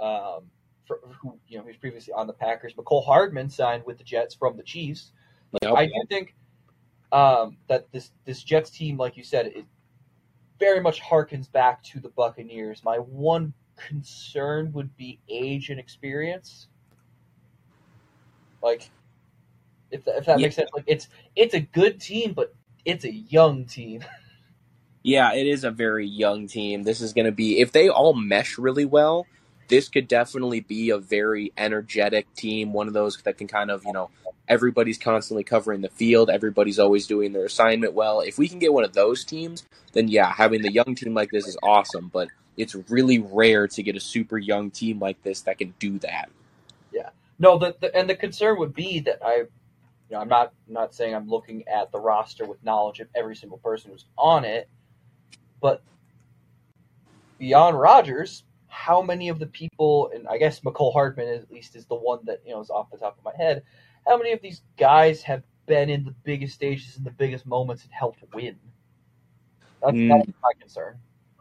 Um, 0.00 0.50
for, 0.84 1.00
who 1.20 1.38
you 1.46 1.58
know 1.58 1.64
he 1.64 1.68
was 1.68 1.76
previously 1.76 2.12
on 2.12 2.26
the 2.26 2.32
Packers. 2.32 2.74
Mecole 2.74 3.04
Hardman 3.04 3.48
signed 3.48 3.84
with 3.86 3.98
the 3.98 4.04
Jets 4.04 4.34
from 4.34 4.56
the 4.56 4.62
Chiefs. 4.62 5.12
I 5.64 5.86
do 5.86 5.92
think 6.08 6.34
um, 7.12 7.56
that 7.68 7.90
this 7.92 8.10
this 8.24 8.42
Jets 8.42 8.70
team, 8.70 8.96
like 8.96 9.16
you 9.16 9.22
said, 9.22 9.46
it 9.46 9.66
very 10.58 10.80
much 10.80 11.00
harkens 11.00 11.50
back 11.50 11.82
to 11.84 12.00
the 12.00 12.08
Buccaneers. 12.10 12.82
My 12.84 12.96
one 12.96 13.52
concern 13.76 14.72
would 14.72 14.96
be 14.96 15.18
age 15.28 15.70
and 15.70 15.78
experience. 15.78 16.68
Like, 18.62 18.90
if, 19.90 20.06
if 20.06 20.24
that 20.26 20.38
yeah. 20.38 20.46
makes 20.46 20.56
sense, 20.56 20.70
like 20.74 20.84
it's 20.86 21.08
it's 21.36 21.54
a 21.54 21.60
good 21.60 22.00
team, 22.00 22.32
but 22.32 22.54
it's 22.84 23.04
a 23.04 23.12
young 23.12 23.64
team. 23.64 24.04
yeah, 25.02 25.34
it 25.34 25.46
is 25.46 25.64
a 25.64 25.70
very 25.70 26.06
young 26.06 26.46
team. 26.46 26.82
This 26.82 27.00
is 27.00 27.12
going 27.12 27.26
to 27.26 27.32
be 27.32 27.60
if 27.60 27.72
they 27.72 27.88
all 27.88 28.14
mesh 28.14 28.58
really 28.58 28.84
well. 28.84 29.26
This 29.68 29.88
could 29.88 30.06
definitely 30.06 30.60
be 30.60 30.90
a 30.90 30.98
very 30.98 31.52
energetic 31.56 32.32
team. 32.34 32.72
One 32.72 32.88
of 32.88 32.94
those 32.94 33.16
that 33.22 33.38
can 33.38 33.48
kind 33.48 33.70
of 33.70 33.84
you 33.84 33.92
know 33.92 34.10
everybody's 34.48 34.98
constantly 34.98 35.44
covering 35.44 35.80
the 35.80 35.88
field. 35.88 36.28
Everybody's 36.28 36.78
always 36.78 37.06
doing 37.06 37.32
their 37.32 37.46
assignment 37.46 37.94
well. 37.94 38.20
If 38.20 38.38
we 38.38 38.48
can 38.48 38.58
get 38.58 38.72
one 38.72 38.84
of 38.84 38.92
those 38.92 39.24
teams, 39.24 39.64
then 39.92 40.08
yeah, 40.08 40.32
having 40.32 40.62
the 40.62 40.72
young 40.72 40.94
team 40.94 41.14
like 41.14 41.30
this 41.30 41.46
is 41.46 41.56
awesome. 41.62 42.10
But 42.12 42.28
it's 42.56 42.74
really 42.90 43.18
rare 43.18 43.66
to 43.68 43.82
get 43.82 43.96
a 43.96 44.00
super 44.00 44.38
young 44.38 44.70
team 44.70 44.98
like 44.98 45.22
this 45.22 45.42
that 45.42 45.58
can 45.58 45.74
do 45.78 45.98
that. 46.00 46.28
Yeah. 46.92 47.10
No, 47.38 47.58
the, 47.58 47.74
the 47.80 47.94
and 47.96 48.08
the 48.08 48.14
concern 48.14 48.58
would 48.58 48.74
be 48.74 49.00
that 49.00 49.20
I 49.24 49.44
know, 50.12 50.20
I'm 50.20 50.28
not 50.28 50.52
I'm 50.68 50.74
not 50.74 50.94
saying 50.94 51.14
I'm 51.14 51.28
looking 51.28 51.66
at 51.68 51.90
the 51.92 52.00
roster 52.00 52.46
with 52.46 52.62
knowledge 52.62 53.00
of 53.00 53.08
every 53.14 53.36
single 53.36 53.58
person 53.58 53.90
who's 53.90 54.06
on 54.16 54.44
it, 54.44 54.68
but 55.60 55.82
beyond 57.38 57.78
Rodgers, 57.78 58.44
how 58.68 59.02
many 59.02 59.28
of 59.28 59.38
the 59.38 59.46
people, 59.46 60.10
and 60.14 60.26
I 60.28 60.38
guess 60.38 60.60
Mecole 60.60 60.92
Hardman 60.92 61.28
at 61.28 61.50
least 61.50 61.76
is 61.76 61.86
the 61.86 61.94
one 61.94 62.20
that 62.24 62.40
you 62.46 62.52
know 62.52 62.60
is 62.60 62.70
off 62.70 62.90
the 62.90 62.98
top 62.98 63.18
of 63.18 63.24
my 63.24 63.32
head. 63.36 63.62
How 64.06 64.16
many 64.16 64.32
of 64.32 64.40
these 64.40 64.62
guys 64.78 65.22
have 65.22 65.42
been 65.66 65.90
in 65.90 66.04
the 66.04 66.14
biggest 66.24 66.54
stages 66.54 66.96
and 66.96 67.04
the 67.04 67.10
biggest 67.10 67.46
moments 67.46 67.84
and 67.84 67.92
helped 67.92 68.22
win? 68.34 68.56
That's, 69.82 69.96
mm. 69.96 70.08
that's 70.08 70.28
my 70.42 70.52
concern. 70.58 70.96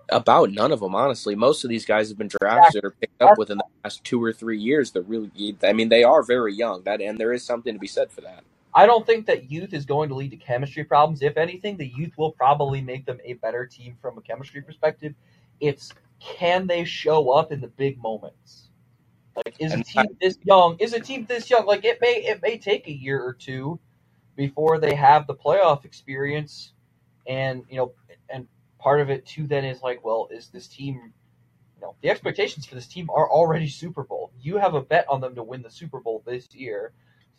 About 0.10 0.51
none 0.51 0.71
of 0.71 0.81
them, 0.81 0.93
honestly. 0.93 1.36
Most 1.36 1.63
of 1.63 1.69
these 1.69 1.86
guys 1.86 2.10
have 2.10 2.17
been 2.17 2.29
drafted 2.41 2.84
or 2.84 2.91
picked 2.91 3.21
up 3.21 3.38
within 3.38 3.60
the 3.60 3.63
past 3.81 4.03
two 4.03 4.21
or 4.21 4.34
three 4.34 4.60
years. 4.60 4.91
They're 4.91 5.03
really, 5.03 5.55
I 5.63 5.73
mean, 5.73 5.89
they 5.89 6.03
are 6.03 6.21
very 6.21 6.53
young. 6.53 6.84
That 6.84 7.01
and 7.01 7.17
there 7.17 7.31
is 7.31 7.43
something 7.43 7.73
to 7.73 7.79
be 7.79 7.88
said 7.88 8.12
for 8.12 8.21
that. 8.21 8.43
I 8.73 8.86
don't 8.86 9.05
think 9.05 9.25
that 9.25 9.51
youth 9.51 9.73
is 9.73 9.86
going 9.86 10.10
to 10.10 10.15
lead 10.15 10.31
to 10.31 10.38
chemistry 10.38 10.84
problems. 10.84 11.21
If 11.21 11.38
anything, 11.38 11.77
the 11.77 11.88
youth 11.88 12.17
will 12.17 12.31
probably 12.31 12.81
make 12.81 13.06
them 13.06 13.19
a 13.23 13.33
better 13.33 13.65
team 13.65 13.98
from 14.02 14.17
a 14.17 14.21
chemistry 14.21 14.62
perspective. 14.62 15.13
It's 15.60 15.91
can 16.19 16.67
they 16.67 16.85
show 16.85 17.31
up 17.31 17.52
in 17.52 17.60
the 17.62 17.67
big 17.67 18.02
moments? 18.02 18.69
Like 19.35 19.56
is 19.60 19.73
a 19.73 19.83
team 19.83 20.06
this 20.21 20.37
young? 20.43 20.77
Is 20.79 20.93
a 20.93 21.00
team 21.00 21.25
this 21.25 21.50
young? 21.50 21.65
Like 21.65 21.83
it 21.85 22.00
may 22.02 22.23
it 22.23 22.41
may 22.41 22.58
take 22.58 22.87
a 22.87 22.91
year 22.91 23.21
or 23.21 23.33
two 23.33 23.79
before 24.35 24.77
they 24.79 24.96
have 24.96 25.27
the 25.27 25.35
playoff 25.35 25.85
experience, 25.85 26.73
and 27.27 27.63
you 27.69 27.77
know, 27.77 27.93
and 28.29 28.48
part 28.79 29.02
of 29.02 29.10
it 29.10 29.25
too 29.25 29.48
then 29.48 29.65
is 29.65 29.81
like, 29.81 30.04
well, 30.04 30.27
is 30.31 30.48
this 30.50 30.67
team? 30.67 31.13
You 31.75 31.81
know, 31.81 31.96
the 32.02 32.10
expectations 32.10 32.65
for 32.65 32.75
this 32.75 32.87
team 32.87 33.10
are 33.10 33.29
already 33.29 33.67
Super 33.67 34.04
Bowl. 34.04 34.31
You 34.39 34.58
have 34.58 34.75
a 34.75 34.81
bet 34.81 35.06
on 35.10 35.21
them 35.21 35.35
to 35.35 35.43
win 35.43 35.62
the 35.62 35.71
Super 35.71 36.00
Bowl 36.00 36.21
this 36.25 36.54
year 36.54 36.91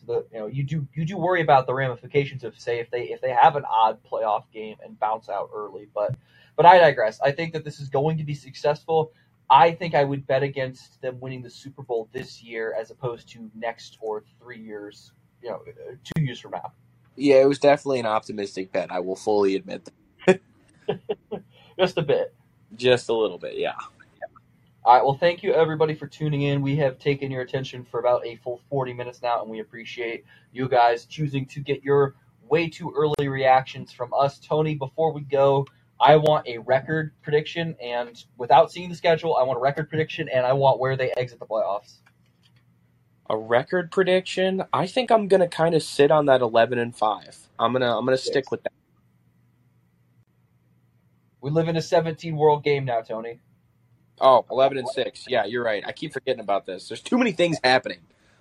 the 0.06 0.24
you 0.32 0.38
know 0.38 0.46
you 0.46 0.62
do 0.62 0.86
you 0.94 1.04
do 1.04 1.16
worry 1.16 1.42
about 1.42 1.66
the 1.66 1.74
ramifications 1.74 2.44
of 2.44 2.58
say 2.58 2.78
if 2.80 2.90
they 2.90 3.04
if 3.04 3.20
they 3.20 3.30
have 3.30 3.56
an 3.56 3.64
odd 3.70 3.98
playoff 4.10 4.44
game 4.52 4.76
and 4.84 4.98
bounce 4.98 5.28
out 5.28 5.50
early, 5.54 5.88
but 5.94 6.14
but 6.56 6.66
I 6.66 6.78
digress. 6.78 7.20
I 7.20 7.32
think 7.32 7.52
that 7.52 7.64
this 7.64 7.80
is 7.80 7.88
going 7.88 8.18
to 8.18 8.24
be 8.24 8.34
successful. 8.34 9.12
I 9.50 9.72
think 9.72 9.94
I 9.94 10.04
would 10.04 10.26
bet 10.26 10.42
against 10.42 11.00
them 11.02 11.20
winning 11.20 11.42
the 11.42 11.50
Super 11.50 11.82
Bowl 11.82 12.08
this 12.12 12.42
year 12.42 12.74
as 12.78 12.90
opposed 12.90 13.28
to 13.30 13.50
next 13.54 13.98
or 14.00 14.24
three 14.38 14.60
years, 14.60 15.12
you 15.42 15.50
know, 15.50 15.56
uh, 15.56 15.94
two 16.14 16.22
years 16.22 16.40
from 16.40 16.52
now. 16.52 16.72
Yeah, 17.16 17.42
it 17.42 17.48
was 17.48 17.58
definitely 17.58 18.00
an 18.00 18.06
optimistic 18.06 18.72
bet. 18.72 18.90
I 18.90 19.00
will 19.00 19.16
fully 19.16 19.56
admit 19.56 19.88
that. 20.26 20.40
Just 21.78 21.98
a 21.98 22.02
bit. 22.02 22.34
Just 22.76 23.08
a 23.10 23.14
little 23.14 23.38
bit, 23.38 23.58
yeah. 23.58 23.74
All 24.84 24.96
right. 24.96 25.04
Well, 25.04 25.14
thank 25.14 25.44
you 25.44 25.54
everybody 25.54 25.94
for 25.94 26.08
tuning 26.08 26.42
in. 26.42 26.60
We 26.60 26.74
have 26.76 26.98
taken 26.98 27.30
your 27.30 27.42
attention 27.42 27.84
for 27.84 28.00
about 28.00 28.26
a 28.26 28.34
full 28.36 28.60
40 28.68 28.92
minutes 28.94 29.22
now, 29.22 29.40
and 29.40 29.48
we 29.48 29.60
appreciate 29.60 30.24
you 30.50 30.68
guys 30.68 31.04
choosing 31.04 31.46
to 31.46 31.60
get 31.60 31.84
your 31.84 32.16
way 32.48 32.68
too 32.68 32.92
early 32.96 33.28
reactions 33.28 33.92
from 33.92 34.12
us. 34.12 34.40
Tony, 34.40 34.74
before 34.74 35.12
we 35.12 35.20
go, 35.20 35.68
I 36.00 36.16
want 36.16 36.48
a 36.48 36.58
record 36.58 37.12
prediction, 37.22 37.76
and 37.80 38.24
without 38.36 38.72
seeing 38.72 38.88
the 38.88 38.96
schedule, 38.96 39.36
I 39.36 39.44
want 39.44 39.58
a 39.58 39.60
record 39.60 39.88
prediction, 39.88 40.28
and 40.28 40.44
I 40.44 40.52
want 40.52 40.80
where 40.80 40.96
they 40.96 41.12
exit 41.16 41.38
the 41.38 41.46
playoffs. 41.46 41.98
A 43.30 43.38
record 43.38 43.92
prediction? 43.92 44.64
I 44.72 44.88
think 44.88 45.12
I'm 45.12 45.28
gonna 45.28 45.46
kind 45.46 45.76
of 45.76 45.84
sit 45.84 46.10
on 46.10 46.26
that 46.26 46.40
11 46.40 46.80
and 46.80 46.94
five. 46.94 47.38
I'm 47.56 47.72
gonna 47.72 47.96
I'm 47.96 48.04
gonna 48.04 48.18
stick 48.18 48.50
with 48.50 48.64
that. 48.64 48.72
We 51.40 51.50
live 51.50 51.68
in 51.68 51.76
a 51.76 51.82
17 51.82 52.36
world 52.36 52.64
game 52.64 52.84
now, 52.84 53.00
Tony. 53.02 53.38
Oh, 54.22 54.46
11 54.52 54.78
and 54.78 54.88
six. 54.88 55.26
Yeah, 55.28 55.44
you're 55.44 55.64
right. 55.64 55.82
I 55.84 55.90
keep 55.90 56.12
forgetting 56.12 56.40
about 56.40 56.64
this. 56.64 56.88
There's 56.88 57.00
too 57.00 57.18
many 57.18 57.32
things 57.32 57.58
happening. 57.64 57.98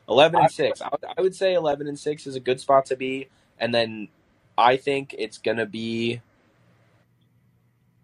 11 0.08 0.40
and 0.40 0.52
six. 0.52 0.80
I 0.80 1.22
would, 1.22 1.36
say 1.36 1.56
11 1.56 1.88
and 1.88 1.98
six 1.98 2.28
is 2.28 2.36
a 2.36 2.40
good 2.40 2.60
spot 2.60 2.86
to 2.88 2.96
be, 2.96 3.30
and 3.58 3.74
then 3.74 4.10
I 4.58 4.78
think 4.78 5.16
it's 5.18 5.40
gonna 5.40 5.66
be 5.66 6.22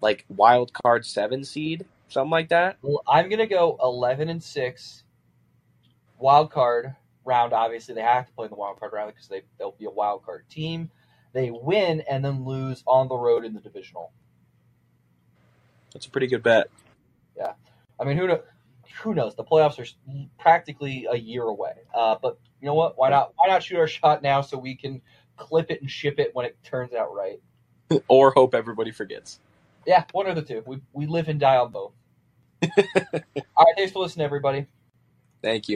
like 0.02 0.26
wild 0.28 0.74
card 0.74 1.06
seven 1.06 1.44
seed, 1.44 1.86
something 2.08 2.32
like 2.32 2.50
that. 2.50 2.78
Well, 2.82 3.04
I'm 3.08 3.30
gonna 3.30 3.46
go 3.46 3.78
11 3.82 4.30
and 4.30 4.42
six. 4.42 5.04
Wild 6.18 6.52
card 6.52 6.96
round. 7.26 7.54
Obviously, 7.54 7.94
they 7.94 8.02
have 8.02 8.26
to 8.26 8.34
play 8.34 8.46
in 8.46 8.52
the 8.52 8.58
wild 8.58 8.80
card 8.80 8.94
round 8.94 9.14
because 9.14 9.28
they 9.28 9.44
they'll 9.60 9.76
be 9.78 9.86
a 9.86 9.92
wild 9.92 10.24
card 10.24 10.46
team. 10.50 10.90
They 11.34 11.52
win 11.52 12.02
and 12.10 12.26
then 12.26 12.44
lose 12.44 12.84
on 12.88 13.08
the 13.08 13.18
road 13.18 13.46
in 13.46 13.54
the 13.54 13.60
divisional. 13.60 14.12
That's 15.94 16.08
a 16.08 16.10
pretty 16.10 16.28
good 16.28 16.42
bet. 16.42 16.70
I 18.00 18.06
mean, 18.06 18.18
who 18.18 18.28
know, 18.28 18.42
who 19.02 19.14
knows? 19.14 19.36
The 19.36 19.44
playoffs 19.44 19.80
are 19.80 20.28
practically 20.40 21.08
a 21.10 21.16
year 21.16 21.44
away. 21.44 21.74
Uh, 21.94 22.16
but 22.22 22.38
you 22.62 22.68
know 22.68 22.74
what? 22.74 22.98
Why 22.98 23.10
not? 23.10 23.34
Why 23.36 23.48
not 23.48 23.64
shoot 23.64 23.78
our 23.78 23.88
shot 23.88 24.22
now 24.24 24.42
so 24.42 24.58
we 24.58 24.76
can 24.76 25.02
clip 25.36 25.72
it 25.72 25.82
and 25.82 25.90
ship 25.90 26.20
it 26.20 26.32
when 26.34 26.46
it 26.46 26.58
turns 26.64 26.94
out 26.94 27.14
right? 27.14 27.40
or 28.08 28.32
hope 28.32 28.54
everybody 28.56 28.92
forgets. 28.92 29.40
Yeah, 29.86 30.04
one 30.12 30.28
or 30.28 30.34
the 30.34 30.42
two. 30.42 30.64
We 30.66 30.82
we 30.94 31.06
live 31.06 31.28
and 31.30 31.40
die 31.40 31.58
on 31.58 31.72
both. 31.72 31.94
All 32.64 32.70
right, 32.86 33.76
thanks 33.78 33.92
for 33.94 34.00
listening, 34.00 34.26
everybody. 34.26 34.66
Thank 35.42 35.70
you. 35.70 35.76